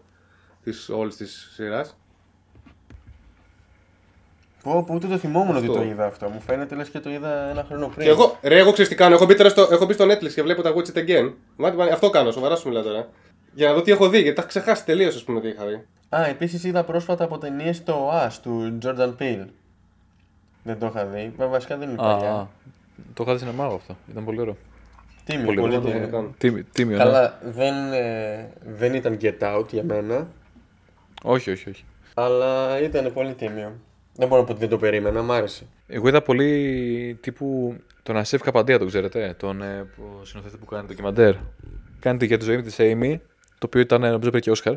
της 0.64 0.90
όλης 0.90 1.16
της 1.16 1.52
σειράς. 1.54 1.98
Πω, 4.64 4.84
πω, 4.88 4.94
ούτε 4.94 5.08
το 5.08 5.18
θυμόμουν 5.18 5.56
Αυτό. 5.56 5.72
ότι 5.72 5.82
το 5.82 5.86
είδα 5.86 6.06
αυτό. 6.06 6.30
Μου 6.30 6.40
φαίνεται 6.42 6.76
λες 6.76 6.90
και 6.90 7.00
το 7.00 7.10
είδα 7.10 7.50
ένα 7.50 7.64
χρόνο 7.68 7.88
πριν. 7.88 8.06
Και 8.06 8.10
εγώ, 8.12 8.38
ρε, 8.42 8.58
εγώ 8.58 8.72
ξέρεις 8.72 8.90
τι 8.92 8.96
κάνω. 8.98 9.16
Έχω 9.16 9.26
μπει, 9.26 9.36
τώρα 9.36 9.50
στο, 9.50 9.68
έχω 9.72 9.86
μπει 9.86 9.94
στο 9.94 10.06
Netflix 10.06 10.32
και 10.34 10.42
βλέπω 10.44 10.62
τα 10.62 10.74
Watch 10.74 10.96
It 10.96 10.98
Again. 10.98 11.34
Μάτι, 11.56 11.78
μάτι, 11.78 11.92
αυτό 11.94 12.10
κάνω, 12.10 12.32
σοβαρά 12.32 12.56
σου 12.56 12.68
μιλάω 12.68 12.84
τώρα. 12.84 13.08
Για 13.54 13.68
να 13.68 13.74
δω 13.74 13.82
τι 13.82 13.92
έχω 13.92 14.10
δει, 14.10 14.18
γιατί 14.20 14.36
τα 14.36 14.42
έχω 14.42 14.50
ξεχάσει 14.50 14.86
τελείως, 14.86 15.16
ας 15.16 15.24
πούμε, 15.24 15.42
τι 15.42 15.48
είχα 15.48 15.66
δει. 15.66 15.86
Α, 16.16 16.26
επίσης 16.26 16.64
είδα 16.64 16.84
πρόσφατα 16.84 17.24
από 17.24 17.38
ταινίες 17.38 17.84
το 17.84 18.12
As 18.12 18.32
του 18.42 18.78
Jordan 18.84 19.14
Peele. 19.20 19.46
Δεν 20.64 20.80
το 20.80 20.86
είχα 20.86 21.06
δει. 21.06 21.34
Μα 21.38 21.48
βασικά 21.48 21.78
δεν 21.78 21.90
είναι 21.90 22.02
Α, 22.02 22.16
παλιά. 22.16 22.32
α, 22.34 22.46
το 23.14 23.24
είχα 23.24 23.34
δει 23.34 23.40
σινεμά 23.40 23.66
αυτό. 23.66 23.98
Ήταν 24.12 24.26
πολύ 24.26 24.40
ωραίο. 24.42 24.58
Τίμιο, 25.26 25.46
πολύ 25.46 25.60
πολύ, 25.60 25.76
ωραίο. 25.76 25.90
τίμιο. 25.92 26.06
το 26.06 26.12
κάνω. 26.16 26.34
Τίμιο, 26.38 26.64
τίμιο, 26.72 26.98
ναι. 26.98 27.04
Καλά, 27.04 27.40
δεν, 27.44 27.74
ε, 27.94 28.50
δεν 28.78 28.94
ήταν 28.94 29.18
Get 29.22 29.40
Out 29.58 29.66
για 29.72 29.84
μένα, 29.84 30.28
Όχι, 31.24 31.52
όχι, 31.52 31.70
όχι. 31.70 31.84
αλλά 32.14 32.80
ήταν 32.82 33.14
πολύ 33.14 33.34
τίμιο. 33.34 33.72
Δεν 34.16 34.28
μπορώ 34.28 34.42
να 34.42 34.46
πω 34.48 34.52
ότι 34.52 34.60
δεν 34.62 34.70
το 34.70 34.78
περίμενα, 34.78 35.22
μ' 35.22 35.32
άρεσε. 35.32 35.66
Εγώ 35.88 36.08
είδα 36.08 36.22
πολύ 36.22 37.18
τύπου 37.22 37.76
τον 38.04 38.18
Ασέφ 38.18 38.42
Καπαντία, 38.42 38.80
τον 38.80 38.88
ξέρετε, 38.88 39.36
τον 39.40 39.62
ε, 39.62 39.88
που- 39.96 40.26
συνοθέτη 40.26 40.58
που 40.58 40.66
κάνει 40.66 40.88
ντοκιμαντέρ. 40.88 41.36
Κάνετε 42.00 42.26
για 42.26 42.38
τη 42.38 42.44
ζωή 42.46 42.56
με 42.56 42.62
τη 42.62 42.74
Amy, 42.78 43.16
το 43.58 43.66
οποίο 43.66 43.82
ήταν, 43.82 44.02
νομίζω, 44.02 44.20
πήρε 44.30 44.40
και 44.40 44.52
Όσκαρ. 44.52 44.76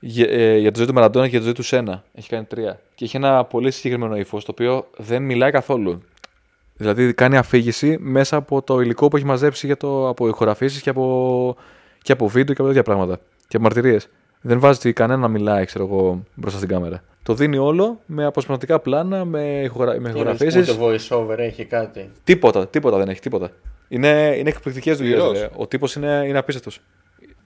Για, 0.00 0.26
ε, 0.30 0.56
για 0.56 0.70
τη 0.70 0.78
ζωή 0.78 0.86
του 0.86 0.94
Μαραντόνα 0.94 1.24
και 1.24 1.30
για 1.30 1.38
τη 1.38 1.44
ζωή 1.44 1.54
του 1.54 1.62
Σένα. 1.62 2.04
Έχει 2.14 2.28
κάνει 2.28 2.44
τρία. 2.44 2.80
Και 2.94 3.04
έχει 3.04 3.16
ένα 3.16 3.44
πολύ 3.44 3.70
συγκεκριμένο 3.70 4.16
ύφος, 4.16 4.44
το 4.44 4.50
οποίο 4.50 4.86
δεν 4.96 5.22
μιλάει 5.22 5.50
καθόλου. 5.50 6.02
Δηλαδή 6.80 7.14
κάνει 7.14 7.36
αφήγηση 7.36 7.96
μέσα 8.00 8.36
από 8.36 8.62
το 8.62 8.80
υλικό 8.80 9.08
που 9.08 9.16
έχει 9.16 9.26
μαζέψει 9.26 9.66
για 9.66 9.76
το, 9.76 10.08
από 10.08 10.28
ηχογραφήσεις 10.28 10.82
και 10.82 10.90
από, 10.90 11.56
και 12.02 12.12
από 12.12 12.28
βίντεο 12.28 12.54
και 12.54 12.60
από 12.60 12.70
τέτοια 12.70 12.82
πράγματα. 12.82 13.18
Και 13.48 13.56
από 13.56 13.64
μαρτυρίες. 13.64 14.08
Δεν 14.40 14.60
βάζει 14.60 14.92
κανένα 14.92 15.20
να 15.20 15.28
μιλάει, 15.28 15.64
ξέρω 15.64 15.84
εγώ, 15.84 16.24
μπροστά 16.34 16.58
στην 16.58 16.70
κάμερα. 16.70 17.02
Το 17.22 17.34
δίνει 17.34 17.58
όλο 17.58 18.00
με 18.06 18.24
αποσπασματικά 18.24 18.78
πλάνα, 18.80 19.24
με, 19.24 19.60
ηχογρα... 19.62 20.00
με 20.00 20.08
ηχογραφήσεις. 20.08 20.68
Ούτε 20.70 20.84
voice 20.84 21.16
over 21.18 21.38
έχει 21.38 21.64
κάτι; 21.64 22.10
Τίποτα, 22.24 22.68
τίποτα 22.68 22.96
δεν 22.98 23.08
έχει, 23.08 23.20
τίποτα. 23.20 23.50
Είναι, 23.88 24.34
είναι 24.38 24.48
εκπληκτικές 24.48 24.96
δουλειές. 24.96 25.20
Σκληρός. 25.22 25.48
Ο 25.56 25.66
τύπος 25.66 25.94
είναι, 25.94 26.24
είναι 26.26 26.38
απίστευτος. 26.38 26.80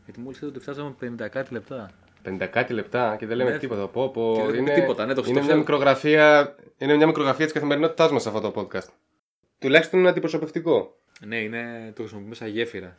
Γιατί 0.05 0.20
μόλι 0.20 0.37
είδα 0.37 0.47
ότι 0.47 0.59
φτάσαμε 0.59 0.94
50 1.01 1.29
κάτι 1.31 1.53
λεπτά. 1.53 1.90
50 2.29 2.47
κάτι 2.51 2.73
λεπτά 2.73 3.16
και 3.18 3.27
δεν 3.27 3.37
λέμε 3.37 3.51
Ναι. 3.51 3.59
τίποτα. 3.59 3.87
Πω, 3.87 4.09
πω, 4.09 4.33
Και 4.37 4.42
δεν 4.42 4.55
λέμε 4.55 4.70
είναι, 4.70 4.81
τίποτα, 4.81 5.07
ναι, 5.07 5.14
το 5.14 5.23
είναι, 5.25 5.33
ξέρω. 5.33 5.47
μια 5.47 5.57
μικρογραφία, 5.57 6.55
είναι 6.79 6.94
μια 6.94 7.07
μικρογραφία 7.07 7.44
της 7.44 7.55
καθημερινότητάς 7.55 8.11
μας 8.11 8.27
αυτό 8.27 8.40
το 8.40 8.53
podcast. 8.57 8.88
Τουλάχιστον 9.64 9.98
είναι 10.00 10.09
αντιπροσωπευτικό. 10.09 10.96
Ναι, 11.27 11.37
είναι, 11.37 11.92
το 11.94 12.00
χρησιμοποιούμε 12.00 12.35
σαν 12.35 12.48
γέφυρα. 12.48 12.96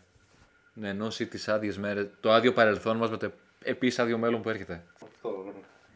Να 0.74 0.88
ενώσει 0.88 1.26
τις 1.26 1.48
άδειες 1.48 1.78
μέρες, 1.78 2.08
το 2.20 2.32
άδειο 2.32 2.54
παρελθόν 2.54 2.98
μας 2.98 3.10
με 3.10 3.18
το 3.18 3.32
επίσης 3.64 4.00
άδειο 4.00 4.18
μέλλον 4.18 4.42
που 4.42 4.50
έρχεται. 4.50 4.84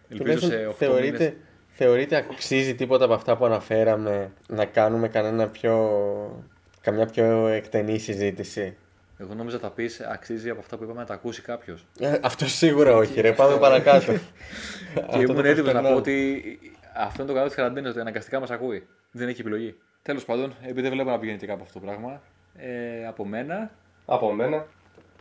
Ελπίζω 0.09 0.39
σε 0.39 0.67
8 0.67 0.73
θεωρείτε, 0.77 1.17
μήνες. 1.17 1.33
θεωρείτε 1.69 2.15
αξίζει 2.15 2.75
τίποτα 2.75 3.05
από 3.05 3.13
αυτά 3.13 3.37
που 3.37 3.45
αναφέραμε 3.45 4.31
να 4.47 4.65
κάνουμε 4.65 5.07
κανένα 5.07 5.47
πιο, 5.47 6.45
καμιά 6.81 7.05
πιο 7.05 7.47
εκτενή 7.47 7.97
συζήτηση; 7.97 8.77
Εγώ 9.17 9.33
νόμιζα 9.33 9.59
τα 9.59 9.69
πεις 9.69 10.01
αξίζει 10.01 10.49
από 10.49 10.59
αυτά 10.59 10.77
που 10.77 10.83
είπαμε 10.83 10.99
να 10.99 11.05
τα 11.05 11.13
ακούσει 11.13 11.41
κάποιος. 11.41 11.85
Ε, 11.99 12.19
Αυτό 12.21 12.47
σίγουρα 12.47 12.95
όχι, 12.95 13.21
ρε. 13.21 13.31
Πάμε 13.31 13.57
παρακάτω. 13.57 14.13
Και 14.93 14.99
Αυτό 15.07 15.21
ήμουν 15.21 15.35
το 15.35 15.47
έτοιμος 15.47 15.73
να 15.73 15.81
προσπερνάω. 15.81 15.91
πω 15.91 15.97
ότι 15.97 16.59
αυτό 16.95 17.21
είναι 17.21 17.31
το 17.31 17.37
καλό 17.37 17.47
της 17.47 17.55
καραντίνας, 17.55 17.91
ότι 17.91 17.99
αναγκαστικά 17.99 18.39
μας 18.39 18.49
ακούει. 18.51 18.87
Δεν 19.11 19.27
έχει 19.27 19.41
επιλογή. 19.41 19.75
Τέλος 20.01 20.25
πάντων, 20.25 20.55
επειδή 20.61 20.81
δεν 20.81 20.91
βλέπω 20.91 21.09
να 21.09 21.19
πηγαίνει 21.19 21.37
και 21.37 21.45
κάπου 21.45 21.61
αυτό 21.63 21.79
το 21.79 21.85
πράγμα, 21.85 22.21
ε, 22.55 23.07
από 23.07 23.25
μένα 23.25 23.71
Από 24.05 24.33
μένα. 24.33 24.65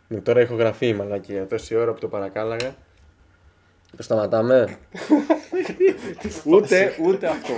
Ναι, 0.07 0.21
τώρα 0.21 0.39
έχω 0.39 0.55
γραφεί 0.55 0.87
η 0.87 0.93
μαλακία. 0.93 1.47
Τόση 1.47 1.75
ώρα 1.75 1.93
που 1.93 1.99
το 1.99 2.07
παρακάλαγα. 2.07 2.75
Το 3.97 4.03
σταματάμε. 4.03 4.77
Ούτε, 6.45 6.95
ούτε 7.01 7.27
αυτό. 7.27 7.53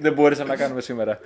Δεν 0.00 0.12
μπόρεσαμε 0.12 0.48
να 0.48 0.56
κάνουμε 0.56 0.80
σήμερα. 0.80 1.18